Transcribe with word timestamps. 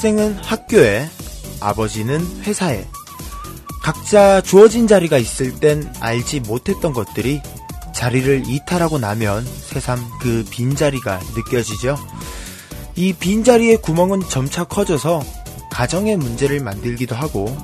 학생은 0.00 0.38
학교에, 0.42 1.10
아버지는 1.60 2.24
회사에. 2.40 2.86
각자 3.82 4.40
주어진 4.40 4.86
자리가 4.86 5.18
있을 5.18 5.60
땐 5.60 5.92
알지 6.00 6.40
못했던 6.40 6.94
것들이 6.94 7.42
자리를 7.94 8.44
이탈하고 8.46 8.98
나면 8.98 9.44
새삼 9.44 10.00
그 10.22 10.46
빈자리가 10.48 11.20
느껴지죠. 11.34 11.98
이 12.96 13.12
빈자리의 13.12 13.82
구멍은 13.82 14.22
점차 14.30 14.64
커져서 14.64 15.22
가정의 15.70 16.16
문제를 16.16 16.60
만들기도 16.60 17.14
하고 17.14 17.54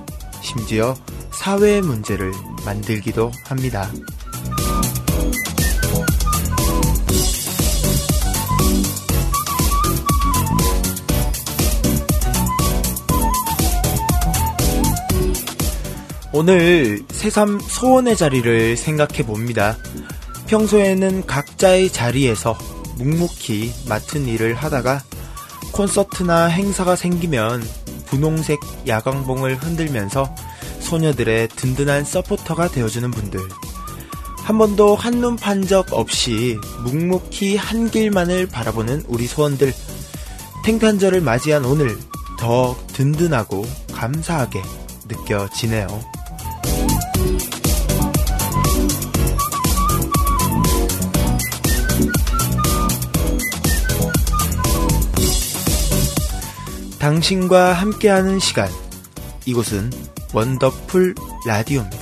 심지어 0.42 0.94
사회의 1.32 1.80
문제를 1.80 2.34
만들기도 2.66 3.32
합니다. 3.44 3.90
오늘 16.38 17.02
새삼 17.08 17.60
소원의 17.60 18.14
자리를 18.14 18.76
생각해 18.76 19.24
봅니다. 19.24 19.78
평소에는 20.48 21.24
각자의 21.24 21.90
자리에서 21.90 22.58
묵묵히 22.98 23.72
맡은 23.88 24.26
일을 24.26 24.52
하다가 24.54 25.02
콘서트나 25.72 26.48
행사가 26.48 26.94
생기면 26.94 27.66
분홍색 28.04 28.60
야광봉을 28.86 29.56
흔들면서 29.56 30.34
소녀들의 30.80 31.48
든든한 31.56 32.04
서포터가 32.04 32.68
되어주는 32.68 33.10
분들. 33.12 33.40
한 34.36 34.58
번도 34.58 34.94
한눈 34.94 35.36
판 35.36 35.66
적 35.66 35.94
없이 35.94 36.58
묵묵히 36.84 37.56
한 37.56 37.90
길만을 37.90 38.46
바라보는 38.48 39.04
우리 39.08 39.26
소원들. 39.26 39.72
탱탄절을 40.66 41.22
맞이한 41.22 41.64
오늘 41.64 41.96
더 42.38 42.76
든든하고 42.88 43.64
감사하게 43.94 44.60
느껴지네요. 45.08 46.15
당신과 57.06 57.72
함께하는 57.72 58.40
시간. 58.40 58.68
이곳은 59.44 59.92
원더풀 60.34 61.14
라디오입니다. 61.46 61.95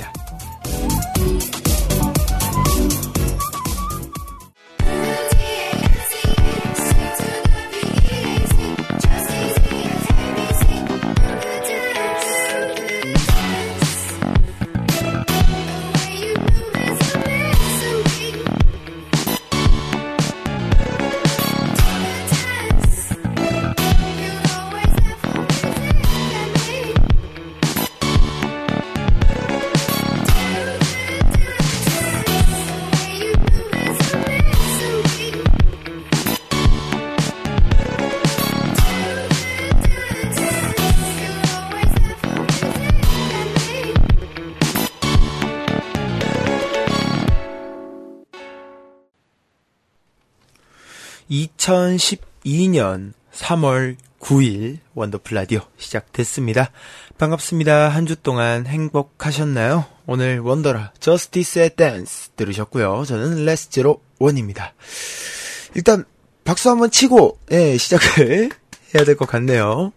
(2012년 51.96 53.12
3월 53.32 53.96
9일) 54.20 54.78
원더풀 54.94 55.34
라디오 55.36 55.60
시작됐습니다. 55.76 56.70
반갑습니다. 57.18 57.88
한 57.88 58.06
주 58.06 58.16
동안 58.16 58.66
행복하셨나요? 58.66 59.84
오늘 60.06 60.40
원더라 60.40 60.92
저스티스의 61.00 61.70
댄스 61.76 62.30
들으셨고요. 62.36 63.04
저는 63.06 63.44
레스 63.44 64.00
제로원입니다. 64.18 64.74
일단 65.74 66.04
박수 66.44 66.70
한번 66.70 66.90
치고 66.90 67.38
예, 67.52 67.76
시작을 67.76 68.50
해야 68.94 69.04
될 69.04 69.16
것 69.16 69.26
같네요. 69.26 69.92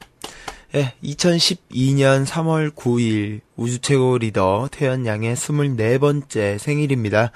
예, 0.75 0.93
2012년 1.03 2.25
3월 2.25 2.73
9일 2.75 3.41
우주 3.55 3.79
최고 3.79 4.17
리더 4.17 4.67
태연 4.71 5.05
양의 5.05 5.35
24번째 5.35 6.57
생일입니다. 6.57 7.31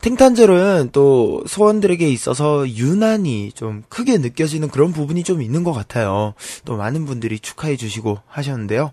탱탄절은 0.00 0.90
또 0.92 1.42
소원들에게 1.46 2.08
있어서 2.08 2.68
유난히 2.68 3.50
좀 3.52 3.82
크게 3.88 4.18
느껴지는 4.18 4.68
그런 4.68 4.92
부분이 4.92 5.24
좀 5.24 5.42
있는 5.42 5.64
것 5.64 5.72
같아요. 5.72 6.34
또 6.64 6.76
많은 6.76 7.06
분들이 7.06 7.38
축하해 7.38 7.76
주시고 7.76 8.20
하셨는데요. 8.26 8.92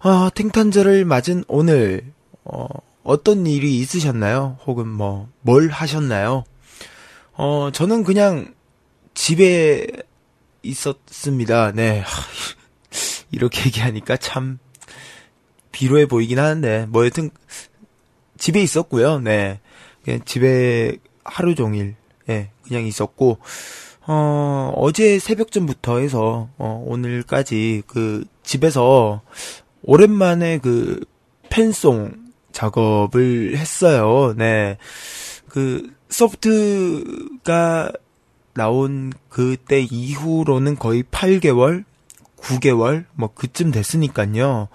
아, 0.00 0.30
탱탄절을 0.34 1.04
맞은 1.04 1.44
오늘, 1.48 2.12
어, 2.44 2.66
어떤 3.02 3.46
일이 3.46 3.78
있으셨나요? 3.78 4.58
혹은 4.66 4.88
뭐, 4.88 5.28
뭘 5.40 5.68
하셨나요? 5.68 6.44
어, 7.32 7.70
저는 7.72 8.04
그냥 8.04 8.54
집에 9.14 9.86
있었습니다. 10.62 11.72
네. 11.72 12.04
이렇게 13.32 13.66
얘기하니까 13.66 14.16
참 14.16 14.58
비로해 15.72 16.06
보이긴 16.06 16.38
하는데, 16.38 16.86
뭐 16.88 17.04
여튼 17.04 17.30
집에 18.38 18.62
있었고요. 18.62 19.20
네. 19.20 19.60
그냥 20.10 20.24
집에 20.24 20.96
하루 21.24 21.54
종일, 21.54 21.94
예, 22.28 22.50
그냥 22.66 22.84
있었고, 22.84 23.38
어, 24.08 24.72
어제 24.74 25.20
새벽전부터 25.20 25.98
해서, 25.98 26.48
어, 26.58 26.84
오늘까지 26.84 27.84
그 27.86 28.24
집에서 28.42 29.22
오랜만에 29.82 30.58
그 30.58 31.04
팬송 31.48 32.12
작업을 32.50 33.56
했어요. 33.56 34.34
네. 34.36 34.78
그 35.48 35.92
소프트가 36.08 37.92
나온 38.54 39.12
그때 39.28 39.80
이후로는 39.80 40.76
거의 40.76 41.04
8개월, 41.04 41.84
9개월, 42.36 43.04
뭐 43.14 43.32
그쯤 43.32 43.70
됐으니까요. 43.70 44.66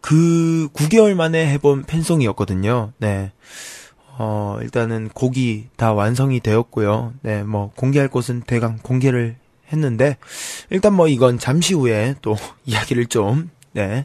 그 0.00 0.68
9개월 0.72 1.14
만에 1.14 1.46
해본 1.52 1.84
팬송이었거든요. 1.84 2.92
네. 2.98 3.32
어, 4.18 4.58
일단은 4.62 5.08
곡이 5.14 5.68
다 5.76 5.92
완성이 5.92 6.40
되었고요. 6.40 7.14
네, 7.22 7.42
뭐 7.42 7.72
공개할 7.76 8.08
곳은 8.08 8.42
대강 8.46 8.78
공개를 8.82 9.36
했는데 9.72 10.16
일단 10.70 10.92
뭐 10.94 11.08
이건 11.08 11.38
잠시 11.38 11.74
후에 11.74 12.14
또 12.22 12.36
이야기를 12.66 13.06
좀 13.06 13.50
네. 13.72 14.04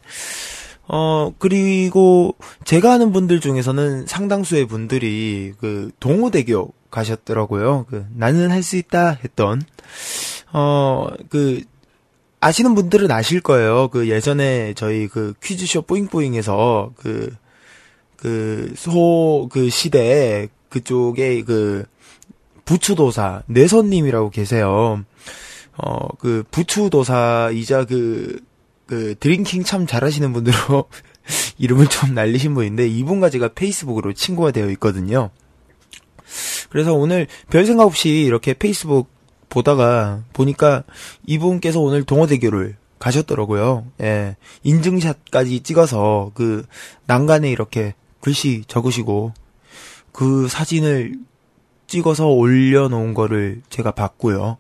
어, 0.88 1.34
그리고 1.38 2.36
제가 2.64 2.94
아는 2.94 3.12
분들 3.12 3.42
중에서는 3.42 4.06
상당수의 4.08 4.66
분들이 4.68 5.54
그 5.60 5.92
동호대교 6.00 6.72
가셨더라고요. 6.90 7.86
그 7.90 8.06
나는 8.16 8.50
할 8.52 8.64
수 8.64 8.78
있다 8.78 9.18
했던 9.24 9.62
어 10.54 11.08
그 11.30 11.62
아시는 12.40 12.76
분들은 12.76 13.10
아실 13.12 13.42
거예요. 13.42 13.88
그 13.90 14.10
예전에 14.10 14.74
저희 14.76 15.08
그 15.08 15.34
퀴즈쇼 15.44 15.82
뿌잉뿌잉에서 15.82 16.92
그 16.96 17.36
그 18.18 18.74
소그 18.76 19.48
그 19.50 19.70
시대 19.70 20.50
그쪽에 20.70 21.44
그 21.44 21.86
부추도사 22.66 23.44
내선님이라고 23.48 24.30
계세요. 24.32 25.04
어 25.78 26.08
그 26.20 26.44
부추도사이자 26.52 27.86
그그 27.86 28.40
그 28.86 29.16
drinking 29.20 29.64
참 29.64 29.86
잘하시는 29.86 30.34
분들로 30.34 30.86
이름을 31.58 31.88
좀 31.88 32.14
날리신 32.14 32.54
분인데 32.54 32.88
이분과 32.88 33.30
제가 33.30 33.50
페이스북으로 33.50 34.14
친구가 34.14 34.52
되어 34.52 34.70
있거든요. 34.72 35.30
그래서 36.70 36.94
오늘 36.94 37.28
별 37.50 37.66
생각 37.66 37.86
없이 37.86 38.10
이렇게 38.10 38.54
페이스북 38.54 39.10
보다가 39.50 40.24
보니까 40.34 40.84
이분께서 41.26 41.80
오늘 41.80 42.04
동호대교를 42.04 42.76
가셨더라고요. 43.00 43.86
예. 44.02 44.36
인증샷까지 44.64 45.62
찍어서 45.62 46.32
그 46.34 46.66
난간에 47.06 47.50
이렇게 47.50 47.94
글씨 48.22 48.64
적으시고 48.68 49.34
그 50.12 50.48
사진을 50.48 51.16
찍어서 51.88 52.28
올려놓은 52.28 53.14
거를 53.14 53.62
제가 53.70 53.92
봤고요. 53.92 54.58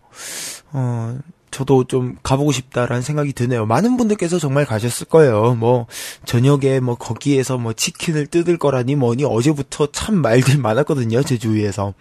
어, 0.71 1.19
저도 1.51 1.85
좀 1.85 2.15
가보고 2.23 2.51
싶다라는 2.51 3.01
생각이 3.01 3.33
드네요. 3.33 3.65
많은 3.65 3.97
분들께서 3.97 4.39
정말 4.39 4.65
가셨을 4.65 5.07
거예요. 5.07 5.55
뭐 5.55 5.87
저녁에 6.25 6.79
뭐 6.79 6.95
거기에서 6.95 7.57
뭐 7.57 7.73
치킨을 7.73 8.27
뜯을 8.27 8.57
거라니 8.57 8.95
뭐니 8.95 9.23
어제부터 9.25 9.87
참 9.91 10.15
말들 10.21 10.57
많았거든요. 10.57 11.23
제 11.23 11.37
주위에서. 11.37 11.93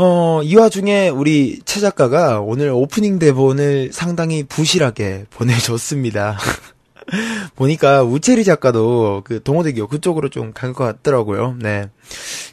어, 0.00 0.40
이 0.44 0.54
와중에 0.54 1.08
우리 1.08 1.60
최 1.64 1.80
작가가 1.80 2.40
오늘 2.40 2.70
오프닝 2.70 3.18
대본을 3.18 3.90
상당히 3.92 4.44
부실하게 4.44 5.26
보내줬습니다. 5.30 6.38
보니까 7.56 8.02
우체리 8.02 8.44
작가도 8.44 9.22
그 9.24 9.42
동호대교 9.42 9.88
그쪽으로 9.88 10.28
좀 10.28 10.52
간 10.52 10.72
것 10.72 10.84
같더라고요. 10.84 11.56
네. 11.60 11.88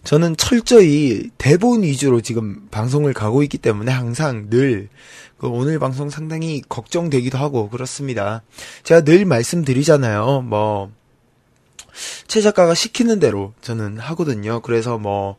저는 0.04 0.38
철저히 0.38 1.30
대본 1.38 1.84
위주로 1.84 2.22
지금 2.22 2.68
방송을 2.72 3.14
가고 3.14 3.44
있기 3.44 3.58
때문에 3.58 3.92
항상 3.92 4.50
늘 4.50 4.90
그 5.38 5.48
오늘 5.48 5.80
방송 5.80 6.10
상당히 6.10 6.62
걱정되기도 6.68 7.38
하고 7.38 7.70
그렇습니다. 7.70 8.42
제가 8.84 9.02
늘 9.02 9.26
말씀드리잖아요. 9.26 10.42
뭐, 10.42 10.92
최 12.28 12.42
작가가 12.42 12.74
시키는 12.74 13.20
대로 13.20 13.54
저는 13.62 13.98
하거든요. 14.00 14.62
그래서 14.62 14.98
뭐, 14.98 15.38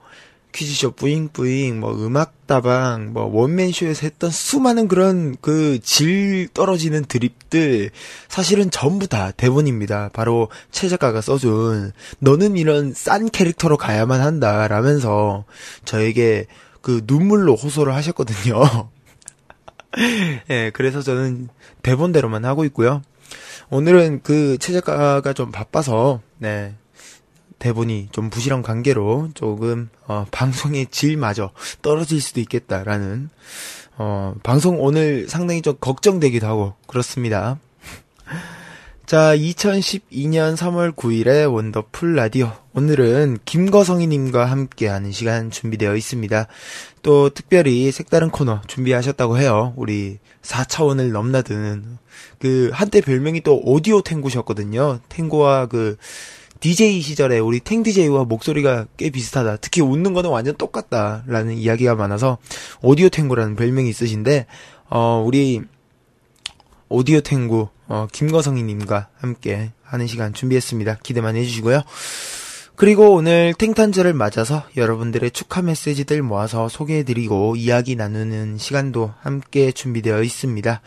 퀴즈쇼 0.57 0.93
뿌잉뿌잉, 0.93 1.79
뭐, 1.81 1.93
음악다방, 1.95 3.13
뭐, 3.13 3.25
원맨쇼에서 3.27 4.01
했던 4.03 4.31
수많은 4.31 4.89
그런 4.89 5.37
그 5.43 5.79
질 5.83 6.49
떨어지는 6.55 7.05
드립들, 7.05 7.91
사실은 8.29 8.71
전부 8.71 9.07
다 9.07 9.31
대본입니다. 9.33 10.11
바로 10.15 10.49
최 10.71 10.89
작가가 10.89 11.21
써준, 11.21 11.93
너는 12.21 12.57
이런 12.57 12.93
싼 12.95 13.29
캐릭터로 13.29 13.77
가야만 13.77 14.21
한다, 14.23 14.67
라면서 14.69 15.45
저에게 15.85 16.47
그 16.81 17.03
눈물로 17.07 17.55
호소를 17.55 17.95
하셨거든요. 17.95 18.89
예, 20.51 20.71
그래서 20.75 21.03
저는 21.03 21.49
대본대로만 21.83 22.45
하고 22.45 22.65
있고요. 22.65 23.03
오늘은 23.71 24.23
그 24.23 24.57
최 24.61 24.73
작가가 24.73 25.33
좀 25.33 25.51
바빠서 25.51 26.21
네. 26.39 26.75
대본이 27.59 28.09
좀 28.13 28.31
부실한 28.31 28.63
관계로 28.63 29.31
조금 29.35 29.89
어, 30.07 30.27
방송의 30.31 30.87
질마저 30.91 31.51
떨어질 31.83 32.21
수도 32.21 32.41
있겠다라는 32.41 33.31
어, 33.99 34.35
방송 34.43 34.83
오늘 34.83 35.29
상당히 35.29 35.63
좀 35.63 35.75
걱정되기도 35.81 36.47
하고 36.47 36.75
그렇습니다. 36.87 37.59
자, 39.07 39.37
2012년 39.37 40.57
3월 40.57 40.95
9일에 40.95 41.51
원더풀 41.51 42.17
라디오. 42.17 42.53
오늘은 42.75 43.39
김거성이님과 43.45 44.47
함께하는 44.47 45.13
시간 45.13 45.51
준비되어 45.51 45.95
있습니다. 45.95 46.49
또 47.03 47.31
특별히 47.31 47.93
색다른 47.93 48.31
코너 48.31 48.61
준비하셨다고 48.67 49.39
해요. 49.39 49.73
우리 49.77 50.19
4차원을 50.43 51.13
넘나드는 51.13 51.99
그 52.41 52.71
한때 52.73 53.01
별명이 53.01 53.43
또 53.43 53.61
오디오 53.65 54.03
탱고셨거든요. 54.03 54.99
탱고와 55.09 55.67
그 55.67 55.97
DJ 56.61 57.01
시절에 57.01 57.39
우리 57.39 57.61
탱 57.61 57.83
DJ와 57.83 58.25
목소리가 58.25 58.87
꽤 58.97 59.11
비슷하다. 59.11 59.59
특히 59.59 59.83
웃는 59.83 60.15
거는 60.15 60.31
완전 60.31 60.57
똑같다라는 60.57 61.55
이야기가 61.55 61.95
많아서 61.95 62.39
오디오 62.83 63.09
탱고라는 63.09 63.57
별명이 63.57 63.89
있으신데 63.89 64.47
어 64.89 65.23
우리 65.27 65.63
오디오 66.89 67.21
탱고 67.21 67.71
어, 67.89 68.07
김거성이 68.13 68.63
님과 68.63 69.09
함께 69.19 69.73
하는 69.83 70.07
시간 70.07 70.33
준비했습니다. 70.33 70.99
기대 71.03 71.21
많이 71.21 71.41
해 71.41 71.45
주시고요. 71.45 71.83
그리고 72.75 73.15
오늘 73.15 73.55
탱탄절을 73.55 74.13
맞아서 74.13 74.65
여러분들의 74.77 75.31
축하 75.31 75.63
메시지들 75.63 76.23
모아서 76.23 76.69
소개해드리고 76.69 77.57
이야기 77.57 77.97
나누는 77.97 78.59
시간도 78.59 79.15
함께 79.21 79.73
준비되어 79.73 80.23
있습니다. 80.23 80.83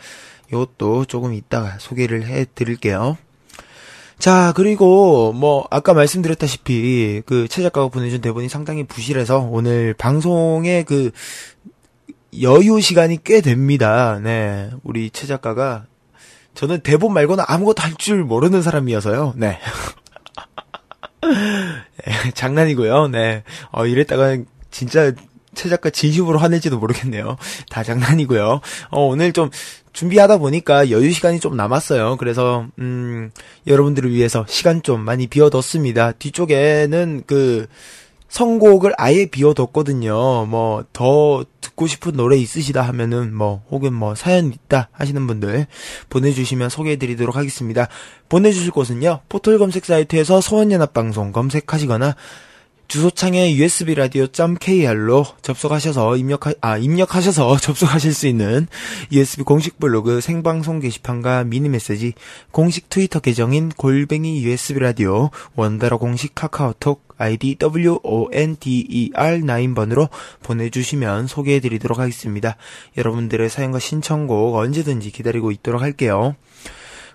이것도 0.52 1.06
조금 1.06 1.34
이따가 1.34 1.78
소개를 1.78 2.26
해드릴게요. 2.26 3.16
자, 4.20 4.52
그리고 4.54 5.32
뭐 5.32 5.66
아까 5.70 5.94
말씀드렸다시피 5.94 7.22
그 7.26 7.48
최 7.48 7.62
작가가 7.62 7.88
보내준 7.88 8.20
대본이 8.20 8.48
상당히 8.48 8.84
부실해서 8.84 9.38
오늘 9.50 9.94
방송에 9.94 10.82
그 10.84 11.10
여유 12.42 12.80
시간이 12.80 13.24
꽤 13.24 13.40
됩니다. 13.40 14.20
네. 14.22 14.70
우리 14.84 15.10
최 15.10 15.26
작가가 15.26 15.86
저는 16.54 16.80
대본 16.80 17.12
말고는 17.14 17.44
아무것도 17.46 17.82
할 17.82 17.94
줄 17.96 18.22
모르는 18.24 18.60
사람이어서요. 18.62 19.34
네. 19.36 19.58
네. 21.22 22.30
장난이고요. 22.34 23.08
네. 23.08 23.42
어, 23.72 23.86
이랬다가 23.86 24.36
진짜 24.70 25.12
최 25.54 25.68
작가 25.68 25.90
진심으로 25.90 26.38
화낼지도 26.38 26.78
모르겠네요. 26.78 27.36
다 27.70 27.82
장난이고요. 27.82 28.60
어, 28.90 29.00
오늘 29.06 29.32
좀 29.32 29.50
준비하다 29.92 30.38
보니까 30.38 30.90
여유 30.90 31.12
시간이 31.12 31.40
좀 31.40 31.56
남았어요. 31.56 32.16
그래서 32.16 32.66
음, 32.78 33.30
여러분들을 33.66 34.10
위해서 34.12 34.44
시간 34.48 34.82
좀 34.82 35.00
많이 35.00 35.26
비워뒀습니다. 35.26 36.12
뒤쪽에는 36.12 37.24
그 37.26 37.66
선곡을 38.30 38.92
아예 38.96 39.26
비워뒀거든요. 39.26 40.46
뭐, 40.46 40.84
더 40.92 41.44
듣고 41.60 41.88
싶은 41.88 42.12
노래 42.12 42.36
있으시다 42.36 42.80
하면은, 42.82 43.34
뭐, 43.34 43.62
혹은 43.70 43.92
뭐, 43.92 44.14
사연 44.14 44.52
있다 44.52 44.88
하시는 44.92 45.26
분들 45.26 45.66
보내주시면 46.08 46.68
소개해드리도록 46.70 47.34
하겠습니다. 47.36 47.88
보내주실 48.28 48.70
곳은요, 48.70 49.22
포털 49.28 49.58
검색 49.58 49.84
사이트에서 49.84 50.40
소원연합 50.40 50.94
방송 50.94 51.32
검색하시거나, 51.32 52.14
주소창에 52.90 53.52
usb 53.52 53.94
라디오 53.94 54.26
kr로 54.58 55.24
접속하셔서 55.42 56.16
입력하 56.16 56.52
아 56.60 56.76
입력하셔서 56.76 57.56
접속하실 57.62 58.12
수 58.12 58.26
있는 58.26 58.66
USB 59.12 59.44
공식 59.44 59.78
블로그 59.78 60.20
생방송 60.20 60.80
게시판과 60.80 61.44
미니 61.44 61.68
메시지 61.68 62.14
공식 62.50 62.88
트위터 62.88 63.20
계정인 63.20 63.68
골뱅이 63.68 64.42
USB 64.42 64.80
라디오 64.80 65.30
원더러 65.54 65.98
공식 65.98 66.34
카카오톡 66.34 67.04
아이디 67.16 67.56
WONDER 67.62 69.12
9번으로 69.12 70.08
보내주시면 70.42 71.28
소개해드리도록 71.28 71.98
하겠습니다. 71.98 72.56
여러분들의 72.96 73.48
사연과 73.50 73.78
신청곡 73.78 74.56
언제든지 74.56 75.12
기다리고 75.12 75.52
있도록 75.52 75.82
할게요. 75.82 76.34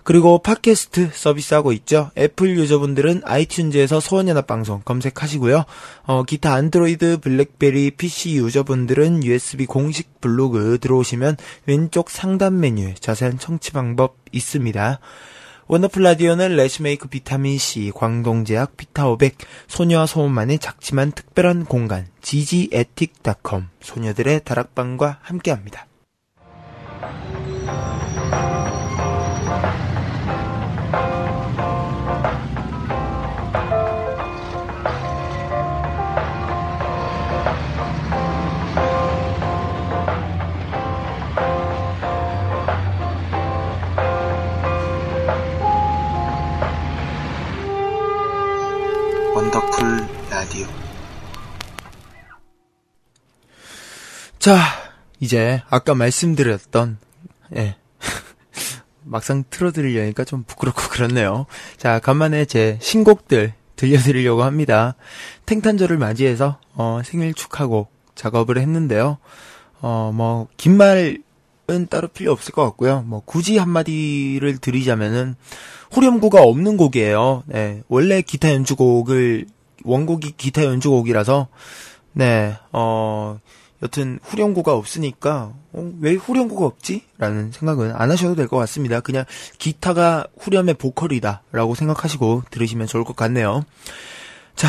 그리고 0.06 0.38
팟캐스트 0.38 1.10
서비스하고 1.12 1.72
있죠. 1.72 2.12
애플 2.16 2.56
유저분들은 2.56 3.22
아이튠즈에서 3.22 4.00
소원연합 4.00 4.46
방송 4.46 4.80
검색하시고요. 4.84 5.64
어, 6.04 6.22
기타 6.22 6.54
안드로이드, 6.54 7.18
블랙베리, 7.18 7.90
PC 7.90 8.36
유저분들은 8.36 9.24
USB 9.24 9.66
공식 9.66 10.20
블로그 10.20 10.78
들어오시면 10.80 11.38
왼쪽 11.66 12.08
상단 12.08 12.60
메뉴에 12.60 12.94
자세한 13.00 13.40
청취 13.40 13.72
방법 13.72 14.18
있습니다. 14.30 15.00
원더풀 15.66 16.04
라디오는 16.04 16.54
레시메이크 16.54 17.08
비타민C, 17.08 17.90
광동제약 17.92 18.76
피타500, 18.76 19.32
소녀와 19.66 20.06
소음만의 20.06 20.60
작지만 20.60 21.10
특별한 21.10 21.64
공간, 21.64 22.06
지지에틱닷컴, 22.22 23.70
소녀들의 23.80 24.42
다락방과 24.44 25.18
함께합니다. 25.22 25.88
원더풀 49.66 50.06
라디오 50.30 50.66
자, 54.38 54.56
이제 55.18 55.62
아까 55.68 55.94
말씀드렸던 55.94 56.98
예. 57.56 57.76
막상 59.02 59.44
틀어드리려니까 59.50 60.24
좀 60.24 60.44
부끄럽고 60.44 60.82
그렇네요. 60.90 61.46
자, 61.76 61.98
간만에 61.98 62.44
제 62.44 62.78
신곡들 62.80 63.54
들려드리려고 63.74 64.44
합니다. 64.44 64.94
탱탄절을 65.46 65.98
맞이해서 65.98 66.58
어, 66.74 67.00
생일 67.04 67.34
축하곡 67.34 67.90
작업을 68.14 68.58
했는데요. 68.58 69.18
어, 69.80 70.12
뭐, 70.14 70.48
긴 70.56 70.76
말은 70.76 71.88
따로 71.90 72.08
필요 72.08 72.32
없을 72.32 72.52
것 72.52 72.64
같고요. 72.64 73.02
뭐, 73.02 73.22
굳이 73.24 73.58
한마디를 73.58 74.58
드리자면은, 74.58 75.36
후렴구가 75.90 76.42
없는 76.42 76.76
곡이에요. 76.76 77.44
네, 77.46 77.82
원래 77.88 78.22
기타 78.22 78.52
연주곡을, 78.52 79.46
원곡이 79.86 80.34
기타 80.36 80.64
연주곡이라서, 80.64 81.48
네, 82.12 82.56
어, 82.72 83.38
여튼 83.82 84.18
후렴구가 84.22 84.74
없으니까 84.74 85.52
어, 85.72 85.92
왜 86.00 86.14
후렴구가 86.14 86.64
없지? 86.64 87.02
라는 87.18 87.52
생각은 87.52 87.92
안 87.94 88.10
하셔도 88.10 88.34
될 88.34 88.48
것 88.48 88.56
같습니다. 88.56 89.00
그냥 89.00 89.24
기타가 89.58 90.26
후렴의 90.38 90.74
보컬이다라고 90.74 91.74
생각하시고 91.74 92.44
들으시면 92.50 92.86
좋을 92.86 93.04
것 93.04 93.14
같네요. 93.16 93.64
자, 94.54 94.68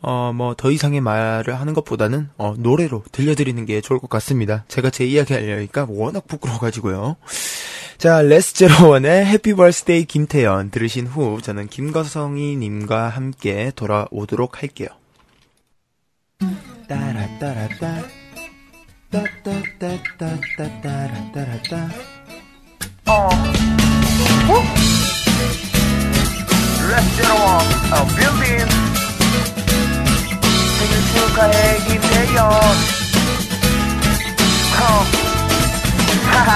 어, 0.00 0.32
뭐, 0.32 0.54
더 0.54 0.70
이상의 0.70 1.00
말을 1.00 1.58
하는 1.58 1.74
것보다는, 1.74 2.28
어, 2.38 2.54
노래로 2.56 3.02
들려드리는 3.10 3.66
게 3.66 3.80
좋을 3.80 3.98
것 3.98 4.08
같습니다. 4.08 4.64
제가 4.68 4.90
제 4.90 5.04
이야기 5.04 5.32
하려니까 5.34 5.86
워낙 5.88 6.28
부끄러워가지고요. 6.28 7.16
자, 7.98 8.22
레스 8.22 8.54
제로원의 8.54 9.26
Happy 9.26 9.54
Birthday 9.54 10.04
김태연 10.04 10.70
들으신 10.70 11.06
후, 11.06 11.40
저는 11.42 11.68
김거성이 11.68 12.56
님과 12.56 13.08
함께 13.08 13.72
돌아오도록 13.74 14.62
할게요. 14.62 14.88
따라따라따. 16.88 18.02
따따따따따따라따라따 19.10 21.88
어. 23.08 23.28
어? 24.48 24.62
레스토랑 26.90 27.36
어, 27.92 27.94
빌딩 28.08 28.66
생일 30.78 30.92
축하해 31.14 31.56
김태현 31.86 32.44
어. 32.44 32.46
하하 36.26 36.50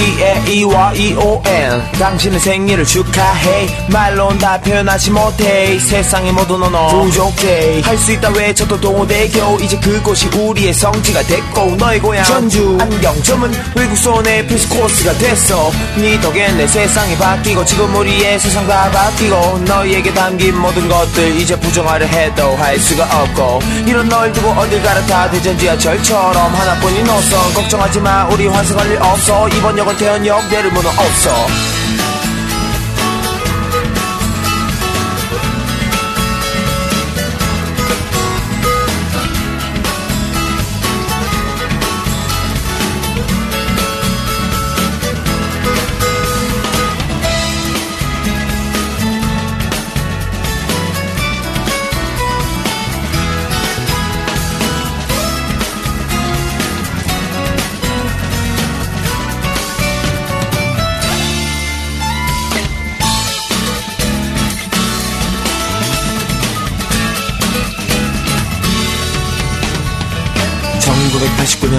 D-A-E-Y-E-O-N 0.00 1.92
당신의 1.98 2.40
생일을 2.40 2.86
축하해. 2.86 3.68
말론 3.88 4.38
다 4.38 4.58
표현하지 4.58 5.10
못해. 5.10 5.78
세상의 5.78 6.32
모든 6.32 6.62
언어 6.62 6.88
부족해. 6.88 7.82
할 7.82 7.98
수 7.98 8.12
있다 8.12 8.30
외쳐도 8.30 8.80
동호대교. 8.80 9.58
이제 9.60 9.78
그곳이 9.78 10.26
우리의 10.28 10.72
성지가 10.72 11.22
됐고 11.24 11.76
너의 11.76 12.00
고향 12.00 12.24
전주. 12.24 12.78
안경점은 12.80 13.52
외국 13.76 13.94
손의 13.98 14.46
필수 14.46 14.70
코스가 14.70 15.12
됐어. 15.18 15.70
네 15.96 16.18
덕에 16.18 16.50
내 16.52 16.66
세상이 16.66 17.14
바뀌고 17.18 17.62
지금 17.66 17.94
우리의 17.94 18.38
세상 18.40 18.66
다 18.66 18.90
바뀌고 18.90 19.58
너희에게 19.66 20.14
담긴 20.14 20.56
모든 20.58 20.88
것들 20.88 21.38
이제 21.38 21.54
부정하려 21.60 22.06
해도 22.06 22.56
할 22.56 22.78
수가 22.78 23.04
없고 23.04 23.60
이런 23.86 24.08
널 24.08 24.32
두고 24.32 24.48
어딜 24.48 24.82
갈아타 24.82 25.30
대전 25.30 25.58
지하철처럼 25.58 26.54
하나뿐인 26.54 27.04
노선. 27.04 27.52
걱정하지 27.52 28.00
마 28.00 28.24
우리 28.28 28.46
환승할 28.46 28.90
일 28.90 28.96
없어. 29.02 29.46
이번 29.50 29.76
역은 29.76 29.89
태연역 29.96 30.48
내릴 30.48 30.70
문은 30.70 30.88
없어 30.90 31.30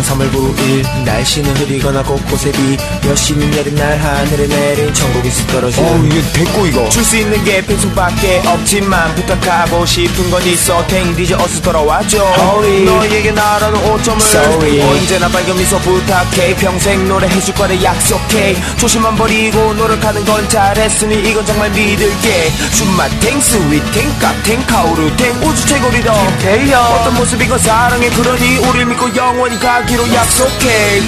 (1989년 0.02 0.04
3월 0.04 0.32
9일) 0.32 1.04
날씨는 1.06 1.56
흐리거나 1.58 2.04
곳곳에 2.04 2.52
비 2.52 2.78
여신이 3.08 3.50
내린 3.52 3.76
날 3.76 3.98
하늘에 3.98 4.48
내린 4.48 4.94
천국에서 4.94 5.46
떨어진 5.48 5.84
어, 5.84 5.98
이게 6.06 6.22
됐고, 6.34 6.66
이거. 6.68 6.90
줄 6.90 7.02
수 7.04 7.18
있는 7.18 7.44
게 7.44 7.66
펜송밖에 7.66 8.42
없지만 8.46 9.14
부탁하고 9.16 9.86
싶은 9.86 10.30
건 10.32 10.46
있어. 10.48 10.86
탱디저 10.88 11.36
어서 11.38 11.62
돌아와줘. 11.62 12.18
Sorry. 12.18 12.84
너에게 12.86 13.32
나라는 13.32 13.80
5점을 13.82 14.18
Sorry. 14.22 14.82
언제나 14.82 15.28
밝은 15.30 15.58
미소 15.58 15.78
부탁해. 15.80 16.56
평생 16.56 17.08
노래 17.08 17.28
해줄 17.28 17.54
거래 17.56 17.82
약속해. 17.84 18.56
조심만 18.78 19.16
버리고 19.16 19.74
노력하는 19.74 20.24
건 20.26 20.48
잘했으니 20.50 21.16
이건 21.30 21.46
정말 21.46 21.70
믿을게. 21.72 22.52
춤맛 22.76 23.20
탱 23.20 23.40
스윗 23.42 23.92
탱값 23.92 24.44
탱카우르 24.44 25.16
탱 25.18 25.32
우주 25.44 25.66
최고 25.68 25.90
리더. 25.90 26.14
김태현 26.14 26.74
어떤 26.80 27.14
모습이건 27.16 27.60
사랑해. 27.60 28.10
그러니 28.12 28.58
우릴 28.60 28.86
믿고 28.86 29.14
영원히 29.16 29.60
가 29.60 29.84
기로 29.92 30.08
약속해 30.14 31.02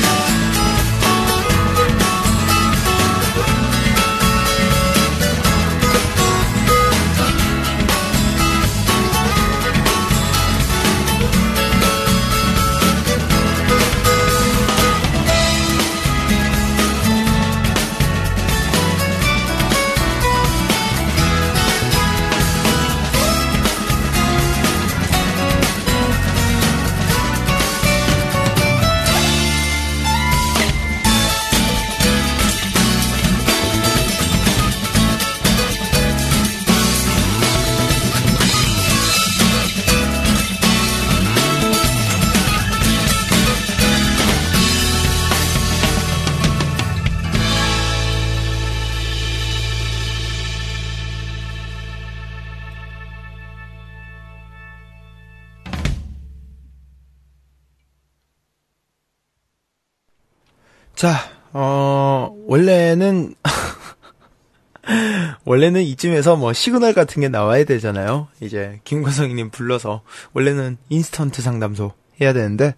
원래는, 62.54 63.34
원래는 65.44 65.82
이쯤에서 65.82 66.36
뭐 66.36 66.54
시그널 66.54 66.94
같은 66.94 67.22
게 67.22 67.28
나와야 67.28 67.64
되잖아요. 67.64 68.28
이제 68.42 68.80
김거성님 68.84 69.50
불러서 69.50 70.04
원래는 70.34 70.78
인스턴트 70.90 71.42
상담소 71.42 71.94
해야 72.22 72.32
되는데 72.32 72.76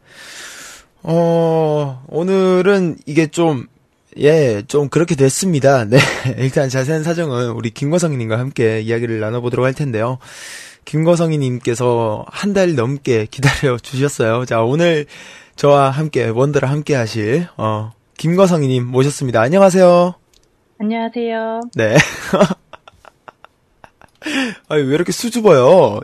어 1.03 2.01
오늘은 2.08 3.00
이게 3.05 3.27
좀 3.27 3.67
예, 4.17 4.63
좀 4.65 4.88
그렇게 4.88 5.15
됐습니다. 5.15 5.84
네. 5.89 5.98
일단 6.38 6.70
자세한 6.70 7.03
사정은 7.03 7.50
우리 7.50 7.70
김거성님과 7.69 8.39
함께 8.39 8.79
이야기를 8.79 9.20
나눠보도록 9.20 9.65
할 9.65 9.74
텐데요. 9.74 10.20
김거성님께서 10.86 12.25
한 12.29 12.53
달 12.53 12.75
넘게 12.75 13.27
기다려 13.29 13.77
주셨어요. 13.77 14.46
자, 14.46 14.62
오늘 14.62 15.05
저와 15.58 15.89
함께 15.89 16.29
원더를 16.29 16.70
함께 16.70 16.96
하실 16.96 17.50
어 17.58 17.91
김과성님 18.17 18.88
모셨습니다. 18.88 19.41
안녕하세요. 19.41 20.13
안녕하세요. 20.79 21.62
네. 21.75 21.95
아니, 24.69 24.84
왜 24.84 24.95
이렇게 24.95 25.12
수줍어요? 25.12 26.00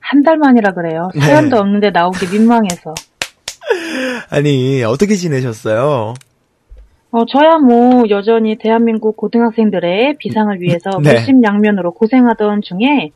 한 0.00 0.22
달 0.22 0.36
만이라 0.36 0.74
그래요. 0.74 1.08
네. 1.14 1.20
사연도 1.20 1.56
없는데 1.56 1.90
나오기 1.90 2.26
민망해서. 2.32 2.94
아니, 4.30 4.82
어떻게 4.84 5.14
지내셨어요? 5.16 6.14
어, 7.10 7.24
저야 7.26 7.56
뭐 7.58 8.04
여전히 8.10 8.56
대한민국 8.58 9.16
고등학생들의 9.16 10.16
비상을 10.18 10.60
위해서 10.60 10.90
네. 11.02 11.14
물심양면으로 11.14 11.92
고생하던 11.94 12.60
중에 12.62 13.10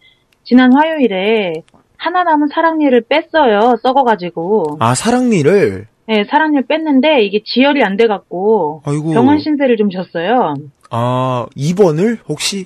지난 0.45 0.73
화요일에 0.73 1.62
하나 1.97 2.23
남은 2.25 2.49
사랑니를 2.55 3.05
뺐어요. 3.09 3.76
썩어가지고. 3.83 4.78
아, 4.81 4.95
사랑니를? 4.95 5.88
네, 6.09 6.25
사랑니를 6.25 6.65
뺐는데 6.67 7.21
이게 7.23 7.43
지혈이 7.45 7.83
안 7.85 7.99
돼갖고 7.99 8.81
아이고. 8.87 9.12
병원 9.12 9.38
신세를 9.38 9.77
좀 9.77 9.91
졌어요. 9.91 10.55
아, 10.91 11.47
2번을? 11.55 12.21
혹시? 12.27 12.65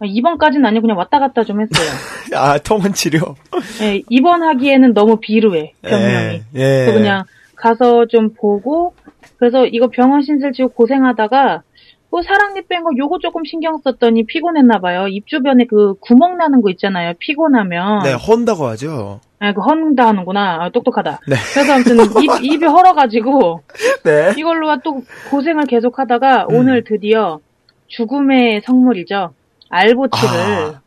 2번까지는 0.00 0.64
아니고 0.64 0.82
그냥 0.82 0.98
왔다 0.98 1.20
갔다 1.20 1.44
좀 1.44 1.60
했어요. 1.60 1.88
아, 2.34 2.58
통원 2.58 2.92
치료? 2.92 3.36
네, 3.78 4.02
입원하기에는 4.08 4.94
너무 4.94 5.18
비루해, 5.20 5.74
병명이. 5.82 6.42
예, 6.56 6.60
예. 6.60 6.86
그래서 6.86 6.92
그냥 6.92 7.22
가서 7.54 8.06
좀 8.06 8.34
보고, 8.34 8.94
그래서 9.36 9.64
이거 9.66 9.86
병원 9.88 10.22
신세 10.22 10.50
지고 10.50 10.70
고생하다가, 10.70 11.62
그 12.10 12.22
사랑니 12.22 12.62
뺀 12.62 12.82
거 12.82 12.90
요거 12.96 13.18
조금 13.20 13.44
신경 13.44 13.78
썼더니 13.78 14.26
피곤했나 14.26 14.80
봐요. 14.80 15.06
입 15.08 15.26
주변에 15.28 15.64
그 15.66 15.94
구멍 16.00 16.36
나는 16.38 16.60
거 16.60 16.70
있잖아요. 16.70 17.12
피곤하면. 17.18 18.02
네, 18.02 18.12
헌다고 18.14 18.66
하죠. 18.66 19.20
아, 19.38 19.52
그 19.52 19.60
헌다 19.60 20.08
하는구나. 20.08 20.58
아, 20.64 20.70
똑똑하다. 20.70 21.20
네. 21.28 21.36
그래서 21.54 21.72
아무튼 21.72 21.96
입, 22.22 22.44
입이 22.52 22.64
헐어가지고, 22.66 23.62
네. 24.04 24.32
이걸로 24.36 24.76
또 24.82 25.02
고생을 25.30 25.66
계속 25.66 25.98
하다가 25.98 26.46
음. 26.50 26.56
오늘 26.56 26.82
드디어 26.84 27.38
죽음의 27.86 28.62
성물이죠. 28.66 29.32
알보치를, 29.68 30.28
아. 30.74 30.80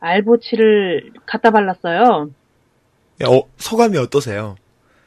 알보치를 0.00 1.12
갖다 1.24 1.50
발랐어요. 1.50 2.28
야, 3.22 3.26
어, 3.28 3.42
소감이 3.56 3.96
어떠세요? 3.96 4.56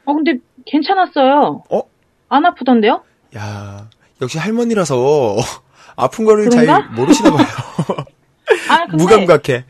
어, 0.04 0.14
근데 0.14 0.38
괜찮았어요. 0.66 1.62
어? 1.70 1.82
안 2.28 2.44
아프던데요? 2.44 3.02
야, 3.36 3.88
역시 4.22 4.38
할머니라서 4.38 5.36
아픈 5.96 6.24
거를 6.24 6.48
그런가? 6.48 6.80
잘 6.82 6.90
모르시나 6.94 7.30
봐요. 7.30 7.46
아, 8.70 8.86
근데, 8.86 8.96
무감각해. 9.02 9.64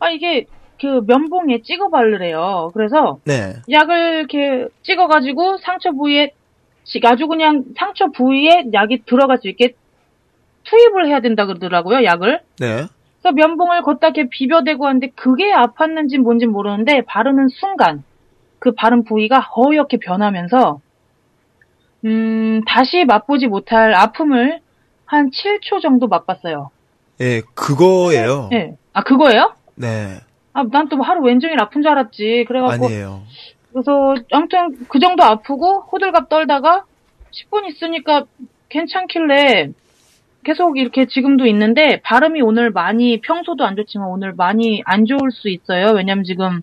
아, 0.00 0.10
이게 0.10 0.46
그 0.80 1.02
면봉에 1.06 1.62
찍어 1.62 1.90
바르래요. 1.90 2.70
그래서 2.74 3.18
네. 3.24 3.54
약을 3.70 4.18
이렇게 4.18 4.66
찍어가지고 4.82 5.58
상처 5.58 5.90
부위에, 5.92 6.32
지- 6.84 7.00
아주 7.04 7.26
그냥 7.26 7.64
상처 7.76 8.06
부위에 8.10 8.66
약이 8.72 9.02
들어갈 9.06 9.38
수 9.38 9.48
있게 9.48 9.74
투입을 10.64 11.08
해야 11.08 11.20
된다 11.20 11.46
그러더라고요, 11.46 12.04
약을. 12.04 12.40
네. 12.60 12.66
그래서 13.20 13.34
면봉을 13.34 13.82
걷다 13.82 14.08
이렇게 14.08 14.28
비벼대고 14.30 14.86
하는데 14.86 15.08
그게 15.16 15.52
아팠는지 15.52 16.18
뭔지 16.18 16.46
모르는데 16.46 17.02
바르는 17.06 17.48
순간 17.48 18.04
그 18.60 18.72
바른 18.72 19.02
부위가 19.04 19.40
허옇게 19.40 19.96
변하면서 19.98 20.80
음 22.04 22.62
다시 22.66 23.04
맛보지 23.04 23.46
못할 23.48 23.94
아픔을 23.94 24.60
한 25.04 25.30
7초 25.30 25.80
정도 25.82 26.06
맛봤어요. 26.06 26.70
예, 27.20 27.40
그거예요. 27.54 28.48
네. 28.50 28.76
아 28.92 29.02
그거예요? 29.02 29.54
네. 29.74 30.18
아 30.52 30.62
난 30.64 30.88
또 30.88 31.00
하루 31.02 31.22
왼종일 31.22 31.60
아픈 31.60 31.82
줄 31.82 31.90
알았지. 31.90 32.44
그래갖고 32.48 32.86
아니에요. 32.86 33.22
그래서 33.72 34.14
아무튼 34.32 34.76
그 34.88 34.98
정도 34.98 35.22
아프고 35.24 35.82
호들갑 35.92 36.28
떨다가 36.28 36.84
10분 37.32 37.68
있으니까 37.68 38.24
괜찮길래 38.68 39.70
계속 40.44 40.78
이렇게 40.78 41.06
지금도 41.06 41.46
있는데 41.46 42.00
발음이 42.02 42.40
오늘 42.42 42.70
많이 42.70 43.20
평소도 43.20 43.64
안 43.64 43.76
좋지만 43.76 44.08
오늘 44.08 44.32
많이 44.34 44.82
안 44.86 45.04
좋을 45.04 45.30
수 45.32 45.48
있어요. 45.48 45.92
왜냐면 45.94 46.24
지금 46.24 46.62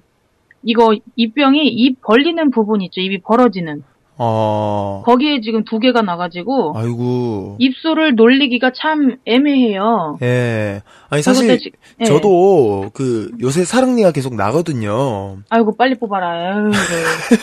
이거 0.63 0.95
입병이 1.15 1.67
입 1.67 2.01
벌리는 2.01 2.49
부분 2.51 2.81
있죠. 2.81 3.01
입이 3.01 3.19
벌어지는 3.19 3.83
어. 4.17 5.03
거기에 5.05 5.41
지금 5.41 5.63
두 5.65 5.79
개가 5.79 6.01
나가지고 6.01 6.73
아이고. 6.75 7.57
입술을 7.59 8.15
놀리기가 8.15 8.71
참 8.73 9.17
애매해요. 9.25 10.17
예. 10.21 10.81
아니, 11.09 11.21
사실, 11.21 11.47
또 11.47 11.57
지- 11.57 11.71
예. 11.99 12.05
저도, 12.05 12.91
그, 12.93 13.31
요새 13.41 13.65
사랑니가 13.65 14.11
계속 14.11 14.35
나거든요. 14.35 15.37
아이고 15.49 15.75
빨리 15.75 15.95
뽑아라. 15.95 16.55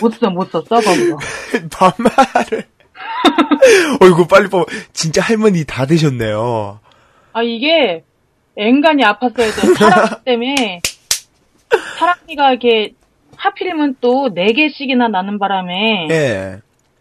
못 0.01 0.15
써, 0.15 0.31
못 0.31 0.51
써, 0.51 0.63
그거. 0.63 0.83
반말을. 1.71 2.65
어이구, 4.01 4.27
빨리 4.27 4.49
뽑아. 4.49 4.65
진짜 4.93 5.23
할머니 5.23 5.65
다 5.65 5.87
되셨네요. 5.87 6.81
아, 7.35 7.43
이게, 7.43 8.03
앵간히 8.57 9.03
아팠어야 9.05 9.35
돼. 9.37 9.75
사랑니 9.75 10.11
때문에, 10.25 10.81
사랑니가 11.99 12.51
이렇게, 12.51 12.95
하필이면 13.43 13.97
또 14.01 14.31
4개씩이나 14.35 15.11
나는 15.11 15.39
바람에, 15.39 16.07
예. 16.11 16.61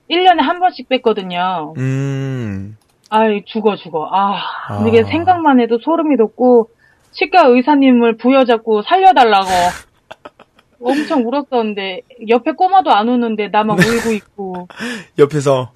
1년에 0.10 0.42
한 0.42 0.60
번씩 0.60 0.90
뺐거든요. 0.90 1.74
음. 1.78 2.78
아이, 3.10 3.44
죽어, 3.46 3.76
죽어. 3.76 4.10
아, 4.12 4.40
아. 4.68 4.86
이게 4.88 5.04
생각만 5.04 5.60
해도 5.60 5.78
소름이 5.80 6.18
돋고, 6.18 6.70
치과 7.12 7.46
의사님을 7.46 8.18
부여잡고 8.18 8.82
살려달라고. 8.82 9.50
엄청 10.84 11.28
울었었는데, 11.28 12.02
옆에 12.30 12.54
꼬마도 12.54 12.92
안 12.92 13.08
우는데 13.08 13.50
나만 13.50 13.78
울고 13.78 14.12
있고. 14.14 14.68
옆에서, 15.20 15.72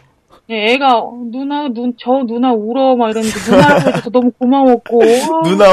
예, 0.49 0.73
애가, 0.73 1.03
누나, 1.31 1.67
눈, 1.67 1.93
저 1.99 2.23
누나 2.25 2.53
울어, 2.53 2.95
막 2.95 3.11
이러는데, 3.11 3.35
누나라고 3.51 3.89
해줘서 3.89 4.09
너무 4.09 4.31
고마웠고. 4.31 5.01
아, 5.03 5.41
누나, 5.47 5.65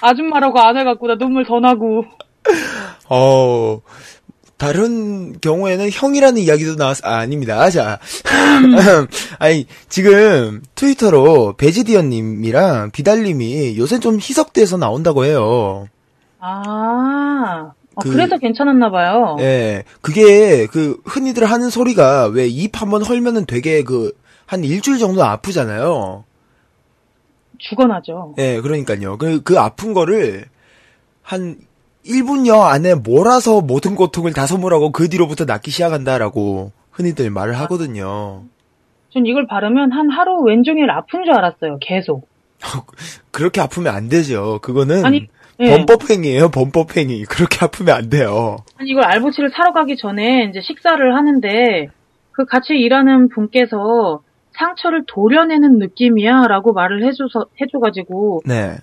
아줌마라고 0.00 0.60
안 0.60 0.76
해갖고 0.76 1.06
나 1.06 1.16
눈물 1.16 1.44
더 1.46 1.58
나고. 1.58 2.04
어, 3.08 3.80
다른 4.56 5.38
경우에는 5.40 5.88
형이라는 5.92 6.40
이야기도 6.42 6.74
나왔, 6.74 6.98
아, 7.04 7.18
아닙니다. 7.18 7.70
자. 7.70 7.98
아니, 9.38 9.66
지금 9.88 10.62
트위터로 10.74 11.54
베지디언님이랑 11.56 12.90
비달님이 12.90 13.78
요새 13.78 14.00
좀 14.00 14.16
희석돼서 14.16 14.76
나온다고 14.76 15.24
해요. 15.24 15.86
아, 16.40 17.72
어, 17.94 18.00
그- 18.00 18.10
그래서 18.10 18.36
괜찮았나 18.38 18.90
봐요. 18.90 19.36
예. 19.40 19.84
그게 20.00 20.66
그 20.66 21.00
흔히들 21.04 21.44
하는 21.44 21.70
소리가 21.70 22.26
왜 22.26 22.46
입 22.48 22.80
한번 22.80 23.02
헐면은 23.02 23.46
되게 23.46 23.82
그, 23.84 24.12
한 24.46 24.64
일주일 24.64 24.98
정도 24.98 25.22
아프잖아요. 25.24 26.24
죽어나죠. 27.58 28.34
예, 28.38 28.60
그러니까요. 28.60 29.18
그, 29.18 29.42
그 29.42 29.58
아픈 29.58 29.92
거를 29.94 30.46
한 31.22 31.56
1분여 32.08 32.62
안에 32.62 32.94
몰아서 32.94 33.60
모든 33.60 33.94
고통을 33.94 34.32
다 34.32 34.46
소물하고 34.46 34.92
그 34.92 35.08
뒤로부터 35.08 35.44
낫기 35.44 35.70
시작한다라고 35.70 36.72
흔히들 36.90 37.30
말을 37.30 37.58
하거든요. 37.60 38.44
전 39.10 39.26
이걸 39.26 39.46
바르면 39.46 39.92
한 39.92 40.10
하루 40.10 40.40
왼종일 40.42 40.90
아픈 40.90 41.24
줄 41.24 41.34
알았어요, 41.34 41.78
계속. 41.80 42.28
그렇게 43.30 43.60
아프면 43.60 43.94
안 43.94 44.08
되죠. 44.08 44.58
그거는 44.62 45.04
아니, 45.04 45.28
예. 45.60 45.70
범법행위예요, 45.70 46.50
범법행위. 46.50 47.24
그렇게 47.24 47.64
아프면 47.64 47.96
안 47.96 48.10
돼요. 48.10 48.58
아니, 48.76 48.90
이걸 48.90 49.04
알보치를 49.04 49.50
사러 49.50 49.72
가기 49.72 49.96
전에 49.96 50.44
이제 50.50 50.60
식사를 50.60 51.14
하는데, 51.14 51.88
그 52.32 52.44
같이 52.44 52.74
일하는 52.74 53.28
분께서 53.28 54.22
상처를 54.52 55.04
도려내는 55.06 55.78
느낌이야, 55.78 56.46
라고 56.48 56.72
말을 56.72 57.04
해줘서, 57.04 57.46
해줘가지고, 57.60 58.42
네. 58.44 58.76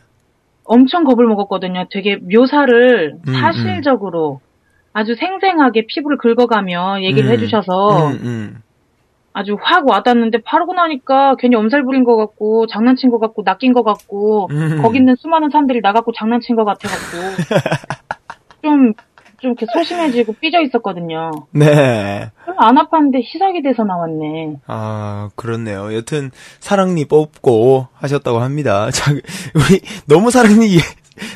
엄청 0.65 1.03
겁을 1.03 1.25
먹었거든요. 1.27 1.85
되게 1.91 2.17
묘사를 2.17 3.17
음, 3.27 3.33
사실적으로 3.33 4.41
아주 4.93 5.15
생생하게 5.15 5.85
피부를 5.87 6.17
긁어가며 6.17 7.01
얘기를 7.01 7.29
음, 7.29 7.33
해주셔서, 7.33 8.07
음, 8.07 8.19
음. 8.23 8.61
아주 9.33 9.57
확 9.61 9.85
와닿는데 9.85 10.43
바르고 10.43 10.73
나니까 10.73 11.35
괜히 11.37 11.57
엄살 11.57 11.83
부린 11.83 12.05
것 12.05 12.15
같고 12.15 12.67
장난친 12.67 13.11
것 13.11 13.19
같고 13.19 13.43
낚인 13.43 13.73
것 13.73 13.83
같고 13.83 14.47
음. 14.51 14.81
거기 14.81 14.97
있는 14.97 15.15
수많은 15.17 15.49
사람들이 15.49 15.81
나갖고 15.81 16.13
장난친 16.13 16.55
것 16.55 16.63
같아갖고 16.63 17.17
좀, 18.63 18.93
좀 19.41 19.51
이렇게 19.51 19.65
소심해지고 19.71 20.33
삐져 20.39 20.61
있었거든요. 20.61 21.31
네. 21.51 22.29
안 22.57 22.75
아팠는데 22.75 23.23
시작이 23.25 23.61
돼서 23.61 23.83
나왔네. 23.83 24.57
아, 24.67 25.29
그렇네요. 25.35 25.93
여튼, 25.95 26.31
사랑니 26.59 27.05
뽑고 27.05 27.87
하셨다고 27.93 28.39
합니다. 28.39 28.89
자, 28.93 29.11
우리, 29.11 29.81
너무 30.07 30.31
사랑니, 30.31 30.77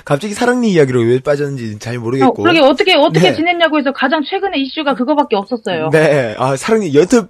갑자기 0.06 0.34
사랑니 0.34 0.72
이야기로 0.72 1.02
왜 1.02 1.20
빠졌는지 1.20 1.80
잘 1.80 1.98
어, 1.98 2.00
모르겠고. 2.00 2.44
그러게 2.44 2.60
어떻게 2.60 2.96
어떻게 2.96 3.32
네. 3.32 3.36
지냈냐고 3.36 3.80
해서 3.80 3.92
가장 3.92 4.22
최근의 4.24 4.62
이슈가 4.62 4.96
그거밖에 4.96 5.36
없었어요. 5.36 5.90
네, 5.92 6.36
아, 6.38 6.56
사랑니 6.56 6.94
여튼 6.96 7.28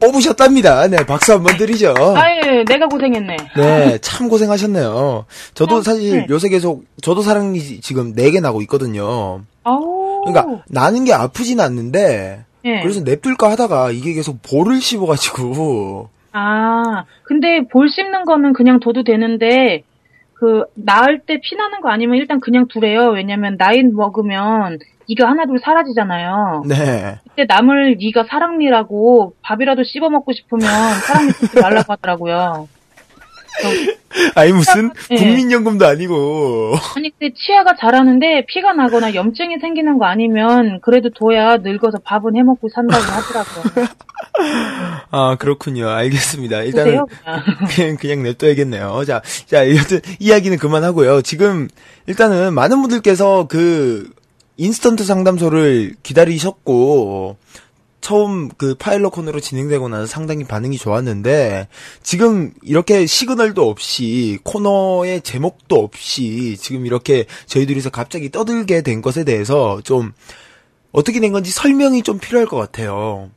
뽑으셨답니다. 0.00 0.88
네, 0.88 0.96
박수 1.06 1.32
한번 1.32 1.56
드리죠. 1.56 1.94
아유, 2.16 2.64
내가 2.66 2.86
고생했네. 2.86 3.36
네, 3.56 3.98
참 3.98 4.28
고생하셨네요. 4.28 5.26
저도 5.54 5.76
어, 5.76 5.82
사실 5.82 6.18
네. 6.18 6.26
요새 6.30 6.48
계속, 6.48 6.84
저도 7.00 7.22
사랑니 7.22 7.80
지금 7.80 8.14
4개 8.14 8.40
나고 8.40 8.60
있거든요. 8.62 9.42
그러니까, 9.64 10.62
나는 10.68 11.04
게 11.04 11.12
아프진 11.12 11.60
않는데, 11.60 12.44
예. 12.64 12.80
그래서 12.80 13.02
냅둘까 13.02 13.50
하다가 13.50 13.90
이게 13.90 14.12
계속 14.14 14.40
볼을 14.42 14.80
씹어가지고, 14.80 16.08
아, 16.32 17.04
근데 17.22 17.66
볼 17.68 17.88
씹는 17.88 18.24
거는 18.24 18.52
그냥 18.52 18.80
둬도 18.80 19.04
되는데, 19.04 19.82
그, 20.34 20.64
나을 20.74 21.20
때 21.20 21.40
피나는 21.40 21.80
거 21.80 21.88
아니면 21.88 22.16
일단 22.16 22.40
그냥 22.40 22.66
두래요. 22.68 23.08
왜냐면 23.10 23.56
나이 23.56 23.82
먹으면 23.82 24.78
이가 25.06 25.28
하나둘 25.28 25.58
사라지잖아요. 25.60 26.64
네. 26.66 27.18
그때 27.28 27.44
남을 27.46 27.96
이가 28.00 28.24
사랑니라고 28.24 29.34
밥이라도 29.42 29.84
씹어 29.84 30.10
먹고 30.10 30.32
싶으면 30.32 30.66
사랑니 31.06 31.30
쓰지 31.32 31.60
말라고 31.60 31.92
하더라고요. 31.92 32.68
아니 34.34 34.52
무슨 34.52 34.90
네. 35.10 35.16
국민연금도 35.16 35.86
아니고. 35.86 36.74
아니 36.96 37.10
근데 37.10 37.34
치아가 37.36 37.74
자라는데 37.76 38.46
피가 38.46 38.72
나거나 38.72 39.14
염증이 39.14 39.58
생기는 39.60 39.98
거 39.98 40.06
아니면 40.06 40.80
그래도 40.82 41.10
둬야 41.10 41.56
늙어서 41.58 41.98
밥은 42.04 42.36
해먹고 42.36 42.68
산다고 42.68 43.02
하더라고요. 43.02 43.86
아 45.10 45.36
그렇군요. 45.38 45.88
알겠습니다. 45.88 46.62
일단은. 46.62 47.04
그냥 47.74 47.96
그냥 47.96 48.22
냅둬야겠네요. 48.22 49.04
자, 49.06 49.22
자, 49.46 49.68
여튼 49.70 50.00
이야기는 50.18 50.58
그만하고요. 50.58 51.22
지금 51.22 51.68
일단은 52.06 52.54
많은 52.54 52.80
분들께서 52.82 53.46
그 53.48 54.10
인스턴트 54.56 55.04
상담소를 55.04 55.94
기다리셨고 56.02 57.36
처음 58.04 58.50
그 58.58 58.74
파일럿 58.74 59.12
코너로 59.14 59.40
진행되고 59.40 59.88
나서 59.88 60.04
상당히 60.04 60.44
반응이 60.44 60.76
좋았는데 60.76 61.68
지금 62.02 62.52
이렇게 62.62 63.06
시그널도 63.06 63.66
없이 63.66 64.38
코너의 64.44 65.22
제목도 65.22 65.76
없이 65.76 66.58
지금 66.58 66.84
이렇게 66.84 67.24
저희들이서 67.46 67.88
갑자기 67.88 68.30
떠들게 68.30 68.82
된 68.82 69.00
것에 69.00 69.24
대해서 69.24 69.80
좀 69.80 70.12
어떻게 70.92 71.18
된 71.18 71.32
건지 71.32 71.50
설명이 71.50 72.02
좀 72.02 72.18
필요할 72.18 72.46
것 72.46 72.58
같아요. 72.58 73.30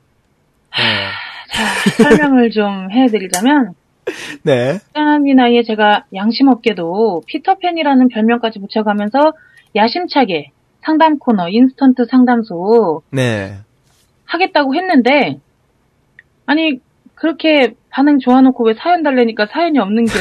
네. 0.78 2.04
설명을 2.04 2.50
좀 2.52 2.92
해드리자면 2.92 3.74
네. 4.44 4.80
이 5.26 5.34
나이에 5.34 5.64
제가 5.64 6.04
양심 6.14 6.50
없게도 6.50 7.24
피터팬이라는 7.26 8.10
별명까지 8.10 8.60
붙여가면서 8.60 9.32
야심차게 9.78 10.52
상담 10.82 11.20
코너 11.20 11.48
인스턴트 11.48 12.04
상담소 12.10 13.04
네. 13.12 13.60
하겠다고 14.28 14.76
했는데 14.76 15.40
아니 16.46 16.80
그렇게 17.16 17.74
반응 17.90 18.20
좋아놓고 18.20 18.66
왜 18.66 18.74
사연 18.76 19.02
달래니까 19.04 19.48
사연이 19.48 19.80
없는겨. 19.80 20.14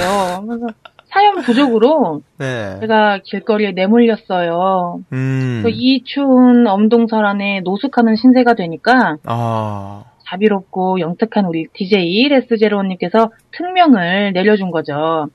그래서 0.47 0.66
사연 1.09 1.37
부족으로 1.42 2.23
네. 2.38 2.79
제가 2.81 3.21
길거리에 3.25 3.73
내몰렸어요. 3.73 5.01
음. 5.12 5.61
그이 5.62 6.03
추운 6.05 6.66
엄동설 6.66 7.25
안에 7.25 7.61
노숙하는 7.61 8.16
신세가 8.16 8.55
되니까 8.55 9.16
아. 9.25 10.05
자비롭고 10.25 11.01
영특한 11.01 11.45
우리 11.45 11.66
DJ 11.73 12.29
레스제로님께서 12.29 13.31
특명을 13.53 14.33
내려준 14.33 14.71
거죠. 14.71 15.29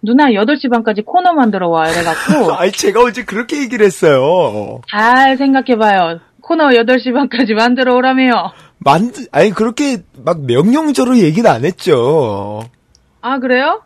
누나 0.00 0.26
8시 0.30 0.70
반까지 0.70 1.02
코너 1.02 1.32
만들어 1.32 1.68
와 1.68 1.88
이래갖고 1.88 2.52
아니, 2.58 2.72
제가 2.72 3.02
어제 3.02 3.24
그렇게 3.24 3.60
얘기를 3.62 3.84
했어요. 3.86 4.80
잘 4.88 5.36
생각해봐요. 5.36 6.18
코너 6.42 6.68
8시 6.68 7.12
반까지 7.14 7.54
만들어 7.54 7.94
오라며요. 7.94 8.50
만드, 8.78 9.26
아니, 9.32 9.50
그렇게 9.50 9.98
막 10.24 10.40
명령적으로 10.44 11.16
얘기는 11.18 11.48
안 11.48 11.64
했죠. 11.64 12.62
아, 13.20 13.38
그래요? 13.38 13.82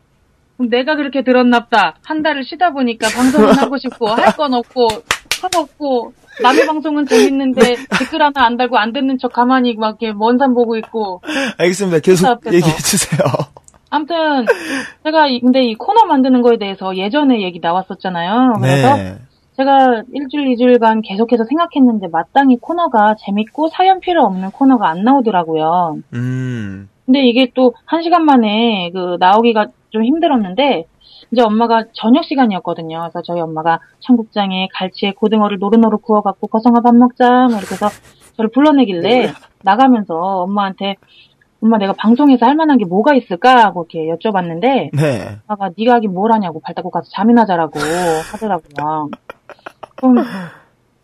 그럼 0.57 0.71
내가 0.71 0.97
그렇게 0.97 1.23
들었납다. 1.23 1.97
한 2.03 2.23
달을 2.23 2.45
쉬다 2.45 2.71
보니까 2.73 3.09
방송은 3.11 3.53
하고 3.59 3.77
싶고, 3.77 4.09
할 4.09 4.33
건 4.37 4.55
없고, 4.55 4.89
할 5.43 5.51
없고, 5.55 6.15
남의 6.43 6.67
방송은 6.67 7.07
재밌는데, 7.07 7.77
댓글 7.99 8.23
하나 8.23 8.47
안 8.47 8.57
달고 8.57 8.79
안 8.79 8.93
듣는 8.95 9.19
척 9.19 9.33
가만히 9.35 9.75
막 9.75 9.99
이렇게 10.01 10.13
먼 10.17 10.39
산 10.39 10.55
보고 10.55 10.77
있고. 10.79 11.21
알겠습니다. 11.59 11.99
계속 11.99 12.27
앞에서. 12.27 12.57
얘기해 12.57 12.77
주세요. 12.79 13.21
아무튼, 13.91 14.47
제가 15.05 15.27
이- 15.29 15.41
근데 15.41 15.63
이 15.63 15.75
코너 15.75 16.07
만드는 16.07 16.41
거에 16.41 16.57
대해서 16.59 16.97
예전에 16.97 17.43
얘기 17.43 17.61
나왔었잖아요. 17.61 18.55
그래서 18.61 18.97
네. 18.97 19.19
제가 19.57 20.03
일주일, 20.13 20.49
이주일간 20.53 21.03
계속해서 21.03 21.45
생각했는데, 21.45 22.09
마땅히 22.09 22.57
코너가 22.59 23.15
재밌고 23.25 23.69
사연 23.69 24.01
필요 24.01 24.23
없는 24.25 24.51
코너가 24.51 24.89
안 24.89 25.03
나오더라고요. 25.03 25.99
음. 26.15 26.89
근데 27.07 27.21
이게 27.27 27.51
또 27.55 27.73
한 27.87 28.03
시간 28.03 28.25
만에 28.25 28.91
그 28.93 29.17
나오기가 29.21 29.67
좀 29.91 30.05
힘들었는데 30.05 30.87
이제 31.31 31.43
엄마가 31.43 31.85
저녁 31.93 32.25
시간이었거든요. 32.25 32.99
그래서 32.99 33.23
저희 33.23 33.41
엄마가 33.41 33.79
청국장에 34.01 34.69
갈치에 34.75 35.13
고등어를 35.13 35.59
노릇노릇 35.59 36.03
구워갖고 36.03 36.49
거성아 36.49 36.81
밥 36.81 36.95
먹자 36.97 37.47
뭐 37.49 37.59
이렇게 37.59 37.75
해서 37.75 37.89
저를 38.37 38.51
불러내길래 38.51 39.33
나가면서 39.63 40.15
엄마한테 40.15 40.97
엄마 41.63 41.79
내가 41.79 41.93
방송에서 41.95 42.45
할 42.45 42.55
만한 42.57 42.77
게 42.77 42.85
뭐가 42.85 43.15
있을까 43.15 43.65
하고 43.65 43.87
이렇게 43.89 44.13
여쭤봤는데 44.15 44.91
네. 44.93 45.39
엄마가 45.47 45.71
네가 45.79 45.95
하긴 45.95 46.13
뭘 46.13 46.33
하냐고 46.33 46.61
발 46.61 46.75
닦고 46.75 46.91
가서 46.91 47.09
잠이나 47.13 47.47
자라고 47.47 47.79
하더라고요. 48.33 49.11
그럼 49.97 50.17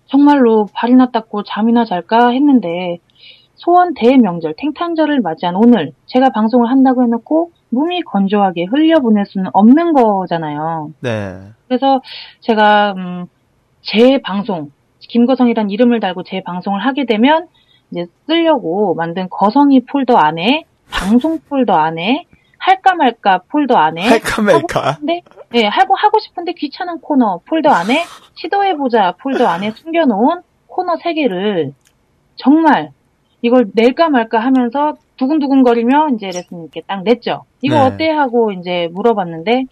정말로 0.07 0.67
발이나 0.73 1.11
닦고 1.11 1.43
잠이나 1.43 1.85
잘까 1.85 2.29
했는데 2.31 2.99
소원 3.55 3.95
대명절 3.95 4.55
탱탄절을 4.57 5.21
맞이한 5.21 5.55
오늘 5.57 5.93
제가 6.07 6.31
방송을 6.31 6.69
한다고 6.69 7.03
해놓고 7.03 7.53
몸이 7.71 8.03
건조하게 8.03 8.65
흘려보낼 8.65 9.25
수는 9.27 9.51
없는 9.53 9.93
거잖아요. 9.95 10.93
네. 11.01 11.39
그래서 11.69 12.03
제가 12.41 12.93
음, 12.97 13.27
제 13.81 14.21
방송 14.21 14.71
김거성이란 15.01 15.71
이름을 15.71 16.01
달고 16.01 16.23
제 16.25 16.43
방송을 16.43 16.81
하게 16.81 17.07
되면 17.07 17.49
이제 17.91 18.07
쓰려고 18.27 18.95
만든 18.95 19.29
거성이 19.31 19.85
폴더 19.85 20.17
안에 20.17 20.65
방송 20.91 21.39
폴더 21.49 21.73
안에 21.73 22.27
할까 22.65 22.95
말까 22.95 23.41
폴더 23.49 23.75
안에 23.77 24.09
할까 24.09 24.41
말까. 24.41 24.99
네, 25.03 25.67
하고 25.67 25.97
하고 25.97 26.21
싶은데 26.21 26.53
귀찮은 26.53 27.01
코너 27.01 27.41
폴더 27.49 27.69
안에 27.71 28.05
시도해 28.35 28.77
보자 28.77 29.15
폴더 29.19 29.47
안에 29.49 29.73
숨겨놓은 29.73 30.43
코너 30.69 30.97
세 31.03 31.13
개를 31.13 31.73
정말 32.37 32.91
이걸 33.43 33.67
낼까 33.75 34.09
말까 34.11 34.39
하면서 34.39 34.95
두근두근거리며 35.17 36.11
이제 36.15 36.27
레스님께 36.27 36.83
딱 36.87 37.03
냈죠. 37.03 37.45
이거 37.63 37.75
네. 37.75 37.81
어때 37.83 38.11
하고 38.11 38.53
이제 38.53 38.89
물어봤는데 38.93 39.65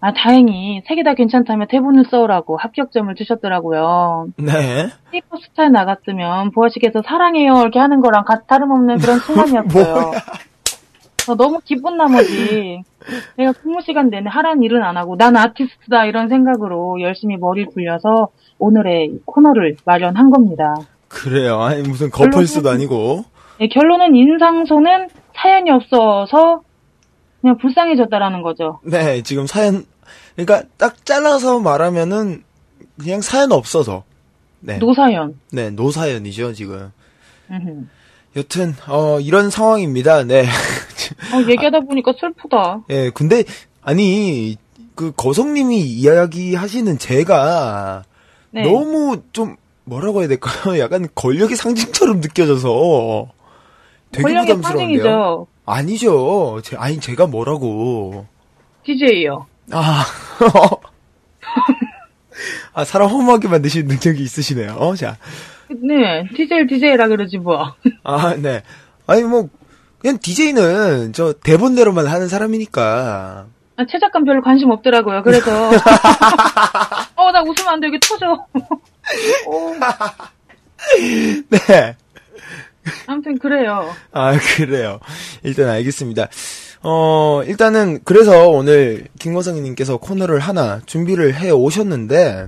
아 0.00 0.12
다행히 0.12 0.82
세 0.86 0.94
개 0.94 1.02
다 1.02 1.14
괜찮다며 1.14 1.66
대본을 1.66 2.04
써오라고 2.08 2.56
합격점을 2.56 3.12
주셨더라고요. 3.16 4.28
네. 4.36 4.86
히퍼스타에 5.12 5.70
나갔으면 5.70 6.52
보아씨께서 6.52 7.02
사랑해요 7.04 7.60
이렇게 7.62 7.80
하는 7.80 8.00
거랑 8.00 8.24
가- 8.24 8.42
다름없는 8.46 8.98
그런 8.98 9.18
순간이었어요. 9.66 10.12
어, 11.28 11.34
너무 11.34 11.60
기쁜 11.64 11.96
나머지 11.96 12.82
내가 13.36 13.52
근무 13.52 13.80
시간 13.82 14.10
내내 14.10 14.28
하라는 14.28 14.62
일은 14.62 14.82
안 14.82 14.96
하고 14.96 15.16
난 15.16 15.36
아티스트다 15.36 16.06
이런 16.06 16.28
생각으로 16.28 17.00
열심히 17.00 17.36
머리를 17.36 17.72
굴려서 17.72 18.28
오늘의 18.58 19.06
이 19.06 19.18
코너를 19.24 19.76
마련한 19.84 20.30
겁니다. 20.30 20.74
그래요. 21.08 21.60
아니, 21.60 21.82
무슨 21.82 22.10
거펄스도 22.10 22.68
아니고. 22.68 23.24
네, 23.58 23.68
결론은 23.68 24.14
인상소는 24.14 25.08
사연이 25.34 25.70
없어서 25.70 26.62
그냥 27.40 27.56
불쌍해졌다라는 27.58 28.42
거죠. 28.42 28.80
네, 28.82 29.22
지금 29.22 29.46
사연, 29.46 29.84
그러니까 30.34 30.68
딱 30.78 31.04
잘라서 31.04 31.60
말하면은 31.60 32.42
그냥 32.98 33.20
사연 33.20 33.52
없어서. 33.52 34.04
네. 34.60 34.78
노사연. 34.78 35.38
네, 35.52 35.70
노사연이죠, 35.70 36.52
지금. 36.54 36.90
여튼, 38.36 38.74
어, 38.88 39.20
이런 39.20 39.50
상황입니다. 39.50 40.24
네. 40.24 40.44
어, 41.34 41.40
얘기하다 41.48 41.80
보니까 41.80 42.12
슬프다. 42.18 42.84
예, 42.90 43.10
근데, 43.10 43.44
아니, 43.82 44.56
그, 44.94 45.12
거성님이 45.16 45.80
이야기하시는 45.80 46.98
제가 46.98 48.04
네. 48.50 48.62
너무 48.62 49.22
좀, 49.32 49.56
뭐라고 49.84 50.20
해야 50.20 50.28
될까요? 50.28 50.78
약간 50.80 51.08
권력의 51.14 51.56
상징처럼 51.56 52.20
느껴져서 52.20 53.28
되게 54.10 54.22
권력의 54.22 54.56
부담스러운데요. 54.56 55.02
상징이죠. 55.02 55.46
아니죠. 55.64 56.60
제, 56.64 56.76
아니, 56.76 56.98
제가 57.00 57.26
뭐라고. 57.26 58.26
DJ요. 58.84 59.46
아, 59.72 60.04
아, 62.72 62.84
사람 62.84 63.08
허무하게 63.08 63.48
만드시는 63.48 63.88
능력이 63.88 64.22
있으시네요. 64.22 64.76
어, 64.78 64.94
자. 64.94 65.16
네, 65.68 66.24
DJ, 66.36 66.66
DJ라 66.68 67.08
그러지 67.08 67.38
뭐. 67.38 67.74
아, 68.04 68.34
네. 68.36 68.62
아니, 69.06 69.22
뭐, 69.24 69.48
그냥 69.98 70.18
DJ는 70.18 71.12
저 71.12 71.32
대본대로만 71.32 72.06
하는 72.06 72.28
사람이니까. 72.28 73.46
아, 73.78 73.86
최 73.90 73.98
작가 73.98 74.20
별로 74.20 74.42
관심 74.42 74.70
없더라고요. 74.70 75.22
그래서 75.22 75.70
어, 77.16 77.32
나 77.32 77.42
웃으면 77.42 77.68
안 77.68 77.80
돼. 77.80 77.88
여기 77.88 77.98
터져. 78.00 78.32
어, 79.46 79.72
네. 81.50 81.96
아무튼 83.06 83.38
그래요. 83.38 83.94
아, 84.12 84.38
그래요. 84.56 85.00
일단 85.42 85.68
알겠습니다. 85.68 86.28
어, 86.82 87.42
일단은, 87.44 88.00
그래서 88.04 88.48
오늘 88.48 89.08
김거성님께서 89.18 89.96
코너를 89.96 90.38
하나 90.38 90.80
준비를 90.86 91.34
해 91.34 91.50
오셨는데, 91.50 92.46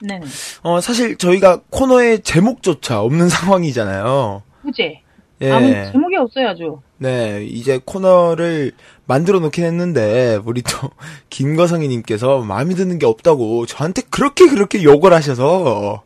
네, 0.00 0.20
어, 0.62 0.80
사실 0.80 1.16
저희가 1.16 1.60
코너의 1.70 2.22
제목조차 2.22 3.00
없는 3.00 3.28
상황이잖아요. 3.28 4.42
후제. 4.62 5.03
예. 5.40 5.50
아무 5.50 5.68
제목이 5.92 6.16
없어요, 6.16 6.48
아주. 6.48 6.78
네, 6.98 7.44
이제 7.44 7.80
코너를 7.84 8.72
만들어 9.06 9.40
놓긴 9.40 9.64
했는데, 9.64 10.38
우리 10.44 10.62
또, 10.62 10.90
김거성이님께서 11.30 12.40
마음에 12.40 12.74
드는 12.74 12.98
게 12.98 13.06
없다고 13.06 13.66
저한테 13.66 14.02
그렇게 14.10 14.46
그렇게 14.48 14.82
욕을 14.82 15.12
하셔서, 15.12 16.02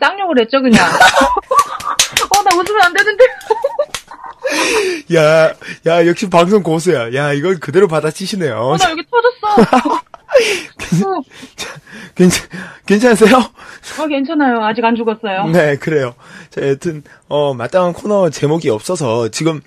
쌍욕을 0.00 0.40
했죠, 0.40 0.60
그냥. 0.62 0.84
어, 0.88 2.42
나 2.42 2.56
웃으면 2.56 2.82
안 2.82 2.92
되는데. 2.94 3.24
야, 5.14 5.52
야, 5.86 6.06
역시 6.06 6.28
방송 6.30 6.62
고수야. 6.62 7.14
야, 7.14 7.32
이걸 7.32 7.58
그대로 7.60 7.88
받아치시네요. 7.88 8.56
어, 8.56 8.76
나 8.76 8.90
여기 8.90 9.02
터졌어. 9.10 9.92
어, 11.08 11.22
괜찮, 12.14 12.48
괜찮으세요? 12.86 13.42
어, 13.98 14.06
괜찮아요. 14.06 14.62
아직 14.64 14.84
안 14.84 14.96
죽었어요. 14.96 15.46
네, 15.52 15.76
그래요. 15.76 16.14
자, 16.50 16.66
여튼, 16.66 17.02
어, 17.28 17.54
마땅한 17.54 17.92
코너 17.92 18.30
제목이 18.30 18.68
없어서 18.70 19.28
지금, 19.28 19.60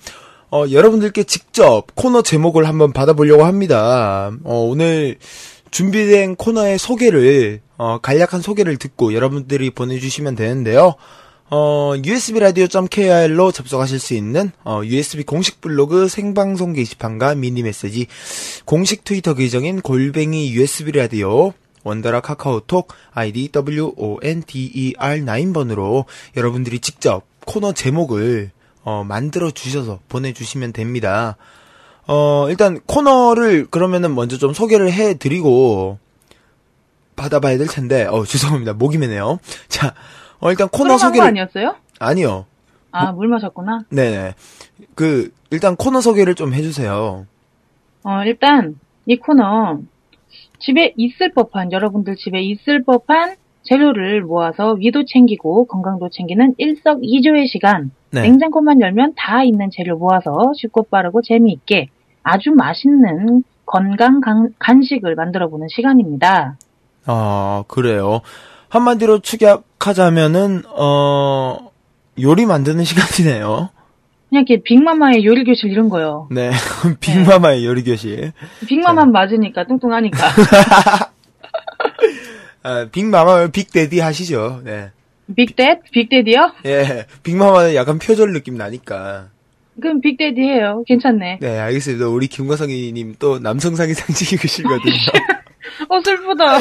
어, 0.50 0.64
여러분들께 0.70 1.24
직접 1.24 1.86
코너 1.94 2.22
제목을 2.22 2.66
한번 2.66 2.92
받아보려고 2.92 3.44
합니다. 3.44 4.30
어, 4.44 4.58
오늘 4.60 5.16
준비된 5.70 6.36
코너의 6.36 6.78
소개를, 6.78 7.60
어, 7.76 7.98
간략한 7.98 8.40
소개를 8.40 8.76
듣고 8.78 9.12
여러분들이 9.12 9.70
보내주시면 9.70 10.34
되는데요. 10.36 10.94
어, 11.48 11.92
usbradio.kr로 12.04 13.52
접속하실 13.52 13.98
수 14.00 14.14
있는, 14.14 14.50
어, 14.64 14.80
USB 14.84 15.22
공식 15.24 15.60
블로그 15.60 16.08
생방송 16.08 16.72
게시판과 16.72 17.36
미니 17.36 17.62
메시지, 17.62 18.06
공식 18.64 19.04
트위터 19.04 19.34
계정인 19.34 19.80
골뱅이 19.80 20.52
usbradio, 20.56 21.52
원더라 21.86 22.20
카카오톡, 22.20 22.88
아이디 23.12 23.48
WONDER9번으로 23.52 26.04
여러분들이 26.36 26.80
직접 26.80 27.22
코너 27.46 27.72
제목을, 27.72 28.50
어, 28.82 29.04
만들어 29.04 29.52
주셔서 29.52 30.00
보내주시면 30.08 30.72
됩니다. 30.72 31.36
어, 32.08 32.46
일단 32.48 32.80
코너를 32.86 33.68
그러면은 33.70 34.16
먼저 34.16 34.36
좀 34.36 34.52
소개를 34.52 34.90
해 34.92 35.14
드리고, 35.14 36.00
받아봐야 37.14 37.56
될 37.56 37.68
텐데, 37.68 38.04
어, 38.04 38.24
죄송합니다. 38.26 38.72
목이 38.72 38.98
메네요. 38.98 39.38
자, 39.68 39.94
어, 40.40 40.50
일단 40.50 40.68
코너 40.68 40.88
코너 40.88 40.98
소개 40.98 41.18
소개를. 41.18 41.28
아니었어요? 41.28 41.76
아니요. 42.00 42.46
아, 42.90 43.12
물 43.12 43.28
마셨구나. 43.28 43.84
네네. 43.90 44.34
그, 44.96 45.30
일단 45.50 45.76
코너 45.76 46.00
소개를 46.00 46.34
좀 46.34 46.52
해주세요. 46.52 47.26
어, 48.02 48.22
일단, 48.24 48.80
이 49.06 49.16
코너, 49.16 49.78
집에 50.58 50.94
있을 50.96 51.32
법한, 51.32 51.72
여러분들 51.72 52.16
집에 52.16 52.40
있을 52.40 52.82
법한 52.84 53.36
재료를 53.62 54.22
모아서 54.22 54.72
위도 54.72 55.04
챙기고 55.04 55.66
건강도 55.66 56.08
챙기는 56.08 56.54
일석이조의 56.56 57.48
시간. 57.48 57.90
네. 58.10 58.22
냉장고만 58.22 58.80
열면 58.80 59.14
다 59.16 59.42
있는 59.42 59.70
재료 59.70 59.98
모아서 59.98 60.52
쉽고 60.56 60.84
빠르고 60.84 61.22
재미있게 61.22 61.88
아주 62.22 62.50
맛있는 62.52 63.44
건강 63.66 64.20
간, 64.20 64.54
간식을 64.58 65.16
만들어 65.16 65.48
보는 65.48 65.66
시간입니다. 65.68 66.56
아, 67.04 67.64
그래요. 67.68 68.20
한마디로 68.68 69.20
축약하자면은, 69.20 70.62
어, 70.76 71.70
요리 72.20 72.46
만드는 72.46 72.82
시간이네요. 72.84 73.70
그냥 74.28 74.44
이렇게 74.48 74.62
빅마마의 74.62 75.24
요리 75.24 75.44
교실 75.44 75.70
이런 75.70 75.88
거요. 75.88 76.28
네. 76.30 76.50
빅마마의 77.00 77.64
요리 77.64 77.84
교실. 77.84 78.32
빅마만 78.66 79.12
맞으니까 79.12 79.64
뚱뚱하니까. 79.66 80.18
아, 82.62 82.88
빅마마면 82.90 83.52
빅데디 83.52 84.00
하시죠. 84.00 84.62
네. 84.64 84.90
빅댓? 85.36 85.80
빅데디요? 85.92 86.52
예. 86.66 87.06
빅마마는 87.22 87.74
약간 87.74 87.98
표절 87.98 88.32
느낌 88.32 88.56
나니까. 88.56 89.28
그럼 89.80 90.00
빅데디 90.00 90.40
해요. 90.40 90.82
괜찮네. 90.86 91.38
네, 91.40 91.58
알겠습니다. 91.58 92.08
우리 92.08 92.26
김과성이님 92.28 93.16
또 93.18 93.38
남성상이 93.38 93.92
상징이시거든요. 93.94 94.94
어 95.88 96.00
슬프다. 96.02 96.58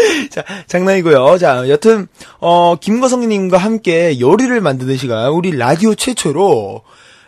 자, 0.30 0.44
장난이고요. 0.66 1.38
자, 1.38 1.68
여튼 1.68 2.08
어 2.38 2.76
김과성님과 2.80 3.58
함께 3.58 4.18
요리를 4.20 4.60
만드는 4.60 4.96
시간, 4.96 5.30
우리 5.30 5.56
라디오 5.56 5.94
최초로 5.94 6.82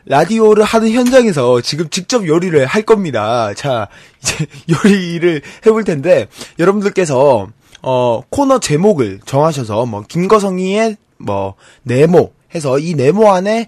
라디오를 0.04 0.64
하는 0.64 0.90
현장에서 0.90 1.60
지금 1.60 1.88
직접 1.88 2.26
요리를 2.26 2.64
할 2.66 2.82
겁니다. 2.82 3.52
자, 3.54 3.88
이제 4.22 4.46
요리를 4.68 5.42
해볼 5.66 5.84
텐데 5.84 6.26
여러분들께서 6.58 7.48
어 7.82 8.22
코너 8.30 8.60
제목을 8.60 9.20
정하셔서 9.24 9.86
뭐 9.86 10.04
김과성이의 10.06 10.96
뭐 11.18 11.54
네모 11.82 12.32
해서 12.54 12.78
이 12.78 12.94
네모 12.94 13.30
안에 13.30 13.66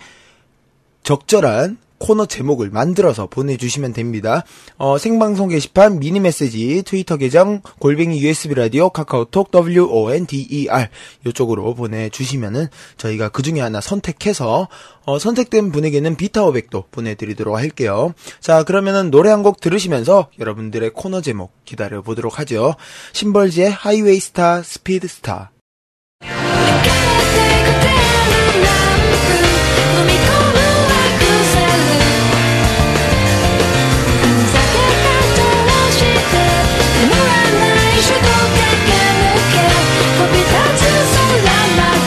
적절한 1.02 1.78
코너 1.98 2.26
제목을 2.26 2.70
만들어서 2.70 3.28
보내주시면 3.28 3.92
됩니다. 3.92 4.44
어, 4.76 4.98
생방송 4.98 5.48
게시판, 5.48 6.00
미니 6.00 6.18
메시지, 6.18 6.82
트위터 6.82 7.16
계정, 7.16 7.62
골뱅이 7.78 8.20
USB 8.20 8.54
라디오, 8.54 8.90
카카오톡, 8.90 9.50
WONDER, 9.54 10.88
이쪽으로 11.26 11.74
보내주시면은 11.74 12.66
저희가 12.96 13.28
그 13.28 13.42
중에 13.42 13.60
하나 13.60 13.80
선택해서, 13.80 14.68
어, 15.06 15.18
선택된 15.18 15.70
분에게는 15.70 16.16
비타오백도 16.16 16.84
보내드리도록 16.90 17.56
할게요. 17.56 18.14
자, 18.40 18.64
그러면은 18.64 19.10
노래 19.10 19.30
한 19.30 19.44
곡 19.44 19.60
들으시면서 19.60 20.28
여러분들의 20.38 20.90
코너 20.94 21.20
제목 21.20 21.52
기다려 21.66 22.00
보도록 22.00 22.38
하죠. 22.38 22.76
심벌즈의 23.12 23.70
Highway 23.70 24.18
Star, 24.18 24.62
Speed 24.62 25.06
Star.「 25.06 25.50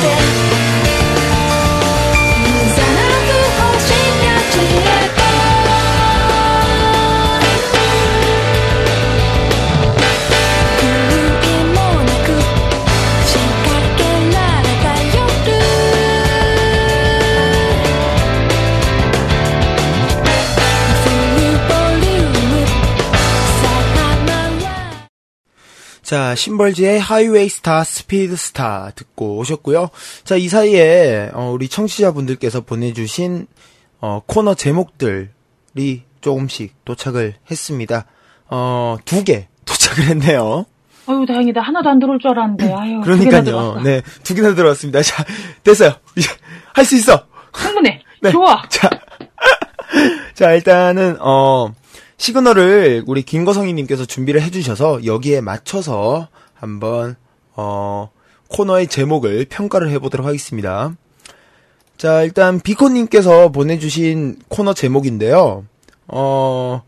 nothing 0.04 0.47
자, 26.08 26.36
심벌즈의 26.36 27.02
Highway 27.02 27.50
Star, 27.50 27.84
Speed 27.84 28.38
Star 28.38 28.92
듣고 28.96 29.36
오셨고요. 29.40 29.90
자, 30.24 30.38
이 30.38 30.48
사이에 30.48 31.32
어, 31.34 31.52
우리 31.52 31.68
청취자분들께서 31.68 32.62
보내주신 32.62 33.46
어, 34.00 34.22
코너 34.26 34.54
제목들이 34.54 35.28
조금씩 36.22 36.86
도착을 36.86 37.34
했습니다. 37.52 38.06
어, 38.50 38.96
두 39.04 39.26
개 39.26 39.50
도착을 39.66 40.06
했네요. 40.12 40.66
아유 41.08 41.26
다행이다. 41.28 41.60
하나도 41.60 41.90
안 41.90 42.00
들어올 42.00 42.20
줄 42.20 42.32
알았는데. 42.32 42.72
아유 42.74 43.02
그러니까요. 43.02 43.82
네, 43.82 44.02
두 44.24 44.34
개나 44.34 44.56
들어왔습니다. 44.56 45.02
자, 45.02 45.26
됐어요. 45.66 45.92
이제 46.16 46.30
할 46.74 46.86
수 46.86 46.96
있어. 46.96 47.26
충분해. 47.54 48.02
네. 48.22 48.32
좋아. 48.32 48.62
자, 48.70 48.90
자 50.34 50.54
일단은 50.54 51.18
어 51.20 51.74
시그널을 52.18 53.04
우리 53.08 53.22
김거성이님께서 53.24 54.06
준비를 54.06 54.42
해주셔서 54.42 55.06
여기에 55.06 55.42
맞춰서 55.42 56.28
한번 56.54 57.16
어 57.56 58.10
코너의 58.50 58.88
제목을 58.88 59.46
평가를 59.50 59.90
해보도록 59.92 60.26
하겠습니다. 60.26 60.96
자 61.98 62.24
일단 62.24 62.60
비코님께서 62.60 63.50
보내주신 63.52 64.40
코너 64.50 64.74
제목인데요. 64.74 65.66
어 66.08 66.82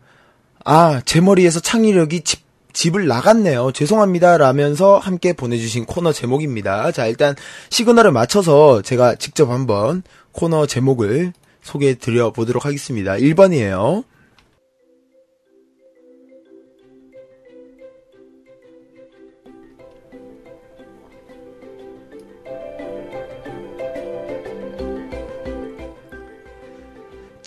아 0.64 1.00
제 1.04 1.20
머리에서 1.20 1.60
창의력이 1.60 2.22
집 2.22 2.40
집을 2.72 3.08
나갔네요. 3.08 3.72
죄송합니다. 3.72 4.38
라면서 4.38 4.98
함께 4.98 5.32
보내주신 5.32 5.86
코너 5.86 6.12
제목입니다. 6.12 6.92
자, 6.92 7.06
일단 7.06 7.34
시그널을 7.70 8.12
맞춰서 8.12 8.80
제가 8.80 9.16
직접 9.16 9.50
한번 9.50 10.04
코너 10.30 10.66
제목을 10.66 11.32
소개해 11.62 11.94
드려 11.94 12.30
보도록 12.30 12.66
하겠습니다. 12.66 13.14
1번이에요. 13.14 14.04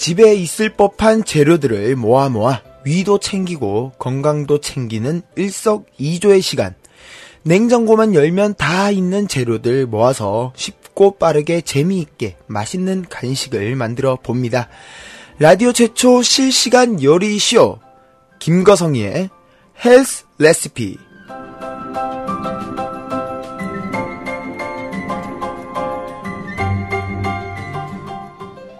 집에 0.03 0.35
있을 0.35 0.67
법한 0.67 1.23
재료들을 1.23 1.95
모아 1.95 2.27
모아 2.27 2.61
위도 2.83 3.19
챙기고 3.19 3.93
건강도 3.97 4.59
챙기는 4.59 5.21
일석이조의 5.37 6.41
시간. 6.41 6.75
냉장고만 7.43 8.13
열면 8.13 8.55
다 8.55 8.91
있는 8.91 9.29
재료들 9.29 9.85
모아서 9.85 10.51
쉽고 10.57 11.11
빠르게 11.19 11.61
재미있게 11.61 12.35
맛있는 12.47 13.05
간식을 13.09 13.77
만들어 13.77 14.17
봅니다. 14.17 14.67
라디오 15.39 15.71
최초 15.71 16.21
실시간 16.21 17.01
요리쇼 17.01 17.79
김거성이의 18.39 19.29
헬스 19.85 20.25
레시피 20.37 20.97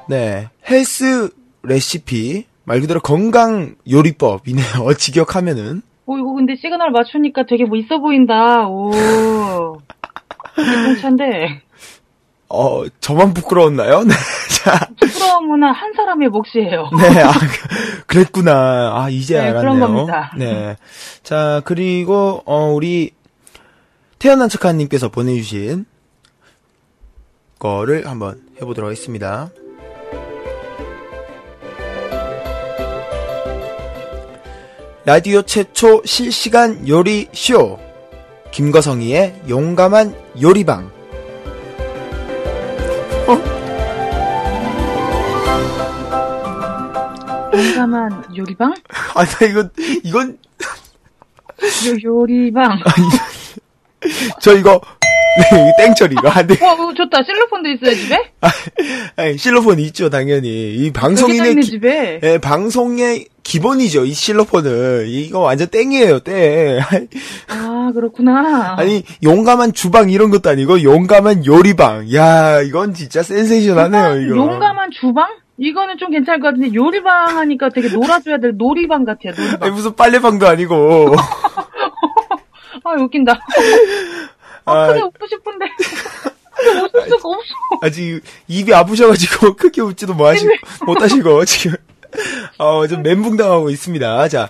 네, 0.07 0.49
헬스 0.69 1.29
레시피 1.63 2.45
말 2.65 2.81
그대로 2.81 2.99
건강 2.99 3.75
요리법이네요. 3.89 4.93
직역하면은 4.97 5.81
오, 6.05 6.17
이거 6.17 6.33
근데 6.33 6.55
시그널 6.55 6.91
맞추니까 6.91 7.45
되게 7.47 7.63
뭐 7.65 7.77
있어 7.77 7.99
보인다. 7.99 8.67
오. 8.67 8.91
괜찮은데. 10.55 11.61
어 12.49 12.83
저만 12.99 13.33
부끄러웠나요? 13.33 14.03
네. 14.05 14.13
자, 14.63 14.87
부끄러움은 14.99 15.63
한 15.63 15.93
사람의 15.95 16.29
몫이에요. 16.29 16.89
네, 16.97 17.21
아, 17.23 17.31
그- 17.31 18.05
그랬구나. 18.05 18.91
아, 18.95 19.09
이제 19.09 19.35
네, 19.35 19.49
알았네요. 19.49 19.61
그런 19.61 19.79
겁니다. 19.79 20.31
네. 20.37 20.75
자, 21.23 21.61
그리고, 21.65 22.43
어, 22.45 22.71
우리, 22.71 23.11
태어난 24.19 24.47
척한님께서 24.49 25.09
보내주신 25.09 25.85
거를 27.59 28.07
한번 28.07 28.41
해보도록 28.61 28.89
하겠습니다. 28.89 29.49
라디오 35.05 35.41
최초 35.41 36.01
실시간 36.05 36.87
요리 36.87 37.27
쇼. 37.33 37.77
김거성이의 38.51 39.41
용감한 39.49 40.15
요리방. 40.41 40.89
용감한 47.53 48.35
요리방? 48.37 48.73
아, 49.13 49.25
나 49.25 49.45
이건, 49.45 49.69
이건, 50.03 50.37
요, 51.87 51.97
요리방. 52.03 52.79
저 54.39 54.55
이거, 54.55 54.79
네, 55.37 55.43
이거 55.51 55.71
땡처리, 55.79 56.15
이거 56.17 56.29
안 56.29 56.47
돼. 56.47 56.57
와, 56.63 56.73
이거 56.75 56.93
좋다. 56.93 57.23
실로폰도 57.23 57.69
있어요, 57.71 57.95
집에? 57.95 58.31
아니, 59.17 59.37
실로폰 59.37 59.79
있죠, 59.79 60.09
당연히. 60.09 60.75
이 60.75 60.91
방송인의, 60.91 61.55
기, 61.55 61.61
집에. 61.63 62.19
예, 62.23 62.37
방송의 62.37 63.27
기본이죠, 63.43 64.06
이 64.06 64.13
실로폰은. 64.13 65.08
이거 65.08 65.39
완전 65.39 65.67
땡이에요, 65.67 66.19
땡. 66.21 66.79
아, 67.49 67.91
그렇구나. 67.93 68.75
아니, 68.77 69.03
용감한 69.21 69.73
주방 69.73 70.10
이런 70.10 70.32
것도 70.32 70.49
아니고, 70.49 70.82
용감한 70.84 71.45
요리방. 71.45 72.13
야, 72.13 72.62
이건 72.62 72.93
진짜 72.93 73.21
센세이션하네요, 73.21 74.21
이거. 74.25 74.36
용감한 74.36 74.91
주방? 74.91 75.27
이거는 75.58 75.97
좀 75.99 76.10
괜찮을 76.10 76.39
것 76.39 76.47
같은데, 76.47 76.73
요리방 76.73 77.38
하니까 77.38 77.69
되게 77.69 77.89
놀아줘야 77.89 78.38
될 78.39 78.53
놀이방 78.58 79.03
같아요, 79.03 79.34
아니, 79.38 79.45
놀이방. 79.47 79.73
무슨 79.73 79.95
빨래방도 79.95 80.47
아니고. 80.47 81.15
아, 82.86 82.91
웃긴다. 82.99 83.39
아, 84.65 84.71
아, 84.71 84.88
크게 84.88 85.01
웃고 85.01 85.27
싶은데. 85.27 85.65
근데 86.56 86.79
웃을 86.79 87.10
수가 87.10 87.29
없어. 87.29 87.53
아직 87.82 88.21
입이 88.47 88.73
아프셔가지고 88.73 89.56
크게 89.58 89.82
웃지도 89.82 90.13
뭐 90.13 90.29
하시고, 90.29 90.51
못하시고, 90.86 91.45
지금. 91.45 91.75
어, 92.63 92.88
좀 92.88 93.04
멘붕 93.04 93.38
당하고 93.38 93.69
있습니다. 93.69 94.28
자, 94.30 94.49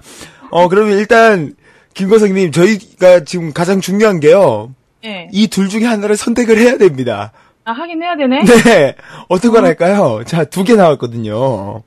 어, 0.52 0.67
그러면 0.67 0.97
일단, 0.97 1.56
김거성님, 1.93 2.52
저희가 2.52 3.23
지금 3.23 3.54
가장 3.54 3.82
중요한 3.82 4.19
게요. 4.19 4.73
예. 5.06 5.28
이둘 5.32 5.69
중에 5.69 5.84
하나를 5.86 6.15
선택을 6.17 6.58
해야 6.58 6.78
됩니다. 6.78 7.32
아, 7.65 7.71
하긴 7.71 8.02
해야 8.02 8.15
되네. 8.15 8.43
네. 8.43 8.95
어떤 9.30 9.52
걸 9.52 9.65
할까요? 9.65 10.21
자, 10.26 10.43
두 10.43 10.63
개 10.63 10.76
나왔거든요. 10.76 11.84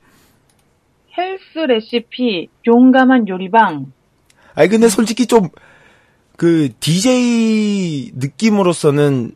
헬스 1.17 1.59
레시피, 1.67 2.49
용감한 2.67 3.29
요리방. 3.29 3.87
아니, 4.55 4.69
근데 4.69 4.89
솔직히 4.89 5.27
좀, 5.27 5.49
그, 6.37 6.69
DJ 6.81 8.12
느낌으로서는, 8.15 9.33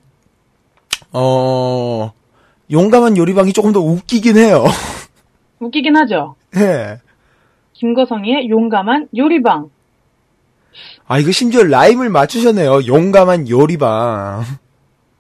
어, 1.13 2.13
용감한 2.71 3.17
요리방이 3.17 3.53
조금 3.53 3.73
더 3.73 3.81
웃기긴 3.81 4.37
해요. 4.37 4.65
웃기긴 5.61 5.97
하죠. 5.97 6.37
네. 6.53 6.99
김거성이의 7.75 8.51
용감한 8.51 9.09
요리방. 9.17 9.71
아, 11.07 11.19
이거 11.19 11.33
심지어 11.33 11.65
라임을 11.65 12.11
맞추셨네요. 12.11 12.87
용감한 12.87 13.49
요리방. 13.49 14.43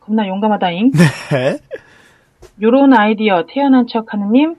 겁나 0.01 0.27
용감하다잉. 0.29 0.93
네. 0.93 1.59
요런 2.63 2.93
아이디어 2.95 3.45
태어난 3.49 3.87
척 3.89 4.13
하느님, 4.13 4.55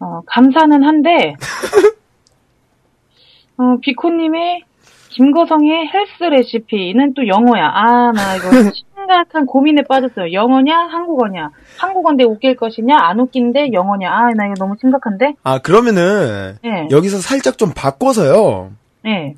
어, 0.00 0.20
감사는 0.26 0.84
한데, 0.84 1.34
어, 3.56 3.78
비코님의 3.80 4.64
김거성의 5.10 5.88
헬스 5.88 6.22
레시피는 6.24 7.14
또 7.14 7.26
영어야. 7.26 7.66
아, 7.66 8.12
나 8.12 8.36
이거 8.36 8.50
심각한 9.08 9.46
고민에 9.46 9.82
빠졌어요. 9.88 10.32
영어냐, 10.32 10.76
한국어냐. 10.76 11.50
한국어인데 11.78 12.24
웃길 12.24 12.56
것이냐, 12.56 12.94
안 12.94 13.18
웃긴데 13.18 13.72
영어냐. 13.72 14.10
아, 14.10 14.30
나 14.34 14.46
이거 14.46 14.54
너무 14.58 14.76
심각한데? 14.78 15.34
아, 15.42 15.58
그러면은, 15.58 16.58
네. 16.62 16.88
여기서 16.90 17.18
살짝 17.18 17.56
좀 17.56 17.72
바꿔서요. 17.74 18.72
네. 19.02 19.34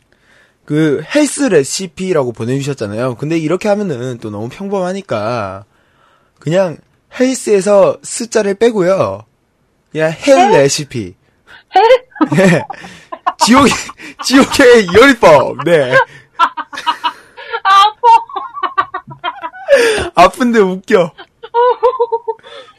그, 0.65 1.03
헬스 1.15 1.45
레시피라고 1.45 2.33
보내주셨잖아요. 2.33 3.15
근데 3.15 3.39
이렇게 3.39 3.69
하면은 3.69 4.19
또 4.19 4.31
너무 4.31 4.49
평범하니까, 4.49 5.65
그냥, 6.41 6.77
헬스에서 7.19 7.99
스자를 8.03 8.55
빼고요. 8.55 9.23
그냥 9.93 10.13
hell 10.27 10.51
레시피. 10.51 11.15
Hell? 11.77 11.83
네. 12.37 12.63
지옥의, 13.39 13.73
지옥의 14.25 14.87
요리법. 14.95 15.65
네. 15.65 15.95
아픈데 20.15 20.59
웃겨. 20.61 21.13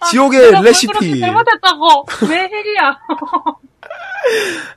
지옥의 0.10 0.40
뭘 0.40 0.52
그렇게 0.52 0.68
레시피. 0.70 1.20
잘못했다고. 1.20 2.06
왜 2.30 2.38
hell이야? 2.40 2.98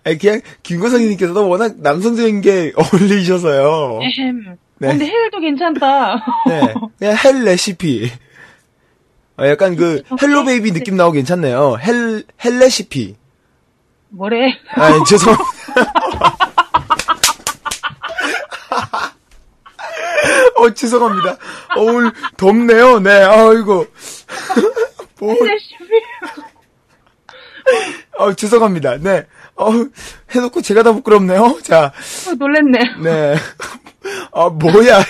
아니, 0.04 0.18
그냥, 0.18 0.40
김거성님께서도 0.62 1.48
워낙 1.48 1.74
남성적인 1.78 2.40
게 2.40 2.72
어울리셔서요. 2.76 4.00
에헴. 4.02 4.58
네. 4.78 4.88
근데 4.88 5.06
hell도 5.06 5.40
괜찮다. 5.40 6.24
네. 6.48 6.74
그냥 6.98 7.16
hell 7.24 7.44
레시피. 7.44 8.10
어, 9.38 9.46
약간 9.46 9.76
그, 9.76 10.02
Hello 10.20 10.44
Baby 10.44 10.72
느낌 10.72 10.96
나오고 10.96 11.12
괜찮네요. 11.14 11.76
Hell, 11.80 12.24
hell 12.44 12.58
레시피. 12.58 13.16
뭐래? 14.10 14.56
아, 14.76 15.02
죄송 15.04 15.32
합니다. 15.34 16.38
어, 20.64 20.70
죄송합니다. 20.72 21.32
어, 21.76 21.82
오늘 21.82 22.10
덥네요. 22.36 23.00
네, 23.00 23.10
아이고. 23.10 23.86
뭐. 25.20 25.36
어, 28.18 28.32
죄송합니다. 28.32 28.98
네. 28.98 29.26
어, 29.56 29.70
해놓고 30.30 30.62
제가 30.62 30.82
다 30.82 30.92
부끄럽네요. 30.92 31.58
자, 31.62 31.92
어, 32.28 32.34
놀랬네. 32.34 32.78
네. 33.02 33.34
아, 34.32 34.48
뭐야. 34.48 35.02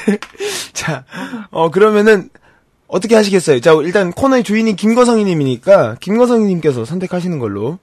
자, 0.72 1.04
어, 1.50 1.70
그러면은, 1.70 2.30
어떻게 2.86 3.14
하시겠어요? 3.14 3.60
자, 3.60 3.72
일단 3.82 4.12
코너의 4.12 4.44
주인이 4.44 4.76
김거성이님이니까, 4.76 5.96
김거성이님께서 6.00 6.84
선택하시는 6.84 7.38
걸로. 7.38 7.78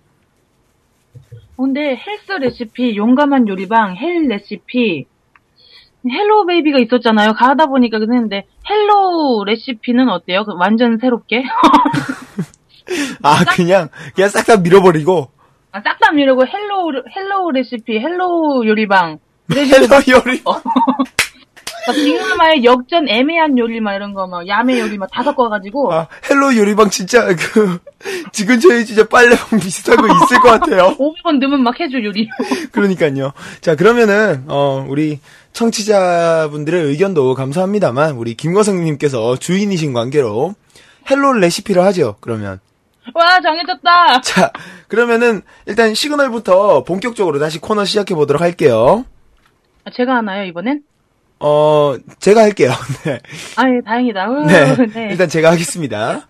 어, 1.57 1.63
근데 1.63 1.81
헬스 1.95 2.31
레시피, 2.39 2.95
용감한 2.95 3.47
요리방, 3.47 3.95
헬 3.97 4.27
레시피, 4.27 5.05
Hello 6.09 6.45
Baby가 6.47 6.79
있었잖아요. 6.79 7.33
가다 7.33 7.67
보니까 7.67 7.99
그랬는데 7.99 8.45
Hello 8.69 9.43
레시피는 9.45 10.09
어때요? 10.09 10.43
그 10.45 10.53
완전 10.57 10.97
새롭게? 10.99 11.43
아, 13.23 13.43
그냥, 13.55 13.89
그냥 14.15 14.29
싹 14.29 14.45
다 14.45 14.57
밀어버리고, 14.57 15.29
아, 15.71 15.81
싹 15.81 16.01
다 16.01 16.11
밀고 16.11 16.45
Hello 16.45 17.03
Hello 17.15 17.51
레시피, 17.51 17.99
Hello 17.99 18.65
요리방. 18.67 19.19
Hello 19.53 19.87
요리. 20.09 20.41
막 21.87 21.95
빙하마의 21.95 22.63
역전 22.63 23.07
야매 23.09 23.57
요리 23.57 23.79
막 23.81 23.95
이런 23.95 24.13
거 24.13 24.27
막 24.27 24.47
야매 24.47 24.79
요리 24.79 24.97
막 24.99 25.09
다 25.11 25.23
섞어가지고 25.23 25.91
아, 25.91 26.07
Hello 26.29 26.55
요리방 26.57 26.89
진짜, 26.89 27.25
그, 27.35 27.79
지금 28.31 28.59
저희 28.59 28.85
진짜 28.85 29.07
빨래방 29.07 29.59
비슷한 29.59 29.95
거 29.97 30.05
있을 30.07 30.39
것 30.41 30.59
같아요. 30.59 30.95
500원 30.99 31.39
넣으면 31.39 31.63
막 31.63 31.79
해줘 31.79 31.97
요리. 32.03 32.27
그러니까요. 32.71 33.31
자, 33.61 33.75
그러면은, 33.75 34.43
어, 34.47 34.85
우리 34.87 35.19
청취자분들의 35.53 36.83
의견도 36.83 37.33
감사합니다만, 37.35 38.15
우리 38.15 38.35
김거성님께서 38.35 39.37
주인이신 39.37 39.93
관계로, 39.93 40.55
Hello 41.09 41.33
레시피를 41.33 41.83
하죠, 41.83 42.15
그러면. 42.19 42.59
와 43.13 43.41
정해졌다. 43.41 44.21
자, 44.21 44.51
그러면은, 44.87 45.41
일단 45.65 45.93
시그널부터 45.93 46.83
본격적으로 46.83 47.39
다시 47.39 47.59
코너 47.59 47.85
시작해 47.85 48.13
보도록 48.15 48.41
할게요. 48.41 49.05
아, 49.83 49.91
제가 49.91 50.15
하나요 50.17 50.45
이번엔? 50.45 50.83
어, 51.39 51.95
제가 52.19 52.41
할게요. 52.41 52.71
네. 53.03 53.19
아예 53.57 53.81
다행이다. 53.83 54.29
우, 54.29 54.45
네. 54.45 54.75
네. 54.93 55.07
일단 55.09 55.27
제가 55.27 55.51
하겠습니다. 55.51 56.27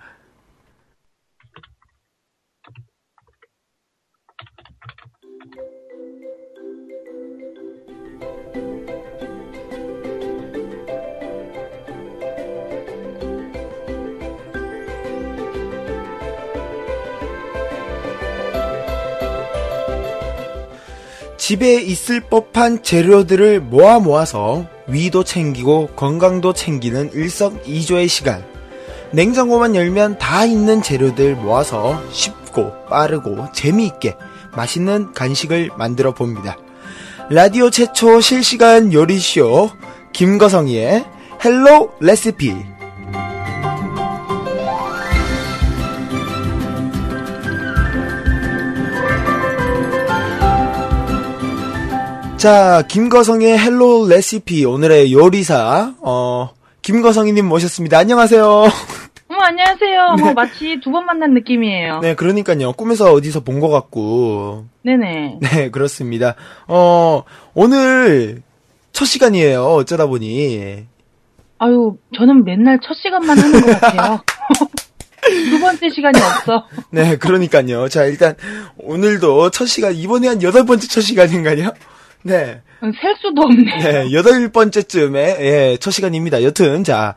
집에 21.41 21.81
있을 21.81 22.19
법한 22.19 22.83
재료들을 22.83 23.61
모아 23.61 23.97
모아서 23.97 24.67
위도 24.85 25.23
챙기고 25.23 25.87
건강도 25.95 26.53
챙기는 26.53 27.11
일석이조의 27.13 28.07
시간. 28.09 28.45
냉장고만 29.09 29.75
열면 29.75 30.19
다 30.19 30.45
있는 30.45 30.83
재료들 30.83 31.33
모아서 31.37 31.99
쉽고 32.11 32.85
빠르고 32.85 33.47
재미있게 33.53 34.17
맛있는 34.55 35.13
간식을 35.13 35.71
만들어 35.79 36.13
봅니다. 36.13 36.57
라디오 37.31 37.71
최초 37.71 38.21
실시간 38.21 38.93
요리쇼 38.93 39.71
김거성이의 40.13 41.05
Hello 41.43 41.93
레시피 42.01 42.53
자, 52.41 52.81
김거성의 52.87 53.57
Hello 53.59 54.07
레시피 54.07 54.65
오늘의 54.65 55.13
요리사 55.13 55.93
어 56.01 56.49
김거성이님 56.81 57.45
모셨습니다. 57.45 57.99
안녕하세요. 57.99 58.43
어머, 59.29 59.41
안녕하세요. 59.43 60.15
뭐, 60.19 60.33
마치 60.33 60.79
두 60.83 60.89
번 60.91 61.05
만난 61.05 61.33
느낌이에요. 61.35 61.99
네, 61.99 62.15
그러니까요. 62.15 62.73
꿈에서 62.73 63.13
어디서 63.13 63.41
본 63.41 63.59
것 63.59 63.69
같고. 63.69 64.65
네네. 64.83 65.37
네, 65.53 65.69
그렇습니다. 65.69 66.35
어, 66.67 67.23
오늘 67.53 68.41
첫 68.91 69.05
시간이에요. 69.05 69.63
어쩌다 69.63 70.07
보니. 70.07 70.85
아유, 71.59 71.95
저는 72.17 72.43
맨날 72.43 72.79
첫 72.83 72.95
시간만 72.95 73.37
하는 73.37 73.61
것 73.61 73.79
같아요. 73.79 74.23
두 75.51 75.59
번째 75.59 75.89
시간이 75.89 76.19
없어. 76.19 76.65
네, 76.89 77.15
그러니까요. 77.17 77.87
자, 77.87 78.05
일단 78.05 78.35
오늘도 78.77 79.51
첫 79.51 79.67
시간, 79.67 79.93
이번에 79.93 80.27
한 80.27 80.41
여덟 80.41 80.65
번째 80.65 80.87
첫 80.87 81.01
시간인가요? 81.01 81.71
네. 82.23 82.61
셀 82.81 83.15
수도 83.21 83.41
없네. 83.43 83.77
네, 83.79 84.11
여덟 84.13 84.49
번째쯤에, 84.49 85.37
예, 85.39 85.77
첫 85.79 85.91
시간입니다. 85.91 86.43
여튼, 86.43 86.83
자, 86.83 87.15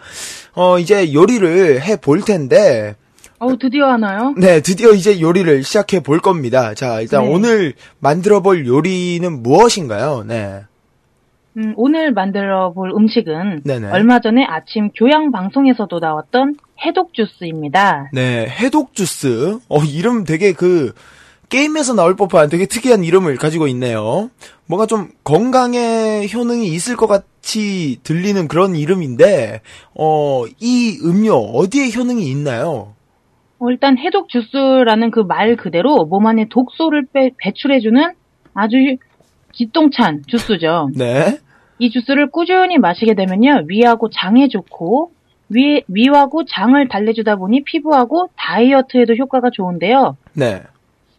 어, 0.54 0.78
이제 0.78 1.12
요리를 1.14 1.80
해 1.82 1.96
볼 1.96 2.20
텐데, 2.22 2.96
어우, 3.38 3.58
드디어 3.58 3.86
하나요? 3.88 4.34
네, 4.38 4.60
드디어 4.60 4.92
이제 4.92 5.20
요리를 5.20 5.62
시작해 5.64 6.00
볼 6.00 6.20
겁니다. 6.20 6.74
자, 6.74 7.00
일단 7.00 7.24
네. 7.24 7.32
오늘 7.34 7.74
만들어 7.98 8.40
볼 8.40 8.66
요리는 8.66 9.42
무엇인가요? 9.42 10.24
네. 10.26 10.62
음, 11.56 11.72
오늘 11.76 12.12
만들어 12.12 12.72
볼 12.72 12.90
음식은 12.90 13.62
네네. 13.64 13.90
얼마 13.90 14.20
전에 14.20 14.44
아침 14.44 14.90
교양 14.90 15.30
방송에서도 15.30 15.98
나왔던 15.98 16.56
해독 16.84 17.14
주스입니다. 17.14 18.10
네, 18.12 18.46
해독 18.48 18.94
주스. 18.94 19.58
어, 19.68 19.82
이름 19.84 20.24
되게 20.24 20.52
그, 20.52 20.92
게임에서 21.58 21.94
나올 21.94 22.16
법한 22.16 22.48
되게 22.48 22.66
특이한 22.66 23.04
이름을 23.04 23.36
가지고 23.36 23.68
있네요. 23.68 24.28
뭔가 24.66 24.86
좀 24.86 25.10
건강에 25.22 26.26
효능이 26.26 26.66
있을 26.66 26.96
것 26.96 27.06
같이 27.06 28.00
들리는 28.02 28.48
그런 28.48 28.74
이름인데, 28.74 29.60
어, 29.94 30.44
이 30.58 30.98
음료, 31.04 31.36
어디에 31.36 31.90
효능이 31.96 32.28
있나요? 32.28 32.94
어, 33.60 33.70
일단 33.70 33.96
해독 33.98 34.28
주스라는 34.30 35.12
그 35.12 35.20
말 35.22 35.54
그대로 35.54 36.04
몸 36.06 36.26
안에 36.26 36.48
독소를 36.50 37.06
빼- 37.12 37.30
배출해주는 37.38 38.02
아주 38.54 38.76
기똥찬 39.52 40.22
주스죠. 40.26 40.90
네. 40.96 41.38
이 41.78 41.90
주스를 41.90 42.30
꾸준히 42.32 42.78
마시게 42.78 43.14
되면요, 43.14 43.64
위하고 43.68 44.10
장에 44.10 44.48
좋고, 44.48 45.12
위, 45.50 45.84
위하고 45.86 46.44
장을 46.46 46.88
달래주다 46.88 47.36
보니 47.36 47.62
피부하고 47.62 48.30
다이어트에도 48.36 49.14
효과가 49.14 49.50
좋은데요. 49.52 50.16
네. 50.32 50.62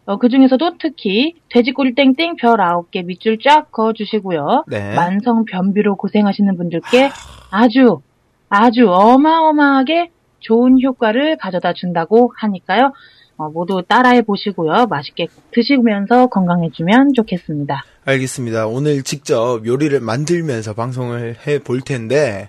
어, 0.06 0.18
그 0.18 0.28
중에서도 0.28 0.78
특히 0.80 1.34
돼지꼬리 1.50 1.94
땡땡 1.94 2.36
별 2.36 2.56
9개 2.58 3.04
밑줄 3.04 3.38
쫙 3.44 3.70
그어주시고요. 3.72 4.64
네. 4.68 4.94
만성 4.94 5.44
변비로 5.44 5.96
고생하시는 5.96 6.56
분들께 6.56 7.10
아주, 7.50 8.00
아주 8.48 8.88
어마어마하게 8.88 10.10
좋은 10.40 10.80
효과를 10.80 11.36
가져다 11.38 11.72
준다고 11.72 12.32
하니까요. 12.36 12.92
어, 13.36 13.48
모두 13.50 13.82
따라해 13.86 14.22
보시고요. 14.22 14.86
맛있게 14.86 15.26
드시면서 15.52 16.28
건강해지면 16.28 17.12
좋겠습니다. 17.14 17.84
알겠습니다. 18.04 18.66
오늘 18.68 19.02
직접 19.02 19.66
요리를 19.66 19.98
만들면서 20.00 20.72
방송을 20.74 21.36
해 21.46 21.58
볼 21.58 21.80
텐데, 21.80 22.48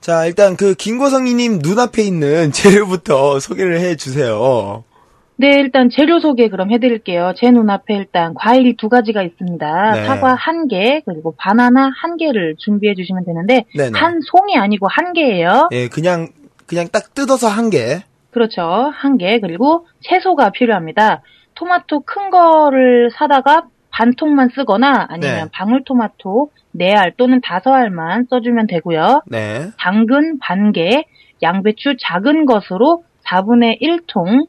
자, 0.00 0.26
일단 0.26 0.56
그 0.56 0.74
김고성이님 0.74 1.60
눈앞에 1.62 2.02
있는 2.02 2.52
재료부터 2.52 3.40
소개를 3.40 3.80
해 3.80 3.96
주세요. 3.96 4.84
네, 5.36 5.48
일단 5.58 5.88
재료 5.90 6.20
소개 6.20 6.48
그럼 6.48 6.70
해드릴게요. 6.70 7.32
제 7.36 7.50
눈앞에 7.50 7.94
일단 7.94 8.34
과일이 8.34 8.76
두 8.76 8.88
가지가 8.88 9.22
있습니다. 9.22 9.92
네. 9.92 10.04
사과 10.04 10.34
한 10.34 10.68
개, 10.68 11.00
그리고 11.06 11.34
바나나 11.36 11.90
한 12.00 12.16
개를 12.16 12.54
준비해 12.58 12.94
주시면 12.94 13.24
되는데, 13.24 13.64
네네. 13.76 13.98
한 13.98 14.20
송이 14.20 14.56
아니고 14.56 14.86
한 14.88 15.12
개예요. 15.12 15.68
예, 15.72 15.88
그냥, 15.88 16.28
그냥 16.66 16.86
딱 16.92 17.14
뜯어서 17.14 17.48
한 17.48 17.70
개. 17.70 18.02
그렇죠. 18.30 18.62
한 18.62 19.18
개. 19.18 19.40
그리고 19.40 19.86
채소가 20.00 20.50
필요합니다. 20.50 21.22
토마토 21.54 22.00
큰 22.00 22.30
거를 22.30 23.10
사다가 23.12 23.66
반 23.90 24.14
통만 24.14 24.48
쓰거나 24.54 25.06
아니면 25.08 25.44
네. 25.44 25.50
방울토마토 25.52 26.50
네알 26.72 27.12
또는 27.18 27.40
다섯 27.42 27.72
알만 27.72 28.26
써주면 28.30 28.66
되고요. 28.66 29.22
네. 29.26 29.70
당근 29.78 30.38
반 30.38 30.72
개, 30.72 31.04
양배추 31.42 31.96
작은 32.00 32.46
것으로 32.46 33.04
4분의 33.26 33.80
1통, 33.82 34.46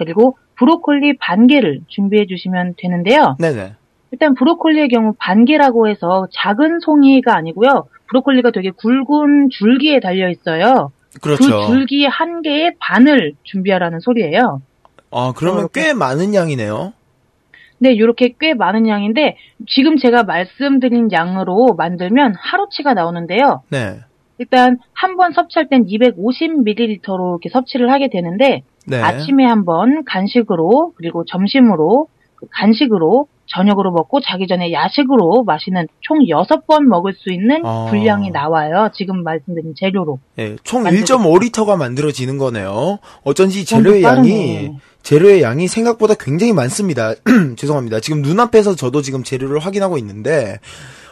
그리고 0.00 0.38
브로콜리 0.56 1.18
반 1.18 1.46
개를 1.46 1.80
준비해 1.88 2.26
주시면 2.26 2.74
되는데요. 2.78 3.36
네네. 3.38 3.74
일단 4.12 4.34
브로콜리의 4.34 4.88
경우 4.88 5.12
반 5.18 5.44
개라고 5.44 5.88
해서 5.88 6.26
작은 6.32 6.80
송이가 6.80 7.36
아니고요. 7.36 7.86
브로콜리가 8.08 8.50
되게 8.50 8.70
굵은 8.70 9.50
줄기에 9.50 10.00
달려 10.00 10.28
있어요. 10.30 10.90
그렇죠. 11.20 11.44
그 11.44 11.66
줄기 11.66 12.06
한 12.06 12.40
개의 12.42 12.74
반을 12.80 13.34
준비하라는 13.44 14.00
소리예요. 14.00 14.62
아, 15.12 15.32
그러면 15.36 15.60
이렇게. 15.62 15.82
꽤 15.82 15.92
많은 15.92 16.34
양이네요. 16.34 16.92
네, 17.78 17.92
이렇게 17.92 18.34
꽤 18.38 18.54
많은 18.54 18.88
양인데 18.88 19.36
지금 19.68 19.96
제가 19.96 20.22
말씀드린 20.24 21.10
양으로 21.12 21.74
만들면 21.76 22.34
하루치가 22.36 22.94
나오는데요. 22.94 23.62
네. 23.70 24.00
일단 24.38 24.78
한 24.94 25.16
번 25.16 25.32
섭취할 25.32 25.68
땐 25.68 25.84
250ml로 25.84 27.32
이렇게 27.32 27.48
섭취를 27.50 27.90
하게 27.92 28.08
되는데 28.08 28.62
네. 28.86 29.00
아침에 29.00 29.44
한번 29.44 30.04
간식으로 30.04 30.92
그리고 30.96 31.24
점심으로 31.24 32.08
그 32.34 32.46
간식으로 32.50 33.26
저녁으로 33.46 33.90
먹고 33.90 34.20
자기 34.20 34.46
전에 34.46 34.72
야식으로 34.72 35.42
마시는 35.44 35.88
총 36.00 36.18
6번 36.20 36.84
먹을 36.84 37.14
수 37.14 37.32
있는 37.32 37.62
아. 37.64 37.86
분량이 37.90 38.30
나와요. 38.30 38.90
지금 38.94 39.24
말씀드린 39.24 39.74
재료로. 39.76 40.20
예, 40.38 40.56
총 40.62 40.84
만들고 40.84 41.04
1.5리터가 41.04 41.76
만들어지는 41.76 42.38
거네요. 42.38 42.98
어쩐지 43.24 43.64
재료의 43.64 44.02
좀 44.02 44.10
양이. 44.10 44.70
재료의 45.02 45.42
양이 45.42 45.66
생각보다 45.66 46.14
굉장히 46.14 46.52
많습니다. 46.52 47.14
죄송합니다. 47.56 48.00
지금 48.00 48.22
눈앞에서 48.22 48.76
저도 48.76 49.02
지금 49.02 49.24
재료를 49.24 49.58
확인하고 49.58 49.98
있는데, 49.98 50.58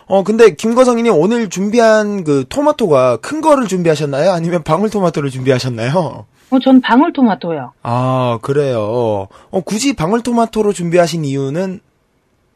어, 0.07 0.23
근데 0.23 0.55
김거성이님 0.55 1.13
오늘 1.15 1.49
준비한 1.49 2.23
그 2.23 2.45
토마토가 2.49 3.17
큰 3.19 3.41
거를 3.41 3.67
준비하셨나요? 3.67 4.31
아니면 4.31 4.63
방울토마토를 4.63 5.31
준비하셨나요? 5.31 6.27
어, 6.51 6.59
전 6.61 6.81
방울토마토요. 6.81 7.73
아, 7.83 8.39
그래요. 8.43 9.29
어, 9.51 9.61
굳이 9.61 9.95
방울토마토로 9.95 10.73
준비하신 10.73 11.25
이유는, 11.25 11.81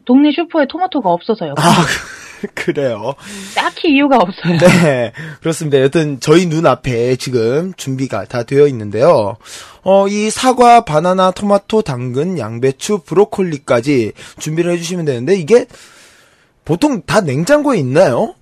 동네 0.04 0.32
슈퍼에 0.32 0.66
토마토가 0.66 1.10
없어서요. 1.10 1.54
아, 1.58 1.62
그래요. 2.54 3.14
딱히 3.54 3.92
이유가 3.92 4.16
없어요. 4.16 4.58
네, 4.58 5.12
그렇습니다. 5.40 5.80
여튼 5.80 6.18
저희 6.18 6.46
눈앞에 6.46 7.14
지금 7.16 7.72
준비가 7.76 8.24
다 8.24 8.42
되어 8.42 8.66
있는데요. 8.66 9.36
어, 9.84 10.08
이 10.08 10.28
사과, 10.30 10.84
바나나, 10.84 11.30
토마토, 11.30 11.82
당근, 11.82 12.38
양배추, 12.38 13.00
브로콜리까지 13.04 14.12
준비를 14.40 14.72
해주시면 14.72 15.04
되는데 15.04 15.36
이게 15.36 15.66
보통 16.64 17.02
다 17.02 17.20
냉장고에 17.20 17.78
있나요? 17.78 18.34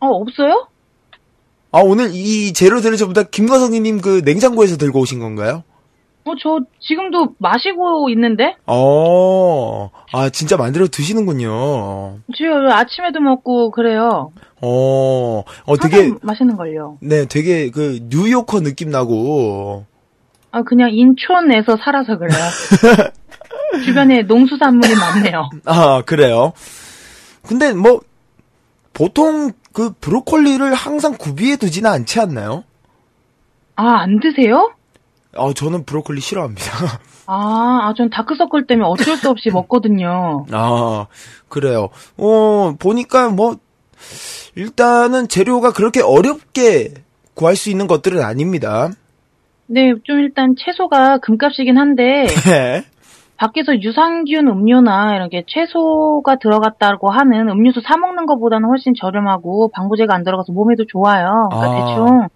어, 0.00 0.06
없어요? 0.08 0.68
아, 1.72 1.80
오늘 1.80 2.10
이 2.12 2.52
재료들을 2.52 2.96
전부 2.96 3.14
다 3.14 3.22
김과성님 3.22 4.00
그 4.00 4.22
냉장고에서 4.24 4.76
들고 4.76 5.00
오신 5.00 5.18
건가요? 5.18 5.64
어, 6.24 6.32
저 6.42 6.58
지금도 6.80 7.34
마시고 7.38 8.08
있는데? 8.10 8.56
어, 8.66 9.90
아, 10.12 10.28
진짜 10.30 10.56
만들어 10.56 10.88
드시는군요. 10.88 12.18
지금 12.36 12.68
아침에도 12.70 13.20
먹고 13.20 13.70
그래요. 13.70 14.32
어, 14.60 15.44
어, 15.64 15.76
되게 15.80 15.96
되게, 15.96 16.14
맛있는 16.22 16.56
걸요. 16.56 16.98
네, 17.00 17.26
되게 17.26 17.70
그 17.70 18.00
뉴요커 18.08 18.60
느낌 18.62 18.90
나고, 18.90 19.84
아, 20.50 20.62
그냥 20.62 20.90
인천에서 20.92 21.76
살아서 21.76 22.18
그래요. 22.18 22.40
주변에 23.84 24.22
농수산물이 24.22 24.94
많네요. 24.96 25.50
아, 25.64 26.02
그래요? 26.04 26.52
근데 27.42 27.72
뭐, 27.72 28.00
보통 28.92 29.52
그 29.76 29.92
브로콜리를 30.00 30.72
항상 30.72 31.18
구비해 31.18 31.56
두지는 31.56 31.90
않지 31.90 32.18
않나요? 32.18 32.64
아, 33.74 34.00
안 34.00 34.20
드세요? 34.20 34.72
어, 35.34 35.52
저는 35.52 35.84
브로콜리 35.84 36.22
싫어합니다. 36.22 36.64
아, 37.28 37.80
아, 37.82 37.94
전 37.94 38.08
다크서클 38.08 38.66
때문에 38.66 38.88
어쩔 38.88 39.18
수 39.18 39.28
없이 39.28 39.50
먹거든요. 39.50 40.46
아, 40.50 41.08
그래요. 41.50 41.90
어, 42.16 42.74
보니까 42.78 43.28
뭐, 43.28 43.58
일단은 44.54 45.28
재료가 45.28 45.74
그렇게 45.74 46.00
어렵게 46.00 46.94
구할 47.34 47.54
수 47.54 47.68
있는 47.68 47.86
것들은 47.86 48.22
아닙니다. 48.22 48.88
네, 49.66 49.92
좀 50.04 50.20
일단 50.20 50.54
채소가 50.58 51.18
금값이긴 51.18 51.76
한데, 51.76 52.24
네. 52.48 52.86
밖에서 53.36 53.80
유산균 53.80 54.48
음료나 54.48 55.16
이렇게 55.16 55.44
채소가 55.46 56.36
들어갔다고 56.38 57.10
하는 57.10 57.48
음료수 57.48 57.80
사 57.82 57.96
먹는 57.96 58.26
것보다는 58.26 58.68
훨씬 58.68 58.94
저렴하고 58.98 59.70
방부제가 59.74 60.14
안 60.14 60.24
들어가서 60.24 60.52
몸에도 60.52 60.84
좋아요. 60.86 61.48
그러니까 61.50 61.70
아. 61.70 61.86
대충 61.86 62.28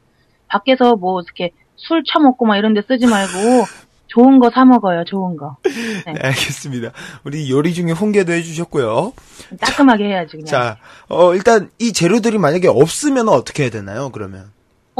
밖에서 0.48 0.96
뭐 0.96 1.20
이렇게 1.22 1.50
술 1.76 2.02
처먹고 2.04 2.44
막 2.46 2.56
이런 2.56 2.74
데 2.74 2.82
쓰지 2.82 3.06
말고 3.06 3.64
좋은 4.08 4.40
거 4.40 4.50
사 4.50 4.64
먹어요. 4.64 5.04
좋은 5.04 5.36
거. 5.36 5.56
네, 5.64 6.14
알겠습니다. 6.20 6.90
우리 7.24 7.48
요리 7.50 7.72
중에 7.72 7.92
홍게도 7.92 8.32
해주셨고요. 8.32 9.12
따끔하게 9.60 10.04
해야지 10.04 10.32
그냥. 10.32 10.46
자, 10.46 10.76
어, 11.08 11.32
일단 11.34 11.70
이 11.78 11.92
재료들이 11.92 12.36
만약에 12.38 12.66
없으면 12.66 13.28
어떻게 13.28 13.62
해야 13.62 13.70
되나요, 13.70 14.10
그러면? 14.10 14.46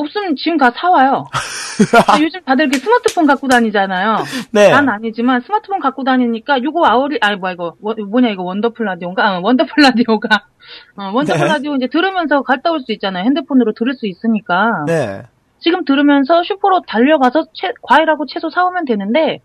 없으면 0.01 0.36
지금 0.36 0.59
가 0.59 0.70
사와요. 0.70 1.24
아, 2.09 2.20
요즘 2.20 2.40
다들 2.42 2.64
이렇게 2.66 2.78
스마트폰 2.78 3.26
갖고 3.26 3.48
다니잖아요. 3.48 4.16
네. 4.53 4.70
난 4.70 4.88
아니지만 4.88 5.40
스마트폰 5.40 5.80
갖고 5.80 6.05
다니니까 6.05 6.62
요거 6.62 6.84
아우리 6.86 7.18
아니 7.22 7.36
뭐야 7.36 7.53
이거 7.55 7.74
워- 7.80 7.94
뭐냐 7.94 8.28
이거 8.30 8.42
Wonderful 8.42 8.84
라디오인가? 8.86 9.26
아, 9.26 9.38
Wonderful 9.40 9.82
라디오가 9.82 10.28
어, 10.96 11.11
Wonderful 11.14 11.40
네. 11.46 11.53
라디오 11.53 11.74
이제 11.76 11.86
들으면서 11.86 12.42
갔다 12.42 12.70
올 12.70 12.80
수 12.80 12.92
있잖아요. 12.92 13.24
핸드폰으로 13.24 13.72
들을 13.72 13.94
수 13.94 14.07
있으니까. 14.07 14.84
네. 14.86 15.22
지금 15.59 15.84
들으면서 15.84 16.42
슈퍼로 16.42 16.82
달려가서 16.86 17.46
채- 17.55 17.72
과일하고 17.82 18.26
채소 18.26 18.51
사오면 18.51 18.84
되는데 18.86 19.40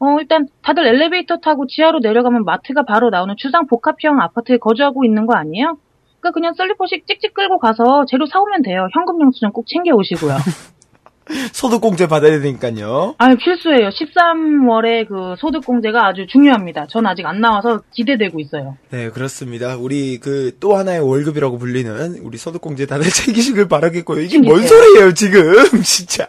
어 0.00 0.18
일단 0.20 0.46
다들 0.62 0.86
엘리베이터 0.86 1.36
타고 1.38 1.66
지하로 1.66 2.00
내려가면 2.00 2.44
마트가 2.44 2.82
바로 2.84 3.10
나오는 3.10 3.34
주상 3.38 3.66
복합형 3.66 4.20
아파트에 4.20 4.58
거주하고 4.58 5.04
있는 5.04 5.26
거 5.26 5.34
아니에요? 5.36 5.76
그러니까 6.24 6.30
그냥 6.32 6.54
셀리포식 6.56 7.06
찍찍 7.06 7.34
끌고 7.34 7.58
가서 7.58 8.06
재료 8.08 8.24
사오면 8.24 8.62
돼요. 8.62 8.88
현금 8.94 9.20
영수증 9.20 9.50
꼭 9.52 9.66
챙겨 9.66 9.94
오시고요. 9.94 10.36
소득공제 11.52 12.06
받아야 12.06 12.38
되니까요. 12.40 13.14
아 13.18 13.34
필수예요. 13.34 13.88
13월에 13.90 15.06
그 15.08 15.34
소득공제가 15.38 16.06
아주 16.06 16.26
중요합니다. 16.26 16.86
전 16.86 17.06
아직 17.06 17.24
안 17.26 17.40
나와서 17.40 17.80
기대되고 17.94 18.40
있어요. 18.40 18.76
네, 18.90 19.10
그렇습니다. 19.10 19.76
우리 19.76 20.18
그 20.18 20.52
또 20.60 20.76
하나의 20.76 21.00
월급이라고 21.00 21.58
불리는 21.58 22.18
우리 22.22 22.38
소득공제 22.38 22.86
다들 22.86 23.04
챙기시길 23.10 23.68
바라겠고요. 23.68 24.20
이게 24.22 24.38
뭔. 24.38 24.62
소리예요, 24.62 25.12
지금? 25.14 25.54
진짜. 25.82 26.28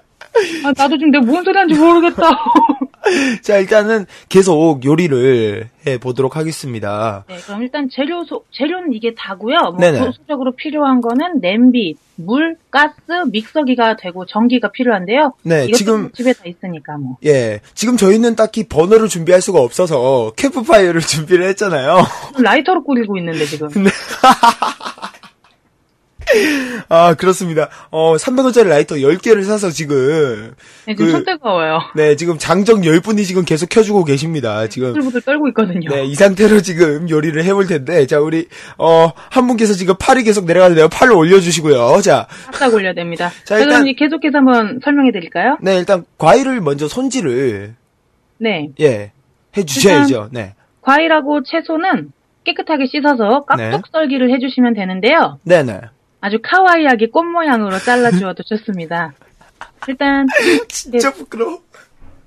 아 0.66 0.74
나도 0.76 0.98
지금 0.98 1.12
내가 1.12 1.26
뭔 1.26 1.43
소리 1.43 1.58
하는지 1.58 1.80
모르겠다. 1.80 2.30
자, 3.41 3.58
일단은 3.58 4.06
계속 4.30 4.84
요리를 4.84 5.70
해 5.88 5.97
보도록 5.99 6.36
하겠습니다. 6.36 7.24
네, 7.28 7.38
그럼 7.45 7.62
일단 7.62 7.88
재료 7.91 8.24
소, 8.26 8.43
재료는 8.51 8.93
이게 8.93 9.14
다고요. 9.16 9.58
뭐 9.72 9.78
네네. 9.80 9.99
부수적으로 10.00 10.54
필요한 10.53 11.01
거는 11.01 11.39
냄비, 11.41 11.95
물, 12.16 12.56
가스, 12.72 12.95
믹서기가 13.32 13.97
되고 13.97 14.26
전기가 14.26 14.72
필요한데요. 14.72 15.34
네, 15.43 15.68
지금- 15.72 16.01
뭐 16.03 16.10
집에 16.14 16.34
다 16.34 16.43
있으니까 16.45 16.97
뭐. 16.97 17.18
예. 17.26 17.60
지금 17.76 17.97
저희는 17.97 18.36
딱히 18.36 18.68
버너를 18.68 19.08
준비할 19.10 19.41
수가 19.41 19.60
없어서 19.62 20.32
캠프파이어를 20.38 21.01
준비를 21.01 21.47
했잖아요. 21.49 21.97
라이터로 22.39 22.84
꾸리고 22.84 23.18
있는데 23.18 23.45
지금. 23.45 23.68
네. 23.84 23.89
아, 26.90 27.14
그렇습니다. 27.14 27.70
어, 27.92 28.16
300원짜리 28.16 28.68
라이터 28.68 28.96
10개를 28.96 29.44
사서 29.44 29.70
지금, 29.72 30.54
네, 30.86 30.94
지금 30.94 31.06
그- 31.06 31.12
손 31.12 31.26
뜨거워요. 31.26 31.80
네, 31.96 32.16
지금 32.16 32.38
장정 32.38 32.82
10분이 32.82 33.24
지금 33.26 33.44
계속 33.46 33.70
켜주고 33.70 34.04
계십니다. 34.04 34.68
지금. 34.68 34.90
부들부들 34.94 35.22
떨고 35.22 35.48
있거든요. 35.50 35.90
네, 35.90 36.04
이 36.06 36.16
상태로 36.16 36.62
지금 36.62 37.10
요리를 37.10 37.44
해볼 37.44 37.68
텐데, 37.68 38.06
자, 38.08 38.20
우리, 38.20 38.48
어, 38.78 39.12
한 39.30 39.48
분께서 39.48 39.74
지금 39.74 39.96
팔이 40.00 40.24
계속 40.24 40.46
내려가는데요. 40.46 40.90
팔을 40.90 41.14
올려주시고요. 41.14 42.02
자, 42.02 42.28
싹싹 42.52 42.74
올려야 42.74 42.94
됩니다. 42.94 43.30
자, 43.46 43.56
자, 43.58 43.60
일단- 43.60 43.86
계속해서 43.96 44.38
한번 44.40 44.80
설명해 44.84 45.12
드릴까요? 45.12 45.58
네, 45.62 45.78
일단, 45.78 46.06
과일을 46.18 46.62
먼저 46.62 46.88
손질을, 46.88 47.76
네. 48.40 48.70
예, 48.82 49.12
해 49.58 49.64
주셔야죠. 49.66 50.30
네. 50.32 50.56
과일하고 50.82 51.42
채소는 51.44 52.12
깨끗하게 52.44 52.86
씻어서 52.86 53.46
네. 53.58 53.72
깍둑 53.72 53.88
썰기를 53.92 54.30
해주시면 54.36 54.74
되는데요. 54.76 55.40
네네. 55.44 55.80
아주 56.26 56.40
카와이하게 56.42 57.10
꽃 57.12 57.24
모양으로 57.24 57.78
잘라주어도 57.78 58.42
좋습니다. 58.42 59.14
일단 59.88 60.26
진짜 60.68 61.14
부끄러워. 61.14 61.60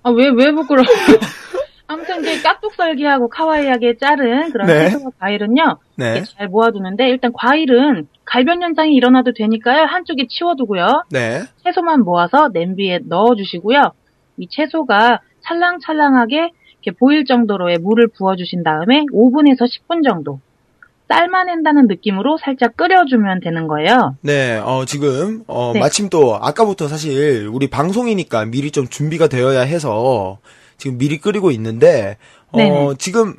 아, 0.05 0.11
왜, 0.11 0.29
왜 0.29 0.53
부끄러워? 0.53 0.87
아무튼 1.89 2.21
이제 2.21 2.41
깍둑 2.41 2.75
썰기하고 2.75 3.29
카와이하게 3.29 3.97
자른 3.97 4.53
그런 4.53 4.69
네. 4.69 4.91
채소와 4.91 5.11
과일은요. 5.19 5.79
네. 5.97 6.23
잘 6.23 6.47
모아두는데 6.47 7.09
일단 7.09 7.33
과일은 7.33 8.07
갈변 8.25 8.63
현상이 8.63 8.95
일어나도 8.95 9.33
되니까요. 9.33 9.87
한쪽에 9.87 10.29
치워두고요. 10.29 11.03
네. 11.11 11.41
채소만 11.65 12.03
모아서 12.03 12.51
냄비에 12.53 13.01
넣어주시고요. 13.03 13.83
이 14.37 14.49
채소가 14.49 15.23
찰랑찰랑하게 15.41 16.53
이렇게 16.83 16.97
보일 16.97 17.25
정도로의 17.25 17.79
물을 17.79 18.07
부어주신 18.17 18.63
다음에 18.63 19.07
5분에서 19.13 19.63
10분 19.63 20.09
정도 20.09 20.39
삶아낸다는 21.09 21.87
느낌으로 21.87 22.39
살짝 22.39 22.77
끓여주면 22.77 23.41
되는 23.41 23.67
거예요. 23.67 24.17
네, 24.21 24.59
어, 24.59 24.85
지금, 24.87 25.43
어, 25.47 25.73
네. 25.73 25.81
마침 25.81 26.09
또, 26.09 26.37
아까부터 26.37 26.87
사실, 26.89 27.49
우리 27.51 27.69
방송이니까 27.69 28.45
미리 28.45 28.71
좀 28.71 28.87
준비가 28.87 29.27
되어야 29.27 29.61
해서, 29.61 30.39
지금 30.77 30.99
미리 30.99 31.19
끓이고 31.19 31.51
있는데, 31.53 32.19
어, 32.53 32.59
네네. 32.59 32.95
지금, 32.99 33.35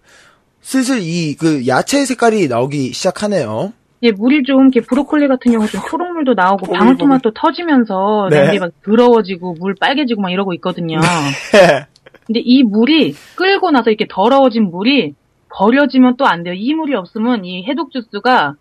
슬슬 0.61 0.99
이, 1.01 1.35
그, 1.35 1.67
야채 1.67 2.05
색깔이 2.05 2.47
나오기 2.47 2.91
시작하네요. 2.93 3.73
이제 4.01 4.13
물이 4.13 4.43
좀 4.43 4.63
이렇게 4.63 4.81
브로콜리 4.81 5.27
같은 5.27 5.51
경우 5.51 5.67
좀 5.67 5.81
초록물도 5.89 6.33
나오고 6.33 6.71
방울토마토 6.71 7.31
터지면서 7.33 8.29
네. 8.31 8.43
냄비 8.43 8.59
막 8.59 8.71
더러워지고 8.83 9.55
물 9.59 9.75
빨개지고 9.75 10.21
막 10.21 10.31
이러고 10.31 10.53
있거든요. 10.53 10.99
네. 11.51 11.85
근데 12.25 12.39
이 12.39 12.63
물이 12.63 13.15
끓고 13.35 13.71
나서 13.71 13.89
이렇게 13.89 14.05
더러워진 14.09 14.69
물이 14.71 15.15
버려지면 15.51 16.17
또 16.17 16.25
안 16.25 16.43
돼요. 16.43 16.53
이 16.55 16.73
물이 16.73 16.95
없으면 16.95 17.45
이 17.45 17.63
해독 17.67 17.91
주스가 17.91 18.53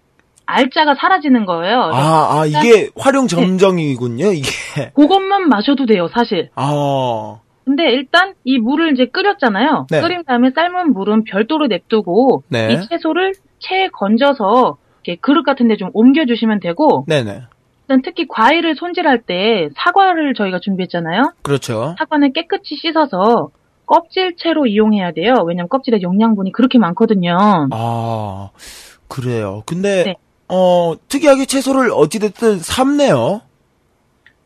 알짜가 0.46 0.94
사라지는 0.94 1.44
거예요. 1.44 1.78
아, 1.92 2.40
아, 2.40 2.46
이게 2.46 2.88
활용 2.96 3.26
점정이군요, 3.26 4.32
이게. 4.32 4.48
그것만 4.94 5.48
마셔도 5.50 5.84
돼요, 5.84 6.08
사실. 6.08 6.48
아, 6.54 7.36
근데 7.66 7.90
일단 7.92 8.32
이 8.44 8.58
물을 8.58 8.92
이제 8.92 9.04
끓였잖아요. 9.06 9.86
네. 9.90 10.00
끓인 10.00 10.24
다음에 10.24 10.50
삶은 10.54 10.94
물은 10.94 11.24
별도로 11.24 11.66
냅두고 11.66 12.44
네. 12.48 12.72
이 12.72 12.88
채소를 12.88 13.34
체에 13.58 13.88
건져서 13.92 14.78
이렇게 15.04 15.20
그릇 15.20 15.42
같은 15.42 15.68
데 15.68 15.76
좀 15.76 15.90
옮겨 15.92 16.24
주시면 16.24 16.60
되고 16.60 17.04
네네. 17.06 17.42
일단 17.82 18.02
특히 18.02 18.26
과일을 18.26 18.74
손질할 18.76 19.22
때 19.22 19.68
사과를 19.76 20.32
저희가 20.34 20.60
준비했잖아요. 20.60 21.32
그렇죠. 21.42 21.94
사과는 21.98 22.32
깨끗이 22.32 22.76
씻어서 22.76 23.50
껍질채로 23.88 24.66
이용해야 24.66 25.10
돼요. 25.12 25.34
왜냐면 25.46 25.68
껍질에 25.68 26.00
영양분이 26.02 26.52
그렇게 26.52 26.78
많거든요. 26.78 27.36
아, 27.72 28.50
그래요. 29.08 29.62
근데, 29.66 30.04
네. 30.04 30.14
어, 30.48 30.94
특이하게 31.08 31.46
채소를 31.46 31.90
어찌됐든 31.92 32.58
삶네요. 32.60 33.40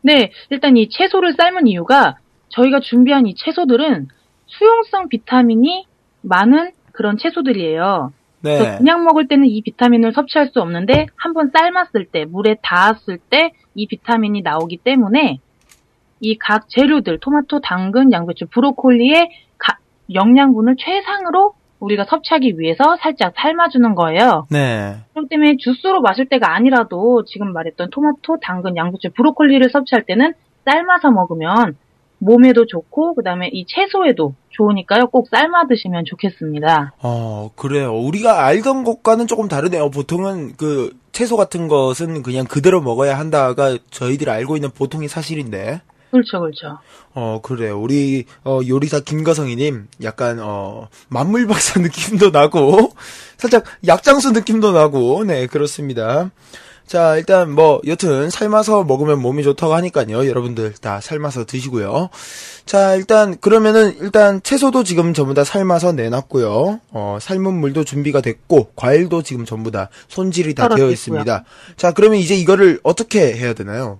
네, 0.01 0.31
일단 0.49 0.75
이 0.77 0.89
채소를 0.89 1.35
삶은 1.37 1.67
이유가 1.67 2.17
저희가 2.49 2.79
준비한 2.81 3.27
이 3.27 3.35
채소들은 3.35 4.07
수용성 4.47 5.09
비타민이 5.09 5.85
많은 6.21 6.71
그런 6.91 7.17
채소들이에요. 7.17 8.11
네. 8.41 8.77
그냥 8.77 9.05
먹을 9.05 9.27
때는 9.27 9.45
이 9.47 9.61
비타민을 9.61 10.11
섭취할 10.13 10.49
수 10.49 10.59
없는데 10.61 11.07
한 11.15 11.33
번 11.33 11.49
삶았을 11.55 12.05
때, 12.11 12.25
물에 12.25 12.55
닿았을 12.63 13.17
때 13.29 13.51
이 13.75 13.87
비타민이 13.87 14.41
나오기 14.43 14.77
때문에 14.77 15.39
이 16.19 16.37
각 16.37 16.69
재료들, 16.69 17.19
토마토, 17.19 17.61
당근, 17.61 18.11
양배추, 18.11 18.47
브로콜리의 18.47 19.29
가- 19.57 19.77
영양분을 20.13 20.75
최상으로 20.77 21.53
우리가 21.79 22.05
섭취하기 22.05 22.59
위해서 22.59 22.95
살짝 23.01 23.33
삶아주는 23.35 23.93
거예요. 23.95 24.47
네. 24.49 24.95
그렇기 25.13 25.27
때문에 25.29 25.57
주스로 25.59 26.01
마실 26.01 26.29
때가 26.29 26.53
아니라도 26.55 27.25
지금 27.25 27.51
말했던 27.51 27.89
토마토, 27.91 28.37
당근, 28.41 28.77
양배추, 28.77 29.09
브로콜리를 29.15 29.69
섭취할 29.69 30.03
때는 30.05 30.33
삶아서 30.65 31.11
먹으면 31.11 31.75
몸에도 32.19 32.65
좋고 32.65 33.15
그다음에 33.15 33.49
이 33.51 33.65
채소에도 33.67 34.33
좋으니까요. 34.51 35.07
꼭 35.07 35.27
삶아 35.29 35.67
드시면 35.67 36.05
좋겠습니다. 36.05 36.93
어, 37.03 37.49
그래요. 37.57 37.93
우리가 37.97 38.45
알던 38.45 38.85
것과는 38.85 39.27
조금 39.27 39.49
다르네요. 39.49 39.89
보통은 39.89 40.53
그 40.55 40.95
채소 41.11 41.35
같은 41.35 41.67
것은 41.67 42.23
그냥 42.23 42.45
그대로 42.45 42.81
먹어야 42.81 43.19
한다가 43.19 43.77
저희들이 43.91 44.31
알고 44.31 44.55
있는 44.55 44.69
보통이 44.71 45.09
사실인데. 45.09 45.81
그렇죠, 46.13 46.39
그렇죠. 46.41 46.77
어, 47.15 47.39
그래요. 47.41 47.81
우리 47.81 48.25
어, 48.43 48.59
요리사 48.67 48.99
김가성이님 48.99 49.87
약간 50.03 50.37
어, 50.39 50.87
만물 51.09 51.47
박사 51.47 51.79
느낌도 51.81 52.29
나고 52.29 52.93
살짝 53.37 53.63
약장수 53.87 54.31
느낌도 54.31 54.73
나고 54.73 55.23
네, 55.23 55.47
그렇습니다. 55.47 56.29
자, 56.85 57.15
일단 57.17 57.51
뭐 57.51 57.81
여튼 57.87 58.29
삶아서 58.29 58.83
먹으면 58.83 59.19
몸이 59.19 59.41
좋다고 59.41 59.73
하니까요. 59.73 60.27
여러분들 60.27 60.73
다 60.73 61.01
삶아서 61.01 61.45
드시고요. 61.45 62.09
자, 62.67 62.93
일단 62.93 63.35
그러면은 63.39 63.95
일단 63.99 64.43
채소도 64.43 64.83
지금 64.83 65.15
전부 65.15 65.33
다 65.33 65.43
삶아서 65.43 65.93
내놨고요. 65.93 66.79
어, 66.91 67.17
삶은 67.19 67.55
물도 67.55 67.85
준비가 67.85 68.21
됐고 68.21 68.73
과일도 68.75 69.23
지금 69.23 69.45
전부 69.45 69.71
다 69.71 69.89
손질이 70.09 70.53
다 70.53 70.69
되어. 70.69 70.91
있습니다. 70.91 71.43
자, 71.75 71.91
그러면 71.91 72.19
이제 72.19 72.35
이거를 72.35 72.79
어떻게 72.83 73.33
해야 73.33 73.53
되나요? 73.55 73.97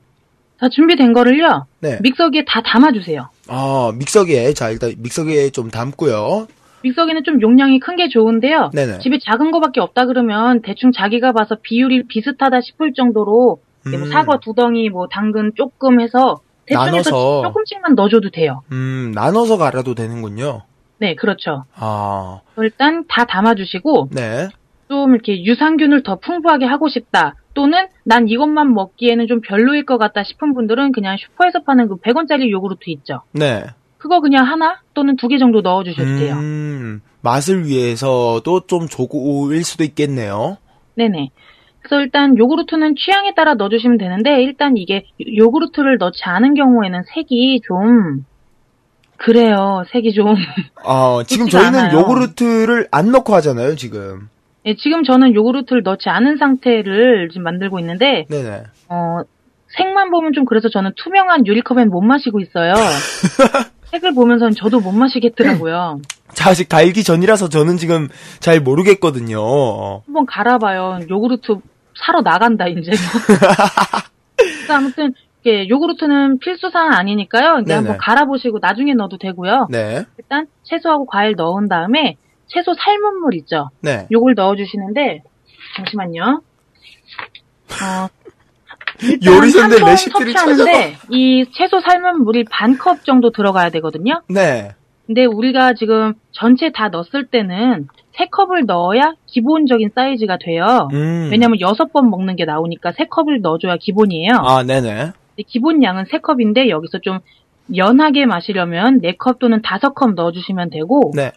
자, 0.60 0.70
준비된 0.70 1.14
거를요. 1.14 1.66
네. 1.80 1.99
믹서기에 2.01 2.45
다 2.47 2.62
담아주세요. 2.62 3.30
아, 3.47 3.91
믹서기에 3.97 4.54
자, 4.54 4.70
일단 4.70 4.93
믹서기에 4.97 5.49
좀 5.49 5.70
담고요. 5.72 6.47
믹서기는 6.84 7.24
좀 7.24 7.41
용량이 7.41 7.80
큰 7.80 7.95
게 7.95 8.10
좋은데요. 8.10 8.72
네네. 8.74 8.99
집에 8.99 9.18
작은 9.24 9.51
거밖에 9.51 9.80
없다 9.82 10.06
그러면 10.06 10.62
대충 10.62 10.91
자기가 10.91 11.32
봐서 11.32 11.56
비율이 11.62 12.08
비슷하다 12.08 12.62
싶을 12.62 12.93
정도로 12.93 13.60
뭐 13.86 13.93
음. 13.93 14.10
사과 14.12 14.39
두 14.39 14.54
덩이, 14.54 14.89
뭐 14.89 15.08
당근 15.08 15.51
조금 15.56 15.99
해서 16.01 16.39
대충 16.66 16.82
해서 16.95 17.10
나눠서. 17.12 17.41
조금씩만 17.43 17.95
넣어줘도 17.95 18.30
돼요. 18.32 18.62
음, 18.72 19.12
나눠서 19.14 19.58
갈아도 19.58 19.93
되는군요. 19.95 20.62
네, 20.99 21.16
그렇죠. 21.16 21.66
아, 21.76 22.39
일단 22.58 23.04
다 23.10 23.26
담아주시고 23.26 24.10
네. 24.12 24.47
좀 24.89 25.13
이렇게 25.13 25.43
유산균을 25.43 26.03
더 26.03 26.17
풍부하게 26.19 26.65
하고 26.65 26.89
싶다. 26.89 27.36
또는 27.53 27.88
난 28.03 28.27
이것만 28.27 28.73
먹기에는 28.73 29.27
좀 29.27 29.41
별로일 29.41 29.86
것 29.86 29.97
같다 29.97 30.23
싶은 30.23 30.53
분들은 30.53 30.91
그냥 30.91 31.17
슈퍼에서 31.17 31.59
파는 31.63 31.88
그 31.88 31.95
100원짜리 31.97 32.49
요구르트 32.49 32.84
있죠. 32.89 33.21
네. 33.31 33.63
그거 33.97 34.19
그냥 34.21 34.45
하나 34.45 34.79
또는 34.93 35.15
두 35.15 35.27
개 35.29 35.38
정도 35.38 35.61
넣어 35.61 35.84
주셔도 35.84 36.03
돼요. 36.17 36.36
음, 36.36 37.01
맛을 37.21 37.65
위해서도 37.67 38.61
좀 38.67 38.88
좋을 38.88 39.63
수도 39.63 39.84
있겠네요. 39.84 40.57
네네. 40.95 41.29
그래서 41.79 42.01
일단 42.01 42.38
요구르트는 42.38 42.95
취향에 42.97 43.34
따라 43.36 43.53
넣어주시면 43.55 43.97
되는데 43.97 44.41
일단 44.41 44.75
이게 44.77 45.05
요- 45.21 45.45
요구르트를 45.45 45.97
넣지 45.99 46.21
않은 46.25 46.53
경우에는 46.55 47.01
색이 47.13 47.61
좀 47.65 48.25
그래요. 49.17 49.84
색이 49.91 50.13
좀. 50.13 50.36
어, 50.84 51.23
지금 51.23 51.47
저희는 51.49 51.79
않아요. 51.79 51.99
요구르트를 51.99 52.88
안 52.91 53.11
넣고 53.11 53.34
하잖아요, 53.36 53.75
지금. 53.75 54.29
예, 54.66 54.76
지금 54.76 55.03
저는 55.03 55.34
요구르트를 55.36 55.84
넣지 55.84 56.09
않은 56.09 56.38
상태를 56.38 57.30
지금 57.30 57.43
만들고 57.43 57.80
있는데 57.80 58.26
네네. 58.30 58.64
어, 58.89 59.20
색만 59.78 60.09
보면 60.11 60.34
좀 60.34 60.45
그래서 60.45 60.70
저는 60.70 60.91
투명한 60.95 61.45
유리컵엔 61.45 61.89
못 61.89 62.01
마시고 62.01 62.39
있어요. 62.39 62.74
색을 63.91 64.14
보면서는 64.14 64.53
저도 64.55 64.80
못 64.80 64.91
마시겠더라고요. 64.91 65.99
자, 66.34 66.49
아직 66.49 66.70
달기 66.70 67.03
전이라서 67.03 67.49
저는 67.49 67.78
지금 67.78 68.07
잘 68.39 68.59
모르겠거든요. 68.59 69.38
한번 70.05 70.26
갈아봐요. 70.26 70.99
요구르트 71.09 71.57
사러 71.95 72.22
나간다 72.22 72.68
이제. 72.68 72.91
아무튼 74.70 75.14
이게 75.41 75.68
요구르트는 75.70 76.39
필수 76.39 76.70
사항 76.72 76.93
아니니까요. 76.93 77.59
이제 77.59 77.74
네네. 77.74 77.76
한번 77.76 77.97
갈아보시고 77.97 78.59
나중에 78.61 78.93
넣어도 78.93 79.18
되고요. 79.18 79.68
네. 79.70 80.05
일단 80.18 80.47
채소하고 80.64 81.05
과일 81.05 81.36
넣은 81.36 81.68
다음에 81.68 82.16
채소 82.47 82.73
삶은 82.73 83.19
물 83.21 83.35
있죠. 83.35 83.69
네. 83.81 84.07
요걸 84.11 84.33
넣어주시는데 84.35 85.23
잠시만요. 85.77 86.41
어, 87.81 88.07
요리사인데 89.25 89.79
레시피를 89.79 90.33
터치하는데 90.33 90.97
이 91.09 91.45
채소 91.53 91.79
삶은 91.79 92.23
물이 92.23 92.45
반 92.45 92.77
컵 92.77 93.03
정도 93.05 93.31
들어가야 93.31 93.69
되거든요. 93.71 94.21
네. 94.29 94.71
근데 95.05 95.25
우리가 95.25 95.73
지금 95.73 96.13
전체 96.31 96.71
다 96.71 96.87
넣었을 96.89 97.27
때는 97.27 97.87
세 98.13 98.27
컵을 98.27 98.65
넣어야 98.65 99.13
기본적인 99.25 99.89
사이즈가 99.93 100.37
돼요. 100.37 100.87
음. 100.93 101.29
왜냐면 101.31 101.59
여섯 101.59 101.91
번 101.91 102.09
먹는 102.09 102.35
게 102.35 102.45
나오니까 102.45 102.93
세 102.93 103.05
컵을 103.05 103.41
넣어줘야 103.41 103.77
기본이에요. 103.77 104.35
아, 104.37 104.63
네네. 104.63 105.11
기본 105.47 105.83
양은 105.83 106.05
세 106.05 106.19
컵인데 106.19 106.69
여기서 106.69 106.99
좀 106.99 107.19
연하게 107.75 108.25
마시려면 108.25 108.99
네컵 109.01 109.39
또는 109.39 109.61
다섯 109.61 109.93
컵 109.93 110.13
넣어주시면 110.13 110.69
되고 110.69 111.11
네. 111.15 111.31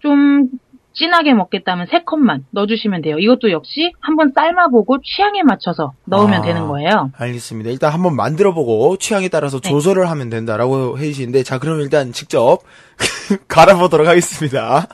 좀 0.00 0.48
진하게 0.92 1.34
먹겠다면 1.34 1.86
세 1.90 2.02
컵만 2.04 2.46
넣어주시면 2.50 3.02
돼요. 3.02 3.18
이것도 3.18 3.52
역시 3.52 3.92
한번 4.00 4.32
삶아보고 4.34 4.98
취향에 5.02 5.42
맞춰서 5.44 5.92
넣으면 6.04 6.40
아. 6.40 6.42
되는 6.42 6.66
거예요. 6.66 7.12
알겠습니다. 7.16 7.70
일단 7.70 7.92
한번 7.92 8.16
만들어보고 8.16 8.96
취향에 8.96 9.28
따라서 9.28 9.60
네. 9.60 9.68
조절을 9.70 10.10
하면 10.10 10.30
된다라고 10.30 10.98
해주시는데, 10.98 11.42
자, 11.44 11.58
그럼 11.58 11.80
일단 11.80 12.12
직접 12.12 12.58
갈아보도록 13.48 14.08
하겠습니다. 14.08 14.88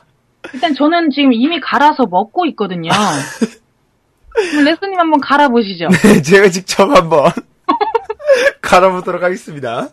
일단 0.52 0.74
저는 0.74 1.10
지금 1.10 1.32
이미 1.32 1.60
갈아서 1.60 2.06
먹고 2.06 2.46
있거든요. 2.46 2.90
그럼 4.50 4.64
레스님 4.64 4.98
한번 4.98 5.20
갈아보시죠. 5.20 5.88
네, 5.88 6.22
제가 6.22 6.50
직접 6.50 6.88
한번 6.94 7.32
갈아보도록 8.60 9.22
하겠습니다. 9.22 9.88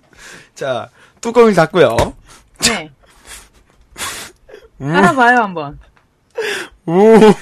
자, 0.54 0.90
뚜껑을 1.22 1.54
닫고요. 1.56 1.96
네. 2.68 2.92
갈아봐요 4.92 5.38
한번. 5.38 5.80
우. 6.86 7.20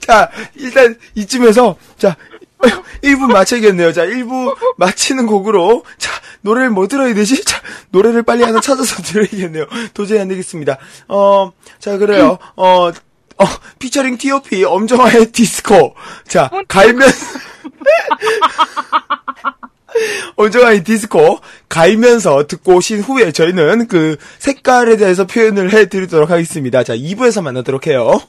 자, 0.00 0.30
일단 0.54 0.96
이쯤에서 1.14 1.76
자 1.98 2.16
1부 3.02 3.30
마쳐야겠네요. 3.32 3.92
자, 3.92 4.06
1부 4.06 4.56
마치는 4.76 5.26
곡으로 5.26 5.84
자, 5.98 6.12
노래를 6.40 6.70
뭐 6.70 6.86
들어야 6.88 7.12
되지? 7.14 7.44
자, 7.44 7.60
노래를 7.90 8.22
빨리 8.22 8.42
하나 8.44 8.60
찾아서 8.60 9.00
들어야겠네요. 9.02 9.66
도저히 9.94 10.20
안 10.20 10.28
되겠습니다. 10.28 10.78
어, 11.08 11.52
자, 11.78 11.98
그래요. 11.98 12.38
어, 12.56 12.90
어, 13.38 13.44
피처링 13.78 14.16
T.O.P. 14.18 14.64
엄정화의 14.64 15.32
디스코. 15.32 15.94
자, 16.26 16.50
갈면 16.68 17.08
엄정화의 20.36 20.84
디스코 20.84 21.40
갈면서 21.68 22.46
듣고 22.46 22.76
오신 22.76 23.00
후에 23.00 23.32
저희는 23.32 23.88
그 23.88 24.16
색깔에 24.38 24.96
대해서 24.96 25.26
표현을 25.26 25.72
해드리도록 25.72 26.30
하겠습니다. 26.30 26.84
자, 26.84 26.94
2부에서 26.94 27.42
만나도록 27.42 27.86
해요. 27.86 28.20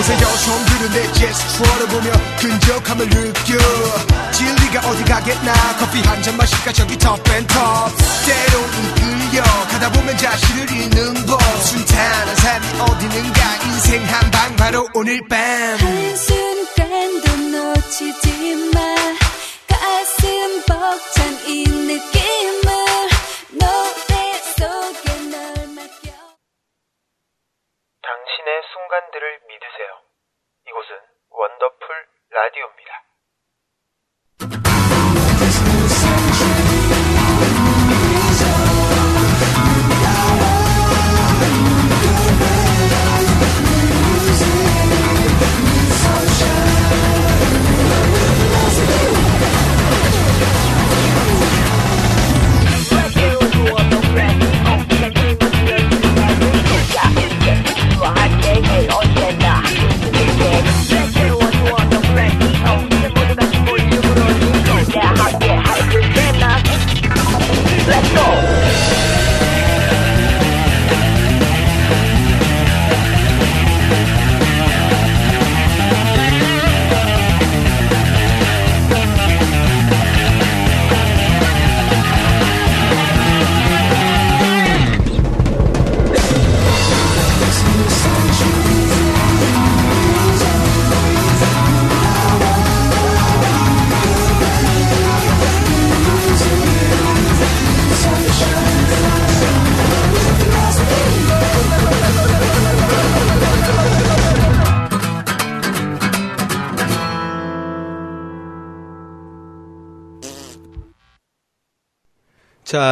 곳에 0.00 0.14
여성 0.14 0.64
들은 0.64 0.92
내 0.92 1.12
제스처를 1.12 1.86
보며 1.88 2.10
근적함을 2.38 3.06
느껴. 3.10 3.58
진리가 4.32 4.88
어디 4.88 5.04
가겠나? 5.04 5.52
커피 5.78 6.00
한 6.00 6.22
잔 6.22 6.36
마실까? 6.38 6.72
저기 6.72 6.96
톱앤톱 6.96 7.58
때론 8.24 8.70
이끌려 8.96 9.42
가다 9.42 9.92
보면 9.92 10.16
자신을 10.16 10.70
잃는 10.70 11.26
법. 11.26 11.38
순탄한 11.64 12.34
삶이 12.36 12.66
어디는가? 12.80 13.56
인생 13.66 14.02
한 14.06 14.30
방 14.30 14.56
바로 14.56 14.88
오늘 14.94 15.20
밤 15.28 15.38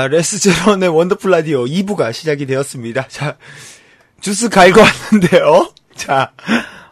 자, 0.09 0.11
레스 0.11 0.39
제론의 0.39 0.89
Wonderful 0.89 1.31
라디오 1.31 1.65
2부가 1.67 2.15
시작이 2.15 2.47
되었습니다. 2.47 3.09
자, 3.09 3.37
주스 4.23 4.49
갈고 4.49 4.81
왔는데요. 4.81 5.69
자, 5.97 6.33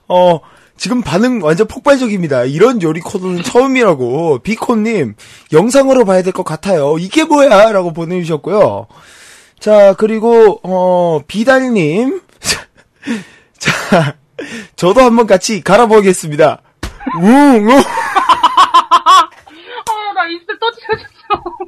어, 0.06 0.40
지금 0.76 1.00
반응 1.00 1.40
완전 1.42 1.66
폭발적입니다. 1.66 2.44
이런 2.44 2.82
요리 2.82 3.00
코너는 3.00 3.42
처음이라고. 3.42 4.40
비코님, 4.40 5.14
영상으로 5.52 6.04
봐야 6.04 6.20
될 6.22 6.34
것 6.34 6.44
같아요. 6.44 6.98
이게 6.98 7.24
뭐야? 7.24 7.72
라고 7.72 7.94
보내주셨고요. 7.94 8.86
자, 9.60 9.94
그리고, 9.94 10.60
어, 10.62 11.22
비달님. 11.26 12.20
자, 13.58 14.16
저도 14.76 15.00
한번 15.00 15.26
같이 15.26 15.62
갈아보겠습니다. 15.62 16.60
웅, 17.16 17.22
웅. 17.70 17.70
아, 17.78 17.82
나 20.14 20.26
입술 20.28 20.58
또 20.60 20.70
찢어졌어. 20.72 21.65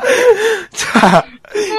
자, 0.70 1.24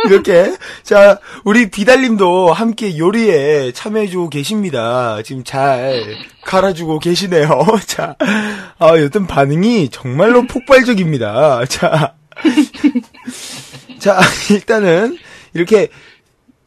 이렇게. 0.05 0.55
자, 0.83 1.19
우리 1.43 1.69
비달님도 1.69 2.53
함께 2.53 2.97
요리에 2.97 3.71
참여해주고 3.71 4.29
계십니다. 4.29 5.21
지금 5.23 5.43
잘 5.43 6.15
갈아주고 6.45 6.99
계시네요. 6.99 7.65
자, 7.85 8.15
아, 8.79 8.97
여튼 8.99 9.27
반응이 9.27 9.89
정말로 9.89 10.45
폭발적입니다. 10.47 11.65
자, 11.65 12.15
자, 13.99 14.19
일단은, 14.51 15.17
이렇게, 15.53 15.89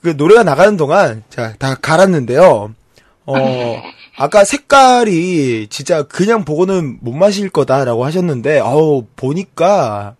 그 0.02 0.14
노래가 0.16 0.42
나가는 0.42 0.76
동안, 0.76 1.22
자, 1.28 1.54
다 1.58 1.74
갈았는데요. 1.74 2.74
어, 3.26 3.82
아까 4.16 4.44
색깔이 4.44 5.66
진짜 5.68 6.04
그냥 6.04 6.44
보고는 6.44 6.98
못 7.00 7.12
마실 7.12 7.50
거다라고 7.50 8.04
하셨는데, 8.04 8.60
어우, 8.60 9.06
보니까, 9.16 10.14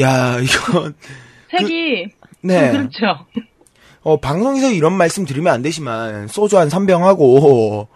야, 0.00 0.38
이건, 0.38 0.94
색이 1.50 2.06
네. 2.42 2.72
좀 2.72 2.88
그렇죠. 2.88 3.26
어, 4.02 4.18
방송에서 4.18 4.70
이런 4.70 4.94
말씀 4.94 5.24
드리면 5.24 5.52
안 5.52 5.62
되지만, 5.62 6.28
소주 6.28 6.58
한 6.58 6.68
3병하고, 6.68 7.86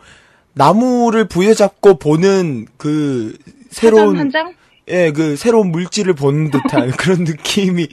나무를 0.52 1.26
부여잡고 1.26 1.98
보는 1.98 2.66
그, 2.76 3.36
새로운, 3.70 4.18
한 4.18 4.30
장? 4.30 4.54
예, 4.88 5.10
그, 5.10 5.36
새로운 5.36 5.72
물질을 5.72 6.14
보는 6.14 6.50
듯한 6.50 6.92
그런 6.96 7.24
느낌이 7.24 7.88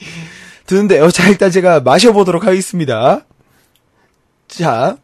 드는데요. 0.66 1.10
자, 1.10 1.28
일단 1.28 1.52
제가 1.52 1.82
마셔보도록 1.82 2.46
하겠습니다. 2.46 3.26
자. 4.48 4.98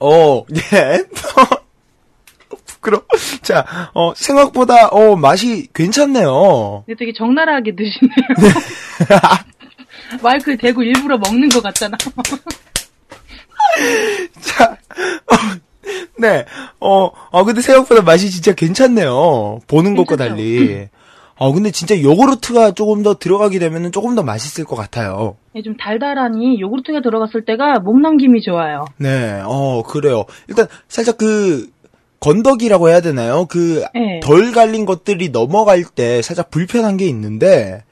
어, 0.00 0.44
예. 0.54 1.04
부끄러워. 2.88 3.04
자, 3.42 3.64
어, 3.94 4.12
생각보다, 4.14 4.88
어, 4.88 5.16
맛이 5.16 5.68
괜찮네요. 5.74 6.84
근데 6.86 6.98
되게 6.98 7.12
적나라하게 7.12 7.76
드시네요. 7.76 8.14
마이크를 10.22 10.56
대고 10.58 10.82
일부러 10.82 11.18
먹는 11.18 11.50
것 11.50 11.62
같잖아. 11.62 11.96
자, 14.40 14.72
어, 14.72 15.34
네. 16.18 16.44
어, 16.80 17.10
어, 17.30 17.44
근데 17.44 17.60
생각보다 17.60 18.02
맛이 18.02 18.30
진짜 18.30 18.52
괜찮네요. 18.54 19.60
보는 19.66 19.94
것과 19.94 20.16
괜찮죠? 20.16 20.34
달리. 20.36 20.88
어, 21.40 21.52
근데 21.52 21.70
진짜 21.70 22.00
요구르트가 22.00 22.72
조금 22.72 23.04
더 23.04 23.14
들어가게 23.14 23.60
되면은 23.60 23.92
조금 23.92 24.16
더 24.16 24.24
맛있을 24.24 24.64
것 24.64 24.74
같아요. 24.74 25.36
네, 25.52 25.62
좀 25.62 25.76
달달하니 25.76 26.60
요구르트가 26.60 27.00
들어갔을 27.00 27.44
때가 27.44 27.78
목 27.78 28.00
넘김이 28.00 28.40
좋아요. 28.42 28.86
네, 28.96 29.40
어, 29.44 29.84
그래요. 29.84 30.24
일단, 30.48 30.66
살짝 30.88 31.16
그, 31.16 31.70
건더기라고 32.20 32.88
해야 32.88 33.00
되나요? 33.00 33.46
그, 33.48 33.84
네. 33.94 34.20
덜 34.22 34.52
갈린 34.52 34.84
것들이 34.86 35.30
넘어갈 35.30 35.84
때 35.84 36.20
살짝 36.22 36.50
불편한 36.50 36.96
게 36.96 37.06
있는데, 37.06 37.84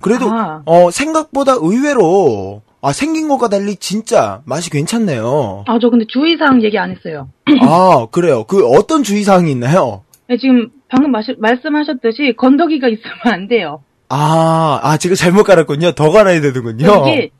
그래도, 0.00 0.30
아. 0.30 0.62
어, 0.66 0.90
생각보다 0.90 1.52
의외로, 1.60 2.62
아, 2.80 2.92
생긴 2.92 3.28
것과 3.28 3.48
달리 3.48 3.76
진짜 3.76 4.42
맛이 4.44 4.70
괜찮네요. 4.70 5.64
아, 5.68 5.78
저 5.80 5.88
근데 5.90 6.04
주의사항 6.08 6.62
얘기 6.64 6.78
안 6.78 6.90
했어요. 6.90 7.28
아, 7.62 8.06
그래요. 8.10 8.44
그 8.44 8.66
어떤 8.66 9.02
주의사항이 9.04 9.50
있나요? 9.52 10.02
네, 10.28 10.36
지금 10.36 10.70
방금 10.88 11.12
마시- 11.12 11.36
말씀하셨듯이 11.38 12.34
건더기가 12.36 12.88
있으면 12.88 13.16
안 13.24 13.48
돼요. 13.48 13.82
아, 14.08 14.80
아, 14.82 14.96
제가 14.96 15.14
잘못 15.14 15.44
갈았군요. 15.44 15.92
더 15.92 16.10
갈아야 16.10 16.40
되는군요. 16.40 17.04
이게 17.08 17.30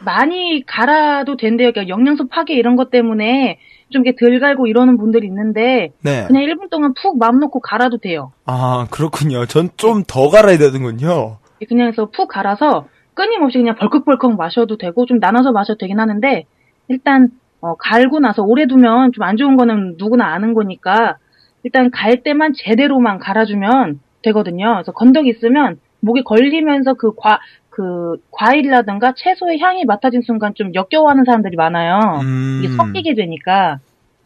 많이 0.00 0.62
갈아도 0.66 1.36
된대요. 1.36 1.72
그러니까 1.72 1.88
영양소 1.92 2.28
파괴 2.28 2.54
이런 2.54 2.76
것 2.76 2.90
때문에 2.90 3.58
좀 3.92 4.04
이렇게 4.04 4.16
덜 4.18 4.40
갈고 4.40 4.66
이러는 4.66 4.96
분들이 4.98 5.26
있는데 5.28 5.92
네. 6.02 6.24
그냥 6.26 6.42
1분 6.44 6.70
동안 6.70 6.92
푹 7.00 7.18
마음 7.18 7.38
놓고 7.38 7.60
갈아도 7.60 7.98
돼요. 7.98 8.32
아, 8.46 8.86
그렇군요. 8.90 9.46
전 9.46 9.70
좀 9.76 10.02
더 10.06 10.28
갈아야 10.28 10.58
되는군요. 10.58 11.36
그냥 11.68 11.88
해서 11.88 12.08
푹 12.10 12.28
갈아서 12.28 12.86
끊임없이 13.14 13.58
그냥 13.58 13.76
벌컥벌컥 13.76 14.36
마셔도 14.36 14.76
되고 14.76 15.06
좀 15.06 15.18
나눠서 15.20 15.52
마셔도 15.52 15.78
되긴 15.78 16.00
하는데 16.00 16.44
일단 16.88 17.28
어, 17.60 17.74
갈고 17.76 18.18
나서 18.18 18.42
오래 18.42 18.66
두면 18.66 19.12
좀 19.12 19.22
안 19.24 19.36
좋은 19.36 19.56
거는 19.56 19.94
누구나 19.98 20.26
아는 20.34 20.54
거니까 20.54 21.16
일단 21.62 21.90
갈 21.92 22.22
때만 22.24 22.54
제대로만 22.56 23.18
갈아주면 23.20 24.00
되거든요. 24.22 24.72
그래서 24.74 24.90
건더기 24.92 25.28
있으면 25.30 25.78
목에 26.00 26.22
걸리면서 26.22 26.94
그 26.94 27.14
과, 27.14 27.38
그 27.72 28.18
과일이라든가 28.30 29.14
채소의 29.16 29.58
향이 29.58 29.86
맡아진 29.86 30.20
순간 30.20 30.52
좀 30.54 30.74
역겨워하는 30.74 31.24
사람들이 31.24 31.56
많아요. 31.56 32.20
음. 32.20 32.60
이게 32.62 32.74
섞이게 32.74 33.14
되니까. 33.14 33.78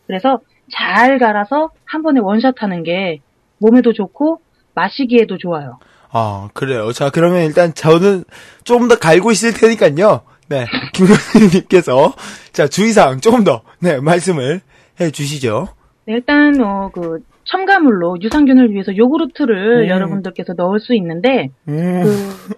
그래서 0.09 0.41
잘 0.73 1.19
갈아서 1.21 1.71
한 1.85 2.03
번에 2.03 2.19
원샷 2.19 2.61
하는 2.61 2.83
게 2.83 3.21
몸에도 3.59 3.93
좋고 3.93 4.41
마시기에도 4.75 5.39
좋아요. 5.39 5.79
아, 6.11 6.49
그래요. 6.55 6.91
자, 6.93 7.11
그러면 7.11 7.45
일단 7.45 7.73
저는 7.73 8.25
조금 8.65 8.89
더 8.89 8.99
갈고 8.99 9.31
있을 9.31 9.53
테니까요. 9.53 10.23
네. 10.49 10.67
김건희님께서, 10.93 12.15
자, 12.53 12.67
주의사항 12.67 13.21
조금 13.21 13.45
더, 13.45 13.63
네, 13.79 14.01
말씀을 14.01 14.61
해 15.01 15.11
주시죠. 15.11 15.69
네, 16.07 16.15
일단 16.15 16.61
어, 16.61 16.91
그 16.93 17.21
첨가물로 17.45 18.19
유산균을 18.21 18.73
위해서 18.73 18.97
요구르트를 18.97 19.85
음. 19.85 19.89
여러분들께서 19.89 20.55
넣을 20.57 20.81
수 20.81 20.95
있는데 20.95 21.51
음. 21.69 22.03
그 22.03 22.55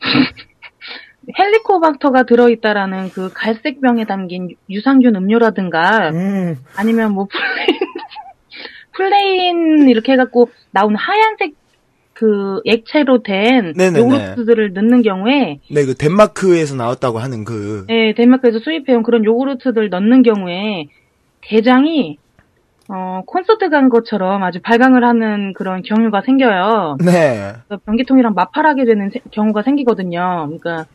헬리코박터가 1.38 2.24
들어있다라는 2.24 3.10
그 3.10 3.30
갈색 3.32 3.80
병에 3.80 4.04
담긴 4.04 4.54
유산균 4.70 5.14
음료라든가 5.14 6.10
음. 6.10 6.56
아니면 6.76 7.12
뭐 7.12 7.26
plain 7.26 7.80
plain 8.92 9.88
이렇게 9.88 10.12
해갖고 10.12 10.50
나오는 10.70 10.96
하얀색 10.96 11.54
그 12.14 12.60
액체로 12.64 13.22
된 13.22 13.74
네네네. 13.76 14.00
요구르트들을 14.00 14.72
넣는 14.72 15.02
경우에 15.02 15.60
네, 15.70 15.84
그 15.84 15.94
덴마크에서 15.94 16.74
나왔다고 16.74 17.18
하는 17.18 17.44
그, 17.44 17.86
예, 17.90 18.12
덴마크에서 18.16 18.58
수입해온 18.58 19.04
그런 19.04 19.24
요구르트들 19.24 19.88
넣는 19.88 20.24
경우에 20.24 20.88
대장이 21.42 22.18
어, 22.88 23.22
콘서트 23.26 23.68
간 23.68 23.88
것처럼 23.90 24.42
아주 24.42 24.60
발광을 24.62 25.04
하는 25.04 25.52
그런 25.52 25.82
경우가 25.82 26.22
생겨요. 26.24 26.96
네. 27.04 27.52
변기통이랑 27.84 28.32
마팔하게 28.34 28.84
되는 28.86 29.10
세- 29.10 29.20
경우가 29.30 29.62
생기거든요. 29.62 30.46
그러니까 30.48 30.86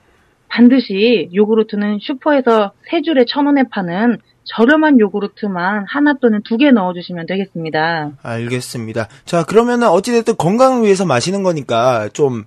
반드시 0.49 1.29
요구르트는 1.33 1.99
슈퍼에서 2.01 2.71
세 2.89 3.01
줄에 3.01 3.25
천 3.27 3.45
원에 3.45 3.63
파는 3.71 4.17
저렴한 4.45 4.99
요구르트만 4.99 5.85
하나 5.87 6.13
또는 6.21 6.41
두 6.43 6.57
개 6.57 6.69
넣어주시면 6.71 7.27
되겠습니다. 7.27 8.11
알겠습니다. 8.21 9.07
자, 9.25 9.43
그러면은 9.45 9.87
어찌됐든 9.87 10.35
건강을 10.37 10.83
위해서 10.83 11.05
마시는 11.05 11.43
거니까 11.43 12.09
좀, 12.13 12.43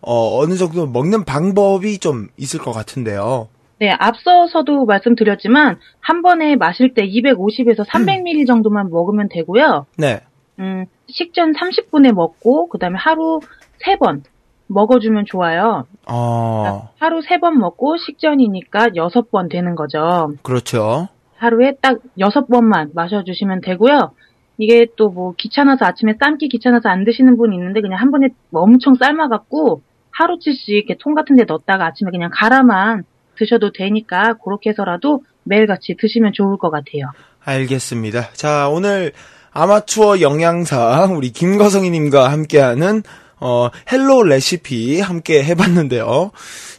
어, 0.00 0.38
어느 0.40 0.54
정도 0.54 0.86
먹는 0.86 1.24
방법이 1.24 1.98
좀 1.98 2.28
있을 2.36 2.60
것 2.60 2.72
같은데요. 2.72 3.48
네, 3.84 3.94
앞서서도 3.98 4.86
말씀드렸지만 4.86 5.78
한 6.00 6.22
번에 6.22 6.56
마실 6.56 6.94
때 6.94 7.06
250에서 7.06 7.84
300ml 7.86 8.46
정도만 8.46 8.88
먹으면 8.88 9.28
되고요. 9.28 9.84
네. 9.98 10.20
음, 10.58 10.86
식전 11.08 11.52
30분에 11.52 12.14
먹고 12.14 12.68
그다음에 12.70 12.96
하루 12.96 13.40
3번 13.84 14.22
먹어주면 14.68 15.26
좋아요. 15.26 15.84
어, 16.10 16.88
하루 16.98 17.20
3번 17.20 17.58
먹고 17.58 17.98
식전이니까 17.98 18.88
6번 18.88 19.50
되는 19.50 19.74
거죠. 19.74 20.32
그렇죠. 20.40 21.08
하루에 21.36 21.74
딱 21.82 21.98
6번만 22.18 22.94
마셔주시면 22.94 23.60
되고요. 23.60 24.12
이게 24.56 24.86
또 24.96 25.10
뭐 25.10 25.34
귀찮아서 25.36 25.84
아침에 25.84 26.14
삶기 26.18 26.48
귀찮아서 26.48 26.88
안 26.88 27.04
드시는 27.04 27.36
분이 27.36 27.54
있는데 27.54 27.82
그냥 27.82 28.00
한 28.00 28.10
번에 28.10 28.28
엄청 28.50 28.94
삶아갖고 28.94 29.82
하루치씩 30.10 30.70
이렇게 30.70 30.96
통 30.98 31.12
같은 31.12 31.36
데 31.36 31.44
넣었다가 31.44 31.84
아침에 31.84 32.10
그냥 32.10 32.30
갈아만 32.32 33.04
드셔도 33.36 33.72
되니까 33.72 34.34
그렇게 34.44 34.70
해서라도 34.70 35.22
매일같이 35.44 35.96
드시면 35.98 36.32
좋을 36.32 36.56
것 36.58 36.70
같아요. 36.70 37.10
알겠습니다. 37.44 38.30
자, 38.32 38.68
오늘 38.68 39.12
아마추어 39.52 40.20
영양사 40.20 41.04
우리 41.14 41.30
김거성이님과 41.30 42.30
함께하는 42.30 43.02
어, 43.40 43.68
Hello 43.92 44.22
레시피 44.22 45.00
함께 45.00 45.44
해봤는데요. 45.44 46.30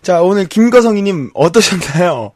자, 0.01 0.22
오늘 0.24 0.45
김거성이님 0.47 1.32
어떠셨나요? 1.36 2.32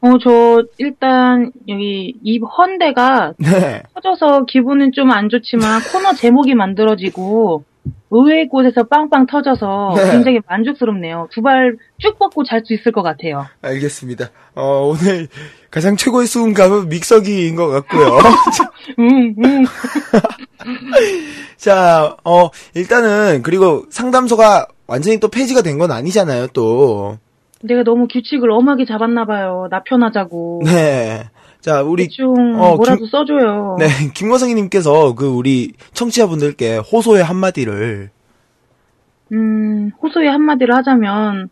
어, 0.00 0.18
저, 0.22 0.62
일단, 0.76 1.50
여기, 1.66 2.14
이 2.22 2.38
헌 2.38 2.85
데가 2.85 3.32
네. 3.38 3.82
터져서 3.94 4.44
기분은 4.44 4.92
좀 4.92 5.10
안 5.10 5.30
좋지만, 5.30 5.80
코너 5.90 6.12
제목이 6.12 6.54
만들어지고, 6.54 7.64
의외의 8.16 8.48
곳에서 8.48 8.84
빵빵 8.84 9.26
터져서 9.26 9.94
네. 9.96 10.10
굉장히 10.12 10.38
만족스럽네요. 10.48 11.28
두 11.32 11.42
발 11.42 11.76
쭉 11.98 12.18
뻗고 12.18 12.44
잘 12.44 12.62
수 12.64 12.72
있을 12.74 12.92
것 12.92 13.02
같아요. 13.02 13.44
알겠습니다. 13.62 14.30
어, 14.54 14.86
오늘 14.92 15.26
가장 15.70 15.96
최고의 15.96 16.26
수음감은 16.28 16.88
믹서기인 16.88 17.56
것 17.56 17.68
같고요. 17.68 18.18
응, 19.00 19.34
응. 19.44 19.64
자, 21.56 22.16
어, 22.24 22.48
일단은, 22.74 23.42
그리고 23.42 23.84
상담소가 23.90 24.66
완전히 24.86 25.18
또 25.18 25.28
폐지가 25.28 25.62
된 25.62 25.78
건 25.78 25.90
아니잖아요, 25.90 26.48
또. 26.48 27.18
내가 27.62 27.82
너무 27.82 28.06
규칙을 28.06 28.50
엄하게 28.50 28.84
잡았나봐요. 28.84 29.68
나 29.70 29.82
편하자고. 29.82 30.62
네. 30.66 31.24
자, 31.64 31.80
우리, 31.80 32.02
대충 32.04 32.34
어, 32.60 32.76
뭐라도 32.76 32.98
김- 32.98 33.06
써줘요. 33.06 33.76
네, 33.78 33.86
김거성님께서 34.14 35.14
그 35.14 35.26
우리 35.26 35.72
청취자분들께 35.94 36.76
호소의 36.76 37.24
한마디를, 37.24 38.10
음, 39.32 39.90
호소의 40.02 40.28
한마디를 40.28 40.74
하자면, 40.76 41.48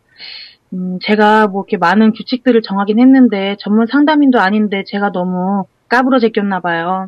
음, 0.73 0.99
제가 1.01 1.47
뭐 1.47 1.63
이렇게 1.63 1.77
많은 1.77 2.13
규칙들을 2.13 2.61
정하긴 2.61 2.99
했는데, 2.99 3.55
전문 3.59 3.87
상담인도 3.87 4.39
아닌데, 4.39 4.83
제가 4.85 5.11
너무 5.11 5.63
까불어 5.89 6.19
제 6.19 6.29
꼈나 6.29 6.59
봐요. 6.59 7.07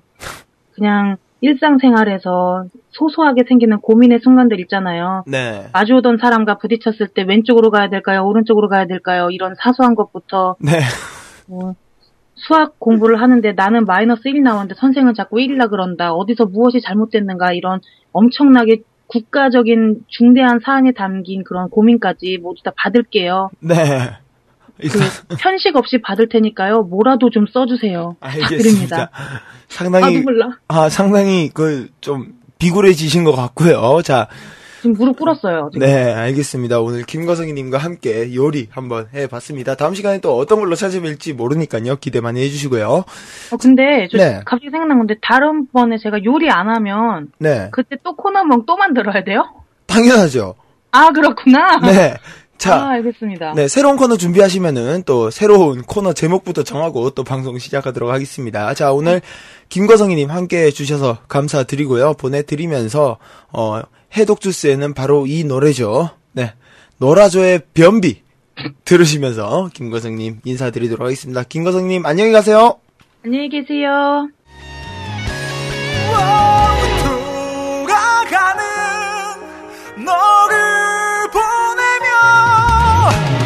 그냥 0.74 1.18
일상생활에서 1.42 2.66
소소하게 2.90 3.44
생기는 3.48 3.78
고민의 3.82 4.20
순간들 4.24 4.60
있잖아요. 4.62 5.24
네. 5.28 5.68
마주오던 5.74 6.18
사람과 6.20 6.58
부딪혔을 6.58 7.10
때 7.10 7.22
왼쪽으로 7.22 7.70
가야 7.70 7.88
될까요? 7.92 8.26
오른쪽으로 8.26 8.68
가야 8.68 8.88
될까요? 8.88 9.28
이런 9.30 9.54
사소한 9.60 9.94
것부터, 9.94 10.56
네. 10.60 10.80
뭐, 11.48 11.76
수학 12.36 12.80
공부를 12.80 13.22
하는데 13.22 13.52
나는 13.54 13.86
마이너스 13.86 14.24
1이 14.24 14.42
나오는데 14.42 14.76
선생은 14.76 15.14
자꾸 15.14 15.38
1이라 15.38 15.70
그런다. 15.70 16.14
어디서 16.14 16.46
무엇이 16.46 16.82
잘못됐는가 16.82 17.54
이런 17.54 17.80
엄청나게 18.12 18.82
국가적인 19.08 20.04
중대한 20.08 20.60
사안에 20.64 20.92
담긴 20.94 21.44
그런 21.44 21.70
고민까지 21.70 22.40
모두 22.42 22.62
다 22.64 22.72
받을게요. 22.76 23.50
네. 23.60 23.74
그 24.78 25.00
편식 25.40 25.76
없이 25.78 26.02
받을 26.02 26.28
테니까요. 26.28 26.84
뭐라도 26.84 27.30
좀 27.30 27.46
써주세요. 27.48 28.18
알겠습니다. 28.20 29.10
아 29.14 29.40
상당히, 29.70 30.22
나. 30.22 30.60
아, 30.68 30.90
상당히 30.90 31.50
그, 31.54 31.88
좀, 32.02 32.34
비굴해지신 32.60 33.24
것 33.24 33.34
같고요. 33.34 34.02
자, 34.04 34.28
지금 34.86 34.96
무릎 34.98 35.18
꿇었어요. 35.18 35.72
지금. 35.74 35.88
네, 35.88 36.14
알겠습니다. 36.14 36.80
오늘 36.80 37.02
김거성님과 37.04 37.80
함께 37.80 38.36
요리 38.36 38.68
한번 38.70 39.08
해봤습니다. 39.16 39.74
다음 39.76 39.96
시간에 39.96 40.20
또 40.20 40.38
어떤 40.38 40.60
걸로 40.60 40.76
찾아뵐지 40.76 41.34
모르니까요. 41.34 41.96
기대 41.96 42.22
많이 42.22 42.42
해주시고요. 42.44 42.88
어, 42.88 43.58
근데 43.60 44.08
저 44.12 44.18
네. 44.18 44.42
갑자기 44.46 44.70
생각난 44.70 45.00
건데 45.00 45.16
다른 45.24 45.66
번에 45.72 45.98
제가 45.98 46.24
요리 46.24 46.52
안 46.52 46.70
하면 46.70 47.32
네, 47.40 47.70
그때 47.72 47.96
또 48.04 48.16
코너멍 48.16 48.66
또 48.68 48.78
만들어야 48.78 49.24
돼요? 49.24 49.44
당연하죠. 49.88 50.54
아 50.92 51.10
그렇구나. 51.10 51.80
네. 51.82 52.16
아 52.56 52.58
자, 52.58 52.88
알겠습니다. 52.90 53.54
네, 53.54 53.68
새로운 53.68 53.98
코너 53.98 54.18
준비하시면은 54.18 55.04
또 55.06 55.30
새로운 55.30 55.82
코너 55.84 56.14
제목부터 56.14 56.64
정하고 56.64 57.12
또 57.12 57.24
방송 57.24 57.60
시작하도록 57.60 58.10
하겠습니다. 58.12 58.74
자, 58.74 58.92
오늘 58.92 59.22
김거성이님 59.70 60.32
함께 60.32 60.64
해주셔서 60.66 61.20
감사드리고요. 61.28 62.14
보내드리면서, 62.14 63.18
어, 63.52 63.82
해독주스에는 64.16 64.94
바로 64.94 65.28
이 65.28 65.44
노래죠. 65.44 66.12
네. 66.32 66.54
노라조의 66.98 67.62
변비. 67.74 68.26
들으시면서 68.86 69.70
김거성님 69.74 70.40
인사드리도록 70.46 71.06
하겠습니다. 71.06 71.44
김거성님 71.44 72.06
안녕히 72.06 72.32
가세요. 72.32 72.80
안녕히 73.26 73.50
계세요. 73.50 74.30
멀 83.06 83.45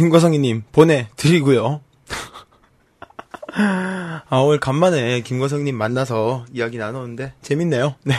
김과성이님 0.00 0.62
보내드리고요. 0.72 1.82
아, 3.52 4.38
오늘 4.38 4.58
간만에 4.58 5.20
김과성님 5.20 5.76
만나서 5.76 6.46
이야기 6.54 6.78
나누는데 6.78 7.34
재밌네요. 7.42 7.96
네. 8.04 8.14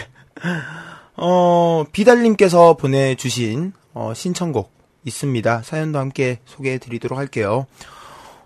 어, 1.17 1.83
비달님께서 1.91 2.77
보내주신 2.77 3.73
어, 3.95 4.13
신청곡 4.13 4.71
있습니다. 5.05 5.63
사연도 5.63 5.97
함께 5.97 6.37
소개해드리도록 6.45 7.17
할게요. 7.17 7.65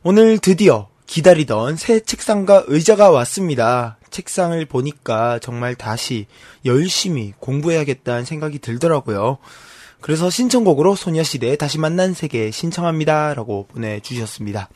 오늘 0.04 0.40
드디어 0.40 0.88
기다리던 1.06 1.76
새 1.76 2.00
책상과 2.00 2.64
의자가 2.68 3.10
왔습니다. 3.10 3.98
책상을 4.12 4.66
보니까 4.68 5.40
정말 5.40 5.76
다시 5.76 6.26
열심히 6.64 7.34
공부해야겠다는 7.42 8.24
생각이 8.24 8.60
들더라고요. 8.60 9.40
그래서 10.06 10.30
신청곡으로 10.30 10.94
소녀시대의 10.94 11.58
다시 11.58 11.80
만난 11.80 12.14
세계 12.14 12.52
신청합니다. 12.52 13.34
라고 13.34 13.66
보내주셨습니다. 13.70 14.70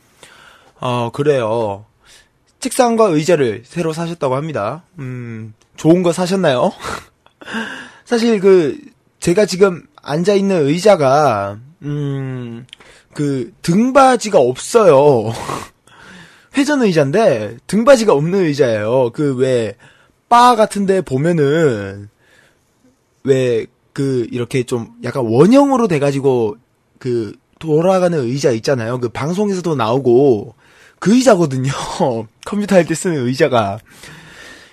어, 0.80 1.10
그래요. 1.12 1.84
책상과 2.58 3.04
의자를 3.04 3.62
새로 3.64 3.92
사셨다고 3.92 4.34
합니다. 4.34 4.82
음, 4.98 5.54
좋은 5.76 6.02
거 6.02 6.12
사셨나요? 6.12 6.72
사실 8.04 8.40
그, 8.40 8.76
제가 9.20 9.46
지금 9.46 9.86
앉아있는 10.02 10.66
의자가, 10.66 11.60
음, 11.82 12.66
그, 13.14 13.52
등받이가 13.62 14.40
없어요. 14.40 15.32
회전 16.58 16.82
의자인데, 16.82 17.58
등받이가 17.68 18.12
없는 18.12 18.46
의자예요. 18.46 19.10
그, 19.12 19.36
왜, 19.36 19.76
바 20.28 20.56
같은데 20.56 21.02
보면은, 21.02 22.08
왜, 23.22 23.66
그, 23.92 24.26
이렇게 24.30 24.62
좀, 24.64 24.88
약간 25.04 25.24
원형으로 25.26 25.88
돼가지고, 25.88 26.56
그, 26.98 27.34
돌아가는 27.58 28.18
의자 28.18 28.50
있잖아요. 28.52 29.00
그, 29.00 29.08
방송에서도 29.08 29.74
나오고, 29.76 30.54
그 30.98 31.14
의자거든요. 31.14 31.70
컴퓨터 32.46 32.76
할 32.76 32.84
때 32.86 32.94
쓰는 32.94 33.26
의자가. 33.26 33.78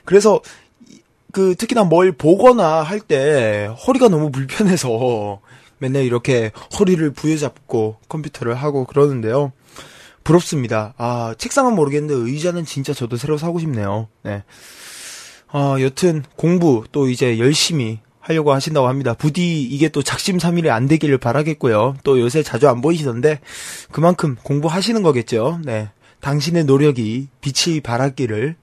그래서, 0.05 0.41
이- 0.89 0.99
그, 1.32 1.55
특히나 1.55 1.84
뭘 1.84 2.11
보거나 2.11 2.82
할 2.84 2.99
때, 2.99 3.70
허리가 3.88 4.07
너무 4.09 4.32
불편해서, 4.32 5.39
맨날 5.80 6.03
이렇게 6.03 6.51
허리를 6.80 7.11
부여잡고 7.11 7.97
컴퓨터를 8.09 8.55
하고 8.55 8.86
그러는데요. 8.86 9.51
부럽습니다. 10.24 10.93
아, 10.97 11.36
책상은 11.38 11.76
모르겠는데 11.76 12.30
의자는 12.32 12.65
진짜 12.65 12.93
저도 12.93 13.15
새로 13.15 13.38
사고 13.38 13.59
싶네요. 13.59 14.07
네. 14.24 14.43
아, 15.49 15.78
여튼 15.80 16.24
공부 16.36 16.84
또 16.91 17.07
이제 17.09 17.38
열심히 17.39 17.99
하려고 18.28 18.51
하신다고 18.53 18.89
합니다. 18.89 19.13
부디 19.13 19.61
이게 19.61 19.88
또 19.88 20.03
작심삼일이 20.03 20.69
안 20.69 20.88
되기를 20.88 21.17
바라겠고요. 21.17 21.95
또 22.03 22.19
요새 22.19 22.43
자주 22.43 22.67
안 22.67 22.82
보이시던데 22.82 23.39
그만큼 23.89 24.36
공부하시는 24.43 25.01
거겠죠. 25.01 25.61
네. 25.63 25.89
당신의 26.19 26.65
노력이 26.65 27.30
빛이 27.39 27.80
발하기를 27.80 28.55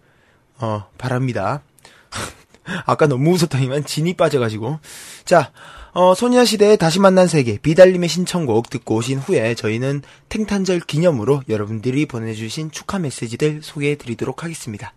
어, 0.58 0.86
바랍니다. 0.98 1.62
아까 2.84 3.06
너무 3.06 3.32
웃었더니만 3.32 3.86
진이 3.86 4.14
빠져가지고. 4.14 4.80
자, 5.24 5.50
어, 5.92 6.14
소녀시대의 6.14 6.76
다시 6.76 7.00
만난 7.00 7.26
세계, 7.26 7.56
비달님의 7.56 8.08
신청곡 8.08 8.68
듣고 8.68 8.96
오신 8.96 9.18
후에 9.20 9.54
저희는 9.54 10.02
탱탄절 10.28 10.80
기념으로 10.80 11.42
여러분들이 11.48 12.04
보내주신 12.04 12.70
축하 12.70 12.98
메시지들 12.98 13.60
소개해 13.62 13.96
드리도록 13.96 14.44
하겠습니다. 14.44 14.92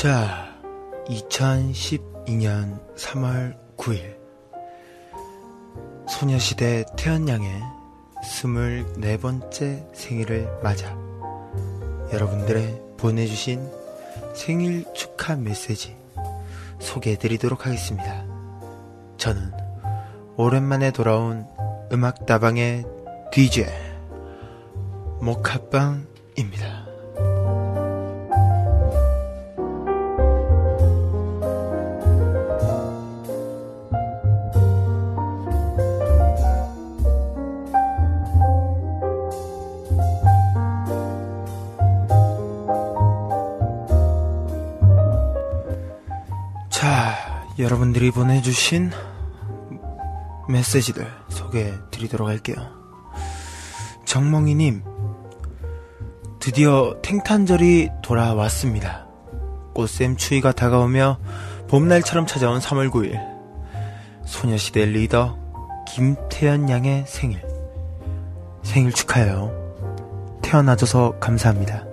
자, 0.00 0.56
2012년 1.08 2.78
3월 2.94 3.56
9일. 3.76 4.16
소녀시대 6.08 6.84
태연양의 6.96 7.60
24번째 8.22 9.92
생일을 9.92 10.60
맞아 10.62 10.96
여러분들의 12.12 12.80
보내주신 12.96 13.68
생일 14.36 14.84
축하 14.94 15.34
메시지 15.34 15.96
소개해드리도록 16.78 17.66
하겠습니다. 17.66 18.24
저는 19.16 19.50
오랜만에 20.36 20.92
돌아온 20.92 21.44
음악다방의 21.90 22.84
DJ 23.32 23.66
모카빵입니다. 25.22 26.77
여러분들이 47.68 48.10
보내주신 48.10 48.90
메시지들 50.48 51.06
소개해 51.28 51.74
드리도록 51.90 52.26
할게요. 52.26 52.56
정멍이님, 54.06 54.82
드디어 56.40 56.96
탱탄절이 57.02 57.90
돌아왔습니다. 58.02 59.06
꽃샘 59.74 60.16
추위가 60.16 60.50
다가오며 60.50 61.18
봄날처럼 61.68 62.26
찾아온 62.26 62.58
3월 62.58 62.90
9일. 62.90 63.20
소녀시대 64.24 64.86
리더 64.86 65.36
김태연 65.88 66.70
양의 66.70 67.04
생일. 67.06 67.42
생일 68.62 68.94
축하해요. 68.94 69.52
태어나줘서 70.40 71.18
감사합니다. 71.20 71.84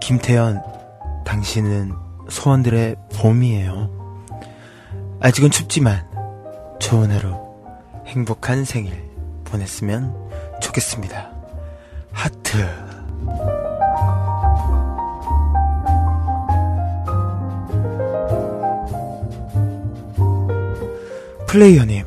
김태연, 0.00 0.62
당신은 1.24 1.94
소원들의 2.28 2.94
봄이에요. 3.16 3.95
아직은 5.20 5.50
춥지만 5.50 6.06
좋은 6.78 7.10
하루, 7.10 7.34
행복한 8.06 8.64
생일 8.64 8.92
보냈으면 9.44 10.14
좋겠습니다. 10.60 11.30
하트. 12.12 12.66
플레이어님, 21.46 22.04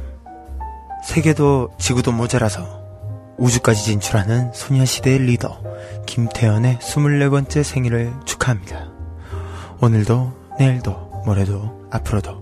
세계도 1.04 1.74
지구도 1.80 2.12
모자라서 2.12 2.80
우주까지 3.38 3.84
진출하는 3.84 4.54
소녀시대의 4.54 5.20
리더 5.20 5.60
김태연의 6.06 6.78
24번째 6.78 7.64
생일을 7.64 8.14
축하합니다. 8.26 8.90
오늘도 9.82 10.34
내일도 10.60 11.24
모레도 11.26 11.88
앞으로도 11.90 12.39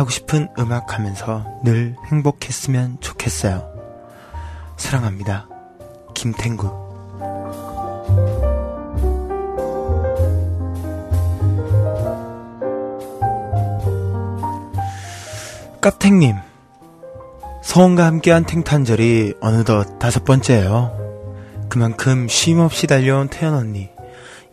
하고 0.00 0.08
싶은 0.08 0.48
음악 0.58 0.94
하면서 0.94 1.44
늘 1.62 1.94
행복했으면 2.06 2.96
좋겠어요. 3.00 3.70
사랑합니다. 4.78 5.46
김탱구. 6.14 6.70
깝탱님. 15.82 16.36
서원과 17.62 18.06
함께한 18.06 18.46
탱탄절이 18.46 19.34
어느덧 19.42 19.98
다섯 19.98 20.24
번째예요. 20.24 20.96
그만큼 21.68 22.26
쉼없이 22.26 22.86
달려온 22.86 23.28
태연 23.28 23.52
언니. 23.52 23.90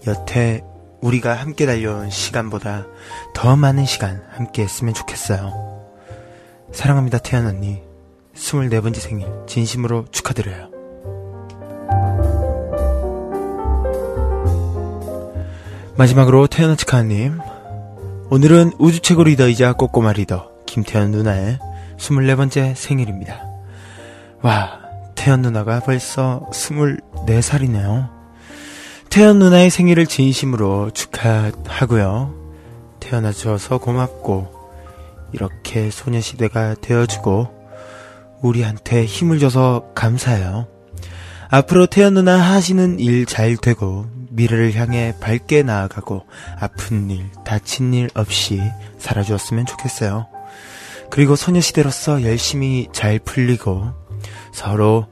여태 0.07 0.61
우리가 1.01 1.33
함께 1.33 1.65
달려온 1.65 2.09
시간보다 2.09 2.85
더 3.33 3.55
많은 3.55 3.85
시간 3.85 4.23
함께 4.31 4.63
했으면 4.63 4.93
좋겠어요. 4.93 5.77
사랑합니다, 6.71 7.19
태연 7.19 7.45
언니. 7.45 7.81
24번째 8.35 8.95
생일 8.95 9.27
진심으로 9.47 10.05
축하드려요. 10.11 10.69
마지막으로 15.97 16.47
태연 16.47 16.77
치카님. 16.77 17.39
오늘은 18.29 18.73
우주 18.77 18.99
최고 18.99 19.23
리더이자 19.23 19.73
꼬꼬마 19.73 20.13
리더 20.13 20.51
김태연 20.67 21.11
누나의 21.11 21.59
24번째 21.97 22.75
생일입니다. 22.75 23.47
와, 24.43 24.79
태연 25.15 25.41
누나가 25.41 25.79
벌써 25.79 26.47
24살이네요. 26.51 28.16
태연 29.09 29.39
누나의 29.39 29.69
생일을 29.69 30.05
진심으로 30.05 30.91
축하하고요. 30.91 32.33
태어나줘서 32.99 33.77
고맙고, 33.79 34.53
이렇게 35.33 35.89
소녀시대가 35.89 36.75
되어주고, 36.81 37.55
우리한테 38.41 39.05
힘을 39.05 39.39
줘서 39.39 39.91
감사해요. 39.95 40.67
앞으로 41.49 41.87
태연 41.87 42.13
누나 42.15 42.37
하시는 42.37 42.99
일 42.99 43.25
잘 43.25 43.57
되고, 43.57 44.05
미래를 44.29 44.75
향해 44.75 45.15
밝게 45.19 45.63
나아가고, 45.63 46.25
아픈 46.59 47.09
일, 47.09 47.31
다친 47.45 47.93
일 47.93 48.09
없이 48.13 48.61
살아주었으면 48.99 49.65
좋겠어요. 49.65 50.27
그리고 51.09 51.35
소녀시대로서 51.35 52.23
열심히 52.23 52.87
잘 52.91 53.17
풀리고, 53.19 53.93
서로 54.51 55.07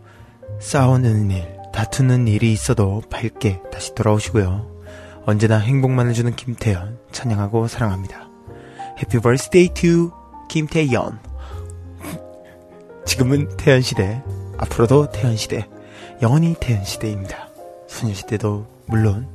싸우는 0.59 1.31
일, 1.31 1.54
다투는 1.75 2.29
일이 2.29 2.53
있어도 2.53 3.01
밝게 3.09 3.61
다시 3.69 3.93
돌아오시고요. 3.95 4.65
언제나 5.25 5.57
행복만을 5.57 6.13
주는 6.13 6.33
김태연 6.33 6.99
찬양하고 7.11 7.67
사랑합니다. 7.67 8.29
Happy 8.97 9.21
birthday 9.21 9.73
to 9.73 10.11
김태연. 10.47 11.19
지금은 13.05 13.57
태연시대, 13.57 14.23
앞으로도 14.57 15.11
태연시대, 15.11 15.67
영원히 16.21 16.55
태연시대입니다. 16.57 17.49
소녀시대도 17.87 18.65
물론 18.85 19.27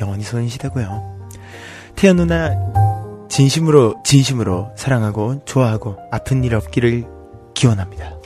영원히 0.00 0.24
소녀시대고요. 0.24 1.28
태연 1.94 2.16
누나 2.16 2.50
진심으로 3.28 4.02
진심으로 4.04 4.72
사랑하고 4.74 5.44
좋아하고 5.44 5.96
아픈 6.10 6.42
일 6.42 6.56
없기를 6.56 7.04
기원합니다. 7.54 8.23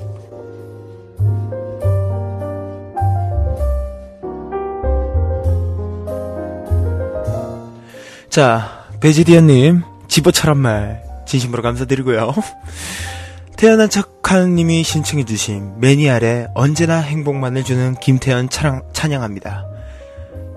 자, 8.31 8.87
베지디언님, 9.01 9.83
집어처럼 10.07 10.59
말, 10.59 11.03
진심으로 11.27 11.63
감사드리고요. 11.63 12.35
태어난 13.57 13.89
척하는님이 13.89 14.83
신청해주신 14.83 15.81
매니아의 15.81 16.49
언제나 16.55 16.99
행복만을 16.99 17.65
주는 17.65 17.95
김태현 17.95 18.51
찬양, 18.51 18.83
찬양합니다. 18.93 19.65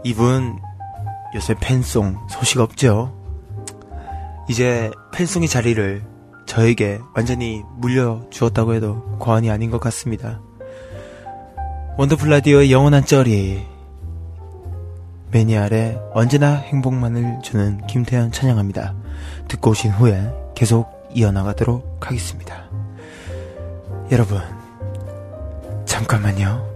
이분, 0.04 0.60
요새 1.34 1.56
팬송 1.60 2.18
소식 2.30 2.60
없죠? 2.60 3.18
이제 4.50 4.92
팬송의 5.14 5.48
자리를 5.48 6.04
저에게 6.46 7.00
완전히 7.16 7.64
물려주었다고 7.78 8.74
해도 8.74 9.18
과언이 9.20 9.50
아닌 9.50 9.72
것 9.72 9.80
같습니다. 9.80 10.42
원더풀 11.98 12.30
라디오의 12.30 12.72
영원한 12.72 13.06
쩌리 13.06 13.71
매니아의 15.32 16.00
언제나 16.14 16.56
행복만을 16.56 17.40
주는 17.42 17.86
김태현 17.88 18.32
찬양합니다. 18.32 18.94
듣고 19.48 19.72
오신 19.72 19.92
후에 19.92 20.32
계속 20.56 21.10
이어나가도록 21.14 22.06
하겠습니다. 22.06 22.70
여러분, 24.12 24.42
잠깐만요. 25.86 26.70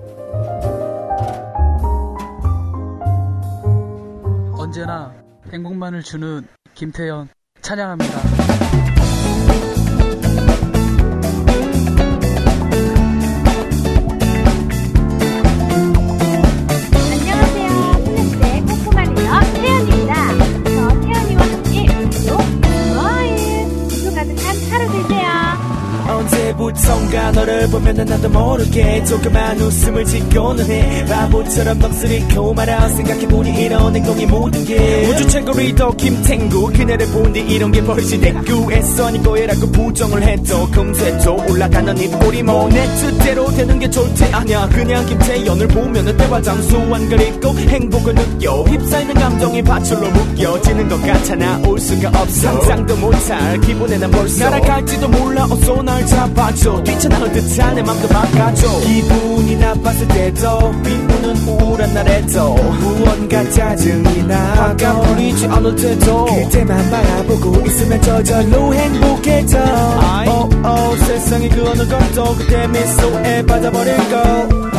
언제나 4.57 5.13
행복만을 5.51 6.01
주는 6.01 6.47
김태현 6.73 7.27
찬양합니다. 7.61 8.94
언제부턴가 26.75 27.31
너를 27.31 27.69
보면 27.69 27.95
나도 27.95 28.29
모르게 28.29 29.03
조그만 29.05 29.57
웃음을 29.59 30.05
짓고는 30.05 30.65
해 30.69 31.05
바보처럼 31.05 31.79
넋을 31.79 32.53
말아 32.55 32.89
생각해보니 32.89 33.63
이런 33.63 33.95
행동이 33.95 34.25
모든 34.25 34.63
게 34.65 35.07
우주 35.09 35.27
최고 35.27 35.53
리더 35.53 35.91
김탱구 35.91 36.71
그녀를 36.73 37.07
본뒤 37.07 37.39
이런 37.41 37.71
게 37.71 37.81
벌써 37.83 38.17
됐고 38.19 38.71
애써 38.71 39.11
니 39.11 39.23
거애라고 39.23 39.71
부정을 39.71 40.23
해도 40.23 40.69
금세 40.71 41.17
또 41.19 41.37
올라가는 41.49 41.97
입꼬리 41.97 42.43
뭐내 42.43 42.85
뜻대로 42.95 43.49
되는 43.51 43.79
게 43.79 43.89
좋대 43.89 44.31
아냐 44.33 44.67
그냥 44.69 45.05
김태연을 45.05 45.67
보면은 45.69 46.17
때와 46.17 46.41
장소 46.41 46.77
안 46.93 47.09
그리고 47.09 47.49
행복을 47.57 48.15
느껴 48.15 48.63
휩싸이는 48.63 49.13
감정이 49.15 49.63
밧줄로 49.63 50.09
묶여지는 50.09 50.89
것 50.89 51.01
같아 51.01 51.35
나올 51.35 51.79
수가 51.79 52.09
없어. 52.09 52.41
상상도 52.41 52.95
못할 52.97 53.59
기분에 53.61 53.97
난 53.97 54.11
벌써 54.11 54.49
날아갈지도 54.49 55.07
몰라 55.07 55.45
어서 55.45 55.81
날 55.81 56.05
잡아줘 56.05 56.64
뛰쳐나올 56.83 57.31
듯한 57.31 57.75
내 57.75 57.81
맘도 57.83 58.07
바꿔줘. 58.07 58.79
기분이 58.81 59.55
나빴을 59.57 60.07
때도 60.07 60.71
비 60.83 60.93
오는 60.93 61.35
우울한 61.47 61.93
날에도 61.93 62.55
무언가 62.55 63.49
짜증이 63.49 64.23
나 64.27 64.35
화가 64.35 65.01
풀리지 65.01 65.45
않을 65.47 65.75
때도 65.75 66.25
그때만 66.25 66.89
바라보고 66.89 67.65
있으면 67.67 68.01
저절로 68.01 68.73
행복해져. 68.73 69.59
oh, 70.27 70.55
oh, 70.65 71.05
세상이 71.05 71.49
그 71.49 71.69
어느 71.69 71.87
것도 71.87 72.35
그때 72.35 72.67
미소에 72.67 73.45
빠져버릴 73.45 73.95
거 74.09 74.74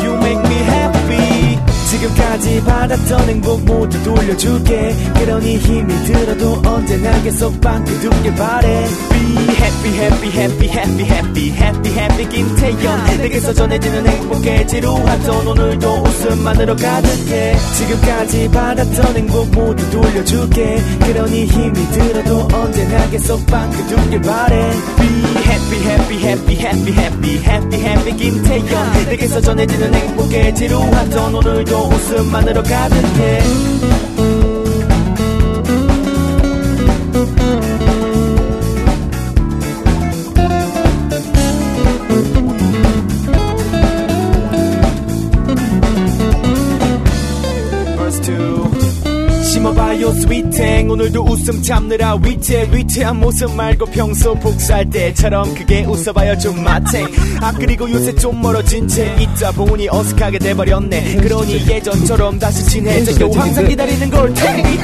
지금까지 1.87 2.61
받았던 2.65 3.29
행복 3.29 3.63
모두 3.63 4.03
돌려줄게 4.03 4.93
그러니 5.15 5.57
힘이 5.57 5.93
들어도 6.03 6.61
언제나 6.65 7.21
계속 7.23 7.59
빵긋두길 7.61 8.35
바래 8.35 8.85
Be 9.09 9.21
happy 9.55 9.93
happy 9.97 10.29
happy 10.29 10.69
happy 10.69 11.05
happy 11.05 11.51
happy 11.51 11.91
happy 11.93 12.29
김태현 12.29 13.17
내게서 13.19 13.53
전해지는 13.53 14.05
행복에 14.05 14.67
지루하던 14.67 15.47
오늘도 15.47 16.03
웃음만으로 16.03 16.75
가득해 16.75 17.55
지금까지 17.77 18.49
받았던 18.49 19.15
행복 19.15 19.51
모두 19.51 19.89
돌려줄게 19.89 20.81
그러니 21.05 21.45
힘이 21.45 21.73
들어도 21.91 22.47
언제나 22.53 23.09
계속 23.09 23.45
빵긋두길 23.47 24.21
바래 24.23 24.71
Be 24.97 25.07
happy 25.45 25.79
happy 25.87 26.17
happy 26.25 26.55
happy 26.57 26.93
happy 26.97 27.37
happy 27.37 27.81
happy 27.81 28.17
김태현 28.17 29.05
내게서 29.05 29.39
전해지는 29.39 29.93
행복에 29.93 30.53
지루하던 30.53 31.35
오늘도 31.35 31.76
웃음만으로 31.83 32.63
가득해 32.63 34.06
스위탱 50.17 50.89
오늘도 50.89 51.23
웃음 51.23 51.61
참느라 51.61 52.15
위태 52.15 52.69
위태한 52.71 53.19
모습 53.19 53.53
말고 53.55 53.85
평소 53.87 54.33
복수할 54.35 54.89
때처럼 54.89 55.53
크게 55.53 55.85
웃어봐요 55.85 56.37
좀 56.39 56.63
마탱. 56.63 57.05
아 57.41 57.51
그리고 57.53 57.89
요새 57.91 58.13
좀 58.15 58.41
멀어진 58.41 58.87
채 58.87 59.15
있다 59.19 59.51
보니 59.51 59.87
어색하게 59.89 60.39
돼버렸네. 60.39 61.15
그러니 61.17 61.67
예전처럼 61.67 62.39
다시 62.39 62.65
친해져요 62.65 63.31
항상 63.31 63.67
기다리는 63.67 64.09
걸 64.09 64.33
탱이탱. 64.33 64.77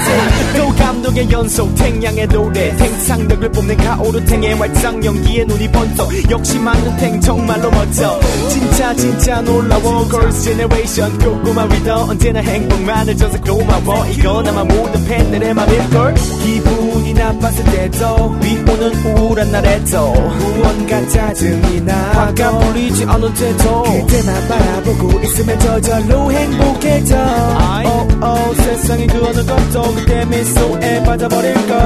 또 0.57 0.69
감독의 0.76 1.31
연속 1.31 1.73
탱양의 1.76 2.27
노래. 2.27 2.76
탱상덕을 2.77 3.51
뽑는 3.51 3.77
가오르탱의 3.77 4.53
활짝 4.55 5.03
연기에 5.03 5.43
눈이 5.45 5.72
번쩍. 5.72 6.31
역시 6.31 6.60
맞는 6.60 6.97
탱 6.97 7.19
정말로 7.22 7.72
멋져. 7.72 8.19
진짜 8.49 8.93
진짜 8.95 9.41
놀라워. 9.41 10.07
Girls 10.10 10.43
Generation. 10.43 11.18
고구마 11.19 11.65
리더 11.65 12.03
언제나 12.05 12.39
행복만을 12.39 13.18
줘서 13.18 13.39
고마워. 13.41 14.05
이건 14.07 14.47
아마 14.47 14.64
모든 14.64 15.03
팬 15.05 15.23
들의 15.34 15.51
맘일걸? 15.51 16.14
기분이 16.14 17.14
나빴을 17.15 17.64
때도 17.65 18.39
비 18.39 18.55
오는 18.57 18.93
우울한 19.03 19.51
날에도 19.51 20.14
무언가 20.14 21.07
짜증이 21.07 21.81
나 21.81 21.95
화가 22.11 22.60
풀리지 22.60 23.03
않을 23.05 23.34
때도 23.34 23.84
그때만 23.84 24.47
바라보고 24.47 25.19
있으면 25.22 25.60
저절로 25.60 26.31
행복해져. 26.31 27.18
oh, 27.84 28.23
oh, 28.23 28.61
세상의 28.61 29.07
그 29.07 29.26
어느 29.26 29.43
것도 29.43 29.95
그때 29.95 30.23
미소에 30.26 31.03
빠져버릴걸. 31.03 31.80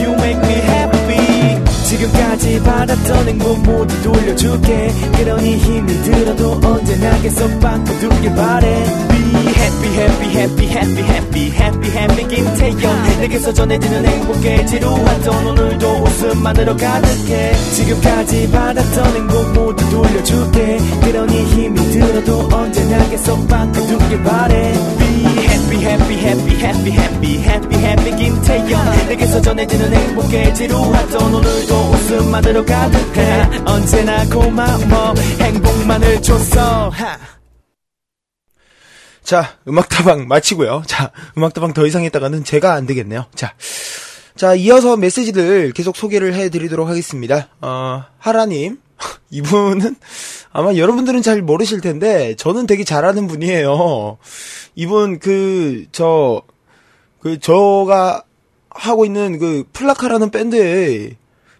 You 0.00 0.12
make 0.14 0.38
me 0.38 0.54
happy. 0.54 1.64
지금까지 1.84 2.62
받았던 2.62 3.28
행복 3.28 3.58
모두 3.60 4.02
돌려줄게. 4.04 4.90
그러니 5.18 5.56
힘이 5.58 6.02
들어도 6.02 6.52
언제나 6.64 7.20
계속 7.20 7.60
바꿔두길 7.60 8.34
바래. 8.34 8.84
Be 9.10 9.55
happy 9.94 10.28
happy 10.38 10.66
happy 10.66 10.66
happy 10.66 11.02
happy 11.02 11.50
happy 11.50 11.90
happy 11.90 12.28
김태현 12.28 13.20
내게서 13.20 13.52
전해지는 13.52 14.06
행복에 14.06 14.66
지루하던 14.66 15.46
오늘도 15.46 15.88
웃음만으로 15.88 16.76
가득해 16.76 17.54
지금까지 17.74 18.50
받았던 18.50 19.16
행복 19.16 19.52
모두 19.52 19.90
돌려줄게 19.90 20.78
그러니 21.02 21.44
힘이 21.44 21.76
들어도 21.90 22.48
언제나 22.52 23.08
계속 23.08 23.46
바꿔두길 23.48 24.22
바래 24.22 24.72
happy 25.76 25.84
happy 25.84 26.18
happy 26.18 26.54
happy 26.56 26.92
happy 26.92 27.38
happy 27.38 27.84
happy 27.84 28.16
김태현 28.16 29.08
내게서 29.08 29.40
전해지는 29.40 29.94
행복에 29.94 30.52
지루하던 30.54 31.34
오늘도 31.34 31.74
웃음만으로 31.74 32.64
가득해 32.64 33.48
언제나 33.64 34.24
고마워 34.26 35.14
행복만을 35.40 36.22
줬어 36.22 36.88
하. 36.90 37.35
자, 39.26 39.58
음악다방 39.66 40.28
마치고요. 40.28 40.84
자, 40.86 41.10
음악다방 41.36 41.74
더 41.74 41.84
이상 41.84 42.04
했다가는 42.04 42.44
제가 42.44 42.74
안 42.74 42.86
되겠네요. 42.86 43.26
자, 43.34 43.54
자, 44.36 44.54
이어서 44.54 44.96
메시지를 44.96 45.72
계속 45.72 45.96
소개를 45.96 46.32
해드리도록 46.32 46.88
하겠습니다. 46.88 47.48
어, 47.60 48.04
하라님. 48.18 48.78
이분은 49.30 49.96
아마 50.52 50.76
여러분들은 50.76 51.22
잘 51.22 51.42
모르실 51.42 51.80
텐데, 51.80 52.36
저는 52.36 52.68
되게 52.68 52.84
잘하는 52.84 53.26
분이에요. 53.26 54.18
이분 54.76 55.18
그, 55.18 55.86
저, 55.90 56.42
그, 57.18 57.40
저가 57.40 58.22
하고 58.70 59.04
있는 59.04 59.40
그 59.40 59.64
플라카라는 59.72 60.30
밴드에 60.30 61.16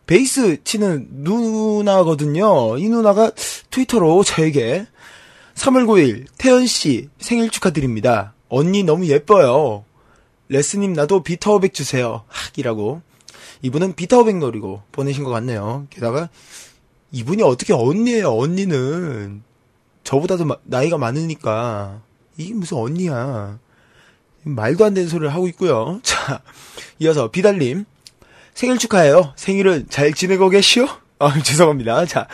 베이스 0.06 0.62
치는 0.62 1.08
누나거든요. 1.10 2.78
이 2.78 2.88
누나가 2.88 3.32
트위터로 3.70 4.22
저에게 4.22 4.86
3월 5.56 5.84
9일 5.86 6.26
태연 6.38 6.66
씨 6.66 7.08
생일 7.18 7.50
축하드립니다. 7.50 8.34
언니 8.48 8.82
너무 8.84 9.06
예뻐요. 9.06 9.84
레스님 10.48 10.92
나도 10.92 11.22
비타오백 11.22 11.74
주세요. 11.74 12.24
학이라고. 12.28 13.02
이분은 13.62 13.94
비타오백 13.94 14.36
노리고 14.36 14.82
보내신 14.92 15.24
것 15.24 15.30
같네요. 15.30 15.86
게다가 15.90 16.28
이분이 17.10 17.42
어떻게 17.42 17.72
언니예요? 17.72 18.36
언니는 18.36 19.42
저보다도 20.04 20.44
마- 20.44 20.56
나이가 20.64 20.98
많으니까 20.98 22.02
이게 22.36 22.54
무슨 22.54 22.76
언니야? 22.76 23.58
말도 24.44 24.84
안 24.84 24.94
되는 24.94 25.08
소리를 25.08 25.32
하고 25.34 25.48
있고요. 25.48 25.98
자, 26.04 26.42
이어서 27.00 27.30
비달님. 27.30 27.84
생일 28.54 28.78
축하해요. 28.78 29.32
생일은 29.36 29.86
잘 29.88 30.12
지내고 30.12 30.48
계시오? 30.50 30.86
아, 31.18 31.42
죄송합니다. 31.42 32.06
자, 32.06 32.28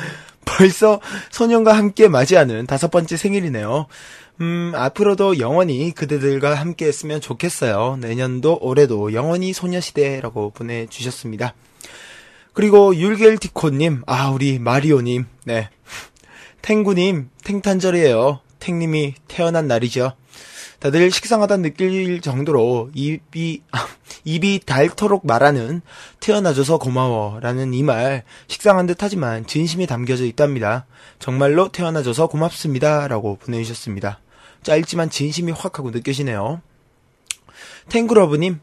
벌써 0.44 1.00
소년과 1.30 1.76
함께 1.76 2.08
맞이하는 2.08 2.66
다섯 2.66 2.90
번째 2.90 3.16
생일이네요. 3.16 3.86
음, 4.40 4.72
앞으로도 4.74 5.38
영원히 5.38 5.92
그대들과 5.92 6.54
함께 6.54 6.86
했으면 6.86 7.20
좋겠어요. 7.20 7.98
내년도 8.00 8.58
올해도 8.60 9.12
영원히 9.12 9.52
소녀시대라고 9.52 10.50
보내주셨습니다. 10.50 11.54
그리고 12.52 12.94
율겔티코님, 12.94 14.02
아, 14.06 14.30
우리 14.30 14.58
마리오님, 14.58 15.26
네. 15.44 15.70
탱구님, 16.62 17.30
탱탄절이에요. 17.44 18.40
탱님이 18.58 19.14
태어난 19.26 19.66
날이죠. 19.66 20.12
다들 20.82 21.12
식상하다 21.12 21.58
느낄 21.58 22.20
정도로 22.20 22.90
입이, 22.92 23.62
아, 23.70 23.86
입이 24.24 24.62
닳도록 24.66 25.24
말하는 25.24 25.80
태어나줘서 26.18 26.78
고마워 26.78 27.38
라는 27.38 27.72
이 27.72 27.84
말 27.84 28.24
식상한 28.48 28.86
듯 28.86 29.00
하지만 29.00 29.46
진심이 29.46 29.86
담겨져 29.86 30.24
있답니다. 30.24 30.86
정말로 31.20 31.68
태어나줘서 31.68 32.26
고맙습니다 32.26 33.06
라고 33.06 33.36
보내주셨습니다. 33.36 34.18
짧지만 34.64 35.08
진심이 35.10 35.52
확 35.52 35.78
하고 35.78 35.92
느껴지네요. 35.92 36.60
탱구러브님, 37.88 38.58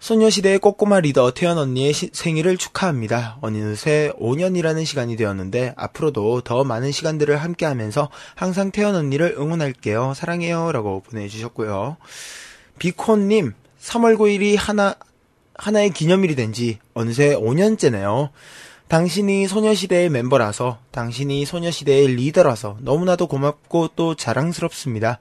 소녀시대의 0.00 0.58
꼬꼬마 0.58 1.00
리더 1.00 1.30
태연 1.30 1.56
언니의 1.56 1.92
시- 1.94 2.10
생일을 2.12 2.58
축하합니다. 2.58 3.38
어느새 3.40 4.12
5년이라는 4.20 4.84
시간이 4.84 5.16
되었는데 5.16 5.72
앞으로도 5.76 6.42
더 6.42 6.62
많은 6.64 6.92
시간들을 6.92 7.36
함께 7.38 7.64
하면서 7.64 8.10
항상 8.34 8.70
태연 8.70 8.94
언니를 8.94 9.34
응원할게요. 9.38 10.12
사랑해요. 10.14 10.72
라고 10.72 11.00
보내주셨고요. 11.00 11.96
비콘님, 12.78 13.54
3월 13.80 14.16
9일이 14.18 14.56
하나, 14.58 14.94
하나의 15.54 15.90
기념일이 15.90 16.34
된 16.34 16.52
지 16.52 16.78
어느새 16.92 17.34
5년째네요. 17.36 18.30
당신이 18.88 19.48
소녀시대의 19.48 20.10
멤버라서, 20.10 20.78
당신이 20.90 21.46
소녀시대의 21.46 22.08
리더라서 22.16 22.76
너무나도 22.80 23.26
고맙고 23.28 23.90
또 23.96 24.14
자랑스럽습니다. 24.14 25.18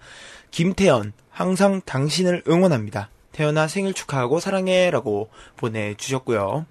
김태연, 0.51 1.13
항상 1.29 1.81
당신을 1.85 2.43
응원합니다. 2.49 3.09
태연아 3.33 3.67
생일 3.67 3.93
축하하고 3.93 4.39
사랑해 4.39 4.89
라고 4.89 5.29
보내주셨고요. 5.57 6.65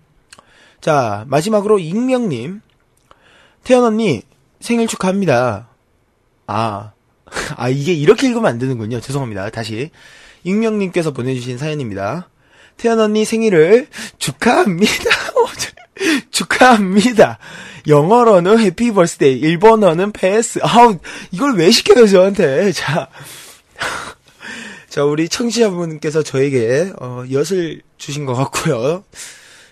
자, 0.80 1.24
마지막으로 1.28 1.78
익명님. 1.78 2.60
태연 3.64 3.84
언니 3.84 4.22
생일 4.60 4.88
축하합니다. 4.88 5.68
아, 6.46 6.92
아, 7.56 7.68
이게 7.68 7.92
이렇게 7.92 8.28
읽으면 8.28 8.50
안 8.50 8.58
되는군요. 8.58 9.00
죄송합니다. 9.00 9.50
다시. 9.50 9.90
익명님께서 10.44 11.12
보내주신 11.12 11.58
사연입니다. 11.58 12.28
태연 12.76 12.98
언니 12.98 13.24
생일을 13.24 13.88
축하합니다. 14.18 14.92
축하합니다. 16.30 17.38
영어로는 17.86 18.58
해피 18.58 18.92
버스데이, 18.92 19.38
일본어는 19.38 20.12
패스. 20.12 20.60
아우, 20.62 20.98
이걸 21.30 21.54
왜 21.56 21.70
시켜요, 21.70 22.06
저한테. 22.06 22.72
자. 22.72 23.08
자, 24.92 25.04
우리 25.04 25.26
청취자분께서 25.26 26.22
저에게, 26.22 26.92
어, 27.00 27.24
엿을 27.30 27.80
주신 27.96 28.26
것 28.26 28.34
같고요. 28.34 29.04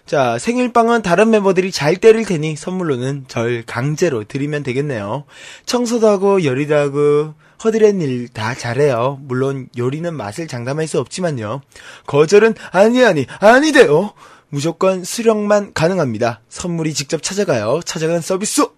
자, 0.07 0.39
생일빵은 0.39 1.03
다른 1.03 1.29
멤버들이 1.29 1.71
잘 1.73 1.97
때릴 1.97 2.25
테니 2.25 2.57
선물로는 2.57 3.27
절 3.29 3.63
강제로 3.67 4.25
드리면 4.25 4.63
되겠네요. 4.63 5.25
청소도 5.67 6.09
하고 6.09 6.43
요리도 6.43 6.75
하고 6.75 7.35
허드렛 7.63 7.97
일 8.01 8.29
다 8.29 8.55
잘해요. 8.55 9.19
물론 9.21 9.69
요리는 9.77 10.15
맛을 10.15 10.49
장담할 10.49 10.89
수 10.89 10.99
없지만요. 10.99 11.61
거절은 12.07 12.55
아니 12.73 13.05
아니 13.05 13.27
아니돼요. 13.41 14.15
무조건 14.49 15.05
수령만 15.05 15.75
가능합니다. 15.75 16.41
선물이 16.49 16.95
직접 16.95 17.23
찾아가요. 17.23 17.81
찾아간 17.85 18.23
서비스. 18.23 18.69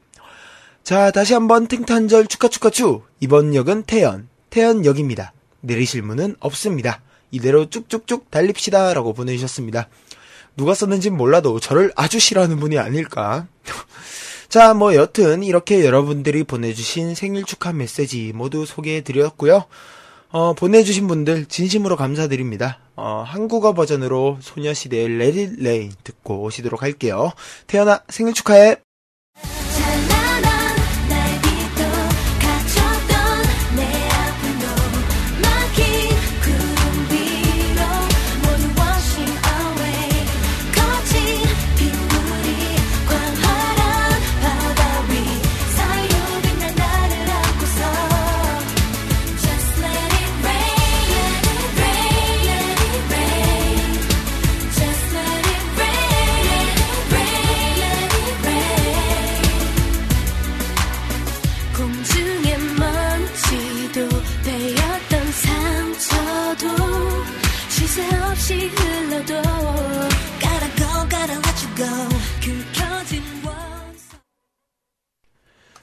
자, 0.83 1.13
다시 1.13 1.35
한번 1.35 1.69
탱탄절 1.69 2.27
축하 2.27 2.49
축하 2.49 2.69
축. 2.69 3.07
이번 3.21 3.55
역은 3.55 3.85
태연, 3.85 4.29
태연역입니다. 4.51 5.33
내리실 5.63 6.03
문은 6.03 6.37
없습니다. 6.41 7.01
이대로 7.31 7.69
쭉쭉쭉 7.69 8.31
달립시다. 8.31 8.95
라고 8.95 9.13
보내주셨습니다. 9.13 9.89
누가 10.57 10.75
썼는진 10.75 11.17
몰라도 11.17 11.59
저를 11.59 11.93
아주 11.97 12.19
싫어하는 12.21 12.61
분이 12.61 12.79
아닐까. 12.79 13.47
자, 14.49 14.75
뭐 14.75 14.95
여튼 14.95 15.43
이렇게 15.43 15.85
여러분들이 15.85 16.45
보내주신 16.45 17.15
생일 17.15 17.45
축하 17.45 17.73
메시지 17.73 18.33
모두 18.35 18.67
소개해드렸고요. 18.67 19.65
어, 20.29 20.55
보내주신 20.55 21.09
분들 21.09 21.47
진심으로 21.47 21.97
감사드립니다. 21.97 22.79
어, 22.97 23.25
한국어 23.27 23.73
버전으로 23.73 24.39
소녀시대의 24.41 25.05
It 25.05 25.57
Rain 25.59 25.93
듣고 26.05 26.43
오시도록 26.43 26.83
할게요. 26.83 27.33
태연아 27.67 28.03
생일 28.09 28.35
축하해! 28.35 28.92
중의 62.05 62.59
먼지도 62.79 64.09
베었던 64.45 65.33
상처도 65.33 66.67
쉴새 67.69 68.17
없이 68.23 68.69
흘러도 68.69 69.35
Gotta 70.41 70.77
go, 70.77 71.09
gotta 71.09 71.37
let 71.37 71.59
you 71.65 71.75
go 71.77 71.93
긁혀진 72.41 73.23
원소 73.45 74.17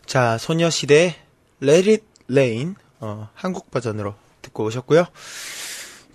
자, 0.06 0.38
소녀시대 0.38 1.16
Let 1.62 1.90
It 1.90 2.04
Rain 2.30 2.76
어, 3.00 3.30
한국 3.34 3.72
버전으로 3.72 4.16
듣고 4.42 4.66
오셨고요. 4.66 5.06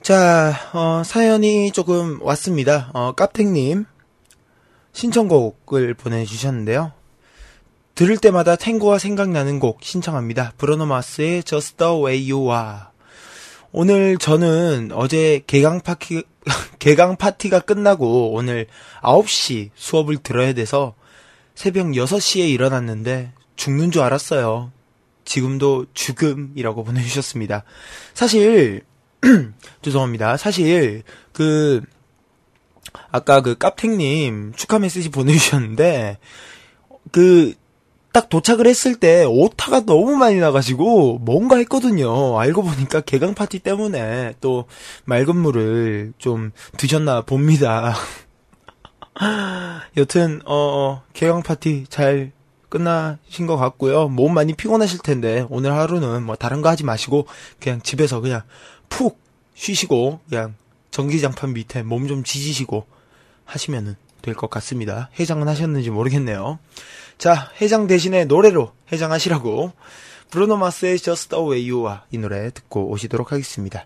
자, 0.03 0.53
어, 0.75 1.03
사연이 1.05 1.73
조금 1.73 2.21
왔습니다. 2.21 2.91
어, 2.93 3.13
깝탱님 3.13 3.87
신청곡을 4.93 5.95
보내주셨는데요. 5.95 6.93
들을 7.95 8.17
때마다 8.17 8.57
탱고가 8.57 8.99
생각나는 8.99 9.61
곡 9.61 9.79
신청합니다. 9.83 10.53
브로노 10.59 10.87
마스의 10.87 11.45
Just 11.45 11.77
the 11.77 11.93
Way 11.93 12.33
You 12.33 12.51
Are. 12.51 12.79
오늘 13.71 14.19
저는 14.19 14.91
어제 14.93 15.43
개강 15.47 15.81
파티, 15.81 16.25
개강 16.81 17.17
파티가 17.17 17.61
끝나고 17.61 18.33
오늘 18.33 18.67
9시 19.03 19.71
수업을 19.75 20.19
들어야 20.19 20.53
돼서 20.55 20.95
새벽 21.55 21.87
6시에 21.87 22.49
일어났는데 22.49 23.33
죽는 23.57 23.93
줄 23.93 24.03
알았어요. 24.03 24.73
지금도 25.25 25.87
죽음이라고 25.95 26.85
보내주셨습니다. 26.85 27.63
사실, 28.13 28.83
죄송합니다. 29.83 30.37
사실, 30.37 31.03
그, 31.33 31.81
아까 33.11 33.41
그 33.41 33.57
깝탱님 33.57 34.53
축하 34.55 34.79
메시지 34.79 35.09
보내주셨는데, 35.09 36.19
그, 37.11 37.55
딱 38.15 38.29
도착을 38.29 38.69
했을 38.69 38.95
때 38.95 39.25
오타가 39.25 39.81
너무 39.81 40.15
많이 40.17 40.37
나가지고 40.37 41.19
뭔가 41.19 41.57
했거든요. 41.57 42.39
알고 42.39 42.63
보니까 42.63 43.01
개강 43.01 43.35
파티 43.35 43.59
때문에 43.59 44.35
또 44.41 44.67
맑은 45.05 45.37
물을 45.37 46.13
좀 46.19 46.53
드셨나 46.77 47.23
봅니다. 47.23 47.93
여튼 49.97 50.41
어 50.47 51.03
개강 51.13 51.43
파티 51.43 51.87
잘 51.89 52.31
끝나신 52.69 53.49
것 53.49 53.57
같고요. 53.57 54.07
몸 54.09 54.33
많이 54.33 54.55
피곤하실 54.55 55.01
텐데 55.01 55.45
오늘 55.51 55.73
하루는 55.73 56.23
뭐 56.23 56.37
다른 56.37 56.63
거 56.63 56.69
하지 56.69 56.85
마시고 56.85 57.27
그냥 57.61 57.83
집에서 57.83 58.21
그냥 58.21 58.43
푹 58.89 59.21
쉬시고 59.55 60.21
그냥 60.29 60.55
전기장판 60.93 61.53
밑에 61.53 61.83
몸 61.83 62.07
좀 62.07 62.23
지지시고 62.23 62.87
하시면은 63.45 63.97
될 64.25 64.35
것 64.35 64.51
같습니다. 64.51 65.11
해장은 65.21 65.47
하셨는지 65.49 65.91
모르겠네요. 65.91 66.59
자, 67.19 67.51
해장 67.61 67.87
대신에 67.87 68.25
노래로 68.25 68.73
해장하시라고 68.91 69.73
브루노 70.31 70.57
마스의 70.57 70.99
Just 70.99 71.29
the 71.29 71.45
Way 71.45 71.71
You 71.71 71.87
Are 71.87 72.01
이 72.11 72.19
노래 72.19 72.51
듣고 72.51 72.91
오시도록 72.91 73.31
하겠습니다. 73.33 73.85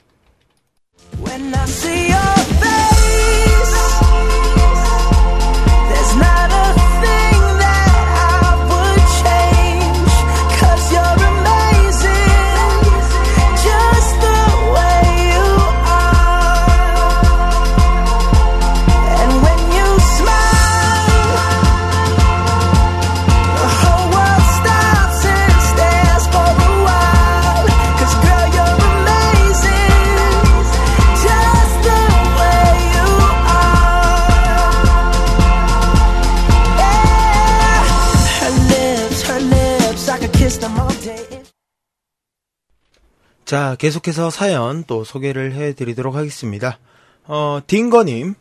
자, 43.49 43.77
계속해서 43.77 44.29
사연 44.29 44.85
또 44.85 45.05
소개를 45.05 45.55
해드리도록 45.55 46.15
하겠습니다. 46.15 46.79
어, 47.25 47.61
딩거님, 47.67 48.35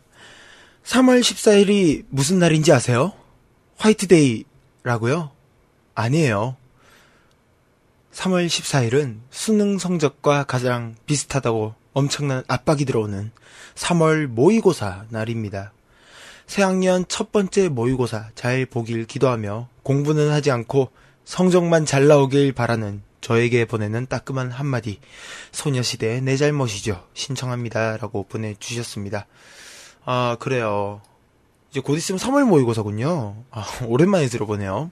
3월 0.84 1.20
14일이 1.20 2.04
무슨 2.10 2.38
날인지 2.38 2.74
아세요? 2.74 3.14
화이트데이라고요? 3.78 5.30
아니에요. 5.94 6.56
3월 8.12 8.48
14일은 8.48 9.20
수능 9.30 9.78
성적과 9.78 10.44
가장 10.44 10.94
비슷하다고 11.06 11.74
엄청난 11.94 12.44
압박이 12.46 12.84
들어오는 12.84 13.30
3월 13.76 14.26
모의고사 14.26 15.06
날입니다. 15.08 15.72
새학년 16.46 17.06
첫 17.08 17.32
번째 17.32 17.70
모의고사 17.70 18.32
잘 18.34 18.66
보길 18.66 19.06
기도하며 19.06 19.70
공부는 19.84 20.30
하지 20.30 20.50
않고 20.50 20.90
성적만 21.24 21.86
잘 21.86 22.08
나오길 22.08 22.52
바라는 22.52 23.07
저에게 23.28 23.66
보내는 23.66 24.06
따끔한 24.06 24.50
한마디. 24.50 25.00
소녀시대 25.52 26.22
내 26.22 26.38
잘못이죠. 26.38 27.04
신청합니다. 27.12 27.98
라고 27.98 28.22
보내주셨습니다. 28.26 29.26
아, 30.06 30.38
그래요. 30.40 31.02
이제 31.70 31.80
곧 31.80 31.96
있으면 31.96 32.18
3월 32.18 32.44
모의고사군요. 32.46 33.44
아, 33.50 33.66
오랜만에 33.84 34.28
들어보네요. 34.28 34.90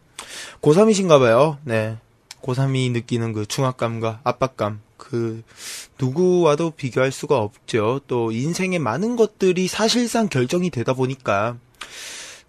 고3이신가 0.61 1.19
봐요. 1.19 1.57
네. 1.65 1.97
고3이 2.43 2.93
느끼는 2.93 3.33
그 3.33 3.47
중압감과 3.47 4.21
압박감. 4.23 4.83
그, 4.99 5.43
누구와도 5.99 6.73
비교할 6.73 7.13
수가 7.13 7.39
없죠. 7.39 8.03
또, 8.07 8.33
인생의 8.33 8.81
많은 8.81 9.17
것들이 9.17 9.67
사실상 9.67 10.29
결정이 10.29 10.69
되다 10.69 10.93
보니까, 10.93 11.57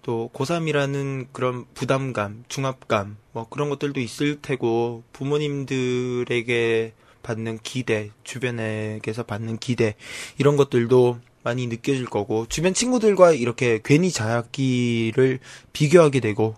또, 0.08 0.30
고3이라는 0.34 1.28
그런 1.34 1.66
부담감, 1.74 2.46
중압감, 2.48 3.18
뭐 3.34 3.46
그런 3.50 3.68
것들도 3.68 4.00
있을 4.00 4.42
테고, 4.42 5.04
부모님들에게 5.12 6.94
받는 7.24 7.60
기대, 7.62 8.12
주변에게서 8.24 9.24
받는 9.24 9.58
기대, 9.58 9.96
이런 10.38 10.56
것들도 10.56 11.20
많이 11.44 11.68
느껴질 11.68 12.06
거고, 12.06 12.46
주변 12.48 12.74
친구들과 12.74 13.34
이렇게 13.34 13.82
괜히 13.84 14.10
자기를 14.10 15.40
비교하게 15.74 16.22
되고, 16.22 16.56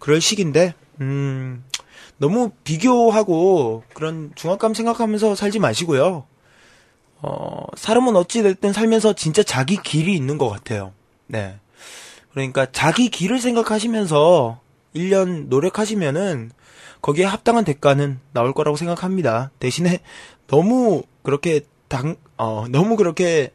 그럴 0.00 0.20
시기인데, 0.20 0.74
음, 1.00 1.62
너무 2.18 2.50
비교하고 2.64 3.84
그런 3.94 4.32
중압감 4.34 4.74
생각하면서 4.74 5.36
살지 5.36 5.60
마시고요. 5.60 6.26
어, 7.20 7.66
사람은 7.76 8.16
어찌됐든 8.16 8.72
살면서 8.72 9.12
진짜 9.12 9.44
자기 9.44 9.76
길이 9.80 10.16
있는 10.16 10.36
것 10.36 10.48
같아요. 10.48 10.92
네. 11.28 11.60
그러니까 12.32 12.66
자기 12.72 13.08
길을 13.08 13.40
생각하시면서 13.40 14.60
1년 14.94 15.48
노력하시면은 15.48 16.50
거기에 17.00 17.24
합당한 17.24 17.64
대가는 17.64 18.20
나올 18.32 18.52
거라고 18.54 18.76
생각합니다. 18.76 19.50
대신에 19.58 20.00
너무 20.46 21.02
그렇게 21.22 21.62
당, 21.88 22.16
어, 22.36 22.66
너무 22.70 22.96
그렇게 22.96 23.52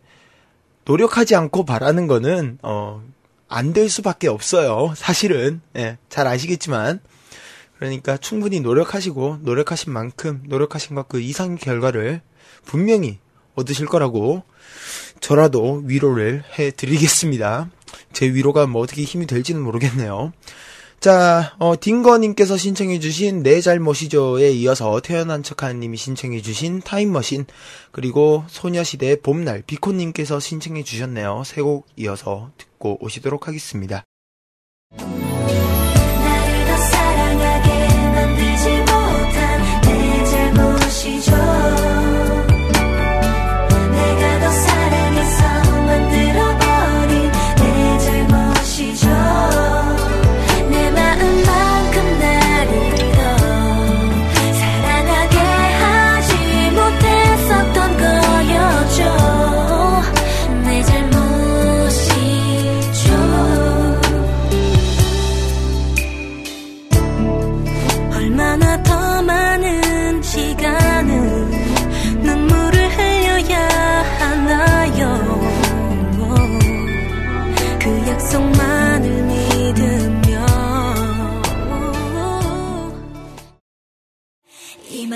노력하지 0.85 1.35
않고 1.35 1.65
바라는 1.65 2.07
거는, 2.07 2.59
어, 2.61 3.01
안 3.49 3.73
될 3.73 3.89
수밖에 3.89 4.27
없어요. 4.27 4.93
사실은. 4.95 5.61
예, 5.77 5.97
잘 6.09 6.27
아시겠지만. 6.27 6.99
그러니까 7.77 8.17
충분히 8.17 8.59
노력하시고, 8.59 9.37
노력하신 9.41 9.93
만큼, 9.93 10.43
노력하신 10.47 10.95
것 10.95 11.07
그 11.07 11.19
이상의 11.19 11.57
결과를 11.57 12.21
분명히 12.65 13.19
얻으실 13.55 13.85
거라고 13.87 14.43
저라도 15.21 15.81
위로를 15.85 16.43
해 16.59 16.71
드리겠습니다. 16.71 17.69
제 18.17 18.25
위로가 18.33 18.65
뭐 18.65 18.81
어떻게 18.81 19.03
힘이 19.03 19.27
될지는 19.27 19.61
모르겠네요. 19.61 20.33
자, 20.99 21.55
어, 21.59 21.75
딩거님께서 21.79 22.57
신청해주신 22.57 23.43
내 23.43 23.61
잘못이죠에 23.61 24.49
이어서 24.53 24.99
태어난 25.01 25.43
척하님이 25.43 25.95
신청해주신 25.97 26.81
타임머신, 26.81 27.45
그리고 27.91 28.43
소녀시대 28.47 29.21
봄날 29.21 29.61
비코님께서 29.61 30.39
신청해주셨네요. 30.39 31.43
세 31.45 31.61
곡 31.61 31.85
이어서 31.97 32.49
듣고 32.57 32.97
오시도록 33.01 33.47
하겠습니다. 33.47 34.03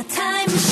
이 0.01 0.70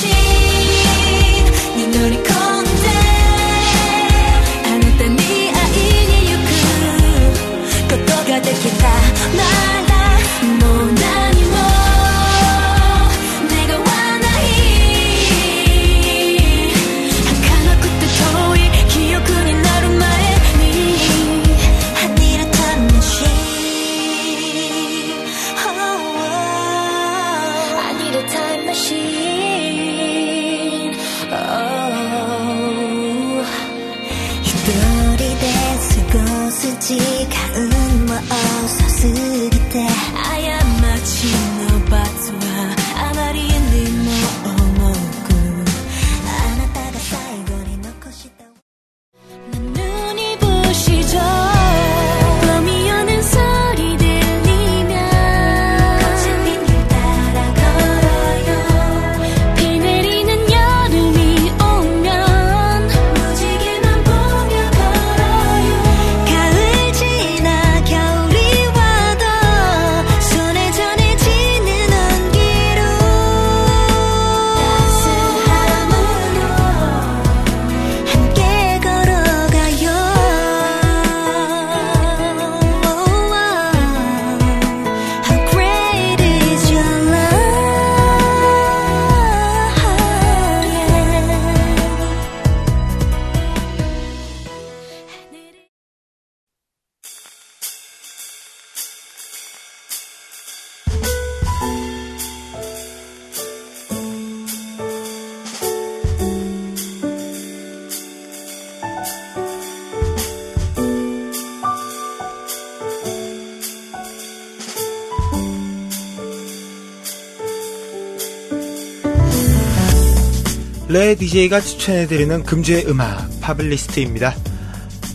DJ가 121.20 121.60
추천해드리는 121.60 122.44
금주의 122.44 122.86
음악 122.86 123.28
팝블리스트입니다. 123.42 124.34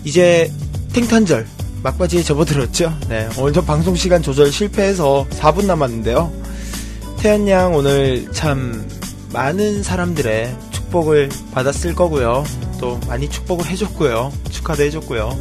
이제 0.04 0.52
탱탄절 0.94 1.48
막바지에 1.82 2.22
접어들었죠. 2.22 2.96
네, 3.10 3.28
오늘 3.40 3.54
저 3.54 3.66
방송 3.66 3.96
시간 3.96 4.22
조절 4.22 4.52
실패해서 4.52 5.26
4분 5.32 5.66
남았는데요. 5.66 6.32
태연 7.18 7.48
양 7.48 7.74
오늘 7.74 8.32
참 8.34 8.88
많은 9.34 9.82
사람들의 9.82 10.56
축복을 10.74 11.30
받았을 11.52 11.96
거고요. 11.96 12.44
또 12.80 13.00
많이 13.08 13.28
축복을 13.28 13.66
해줬고요. 13.66 14.32
축하도 14.52 14.84
해줬고요. 14.84 15.36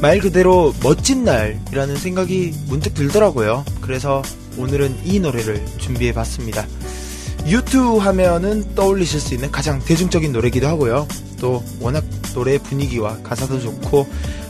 말 0.00 0.18
그대로 0.18 0.74
멋진 0.82 1.24
날이라는 1.24 1.96
생각이 1.96 2.54
문득 2.68 2.94
들더라고요. 2.94 3.66
그래서 3.82 4.22
오늘은 4.56 5.00
이 5.04 5.20
노래를 5.20 5.62
준비해 5.76 6.14
봤습니다. 6.14 6.66
U2 7.46 7.98
하면은 7.98 8.74
떠올리실 8.74 9.20
수 9.20 9.34
있는 9.34 9.50
가장 9.50 9.78
대중적인 9.80 10.32
노래기도 10.32 10.66
하고요. 10.66 11.06
또 11.38 11.62
워낙 11.80 12.04
노래 12.32 12.58
분위기와 12.58 13.18
가사도 13.22 13.60
좋고 13.60 14.06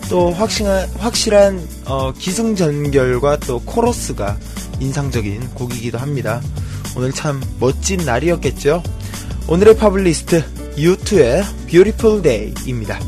또 0.08 0.30
확실한 0.32 0.88
확실한 0.98 1.68
어, 1.86 2.12
기승전결과 2.12 3.38
또 3.40 3.60
코러스가 3.60 4.36
인상적인 4.80 5.54
곡이기도 5.54 5.98
합니다. 5.98 6.40
오늘 6.96 7.12
참 7.12 7.42
멋진 7.58 8.04
날이었겠죠. 8.04 8.82
오늘의 9.48 9.76
팝블리스트 9.76 10.44
U2의 10.76 11.44
Beautiful 11.66 12.22
Day입니다. 12.22 12.98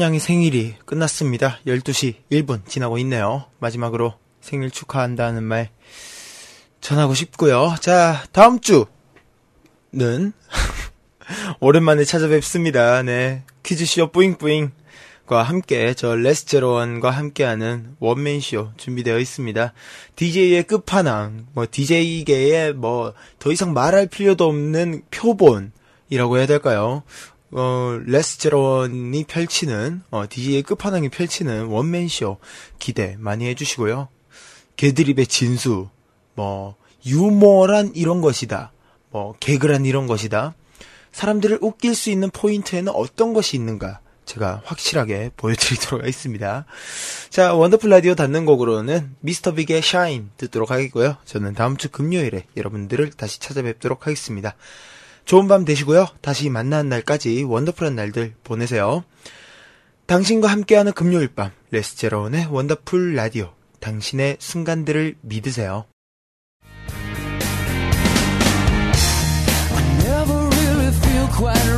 양의 0.00 0.20
생일이 0.20 0.74
끝났습니다. 0.84 1.58
12시 1.66 2.16
1분 2.30 2.66
지나고 2.66 2.98
있네요. 2.98 3.44
마지막으로 3.58 4.14
생일 4.40 4.70
축하한다는 4.70 5.42
말 5.42 5.70
전하고 6.80 7.14
싶고요. 7.14 7.74
자, 7.80 8.24
다음 8.32 8.60
주는 8.60 8.82
오랜만에 11.60 12.04
찾아뵙습니다. 12.04 13.02
네. 13.02 13.42
퀴즈쇼 13.62 14.10
뿌잉뿌잉과 14.12 15.42
함께 15.42 15.92
저 15.94 16.14
레스제로원과 16.14 17.10
함께하는 17.10 17.96
원맨쇼 17.98 18.70
준비되어 18.76 19.18
있습니다. 19.18 19.72
DJ의 20.16 20.62
끝판왕, 20.64 21.48
뭐 21.52 21.66
DJ계의 21.70 22.74
뭐 22.74 23.14
더 23.38 23.52
이상 23.52 23.72
말할 23.72 24.06
필요도 24.06 24.46
없는 24.46 25.02
표본이라고 25.10 26.38
해야 26.38 26.46
될까요? 26.46 27.02
어, 27.50 27.98
레스제로원이 28.04 29.24
펼치는, 29.24 30.02
어, 30.10 30.24
DJ의 30.28 30.62
끝판왕이 30.62 31.08
펼치는 31.08 31.66
원맨쇼 31.66 32.38
기대 32.78 33.16
많이 33.18 33.46
해주시고요. 33.46 34.08
개드립의 34.76 35.26
진수, 35.26 35.88
뭐, 36.34 36.76
유머란 37.06 37.92
이런 37.94 38.20
것이다. 38.20 38.72
뭐, 39.10 39.34
개그란 39.40 39.86
이런 39.86 40.06
것이다. 40.06 40.54
사람들을 41.12 41.58
웃길 41.62 41.94
수 41.94 42.10
있는 42.10 42.30
포인트에는 42.30 42.92
어떤 42.94 43.32
것이 43.32 43.56
있는가? 43.56 44.00
제가 44.28 44.60
확실하게 44.66 45.30
보여드리도록 45.38 46.02
하겠습니다. 46.02 46.66
자, 47.30 47.54
Wonderful 47.54 47.88
라디오 47.88 48.14
닫는 48.14 48.44
곡으로는 48.44 49.16
Mr. 49.20 49.54
Big의 49.54 49.80
Shine 49.80 50.30
듣도록 50.36 50.70
하겠고요. 50.70 51.16
저는 51.24 51.54
다음 51.54 51.78
주 51.78 51.88
금요일에 51.88 52.44
여러분들을 52.54 53.12
다시 53.12 53.40
찾아뵙도록 53.40 54.06
하겠습니다. 54.06 54.54
좋은 55.28 55.46
밤 55.46 55.66
되시고요. 55.66 56.06
다시 56.22 56.48
만나는 56.48 56.88
날까지 56.88 57.42
원더풀한 57.42 57.94
날들 57.94 58.32
보내세요. 58.44 59.04
당신과 60.06 60.48
함께하는 60.48 60.92
금요일 60.92 61.28
밤 61.28 61.50
레스제로운의 61.70 62.46
원더풀 62.46 63.14
라디오 63.14 63.52
당신의 63.78 64.38
순간들을 64.40 65.16
믿으세요. 65.20 65.84
quite 71.38 71.77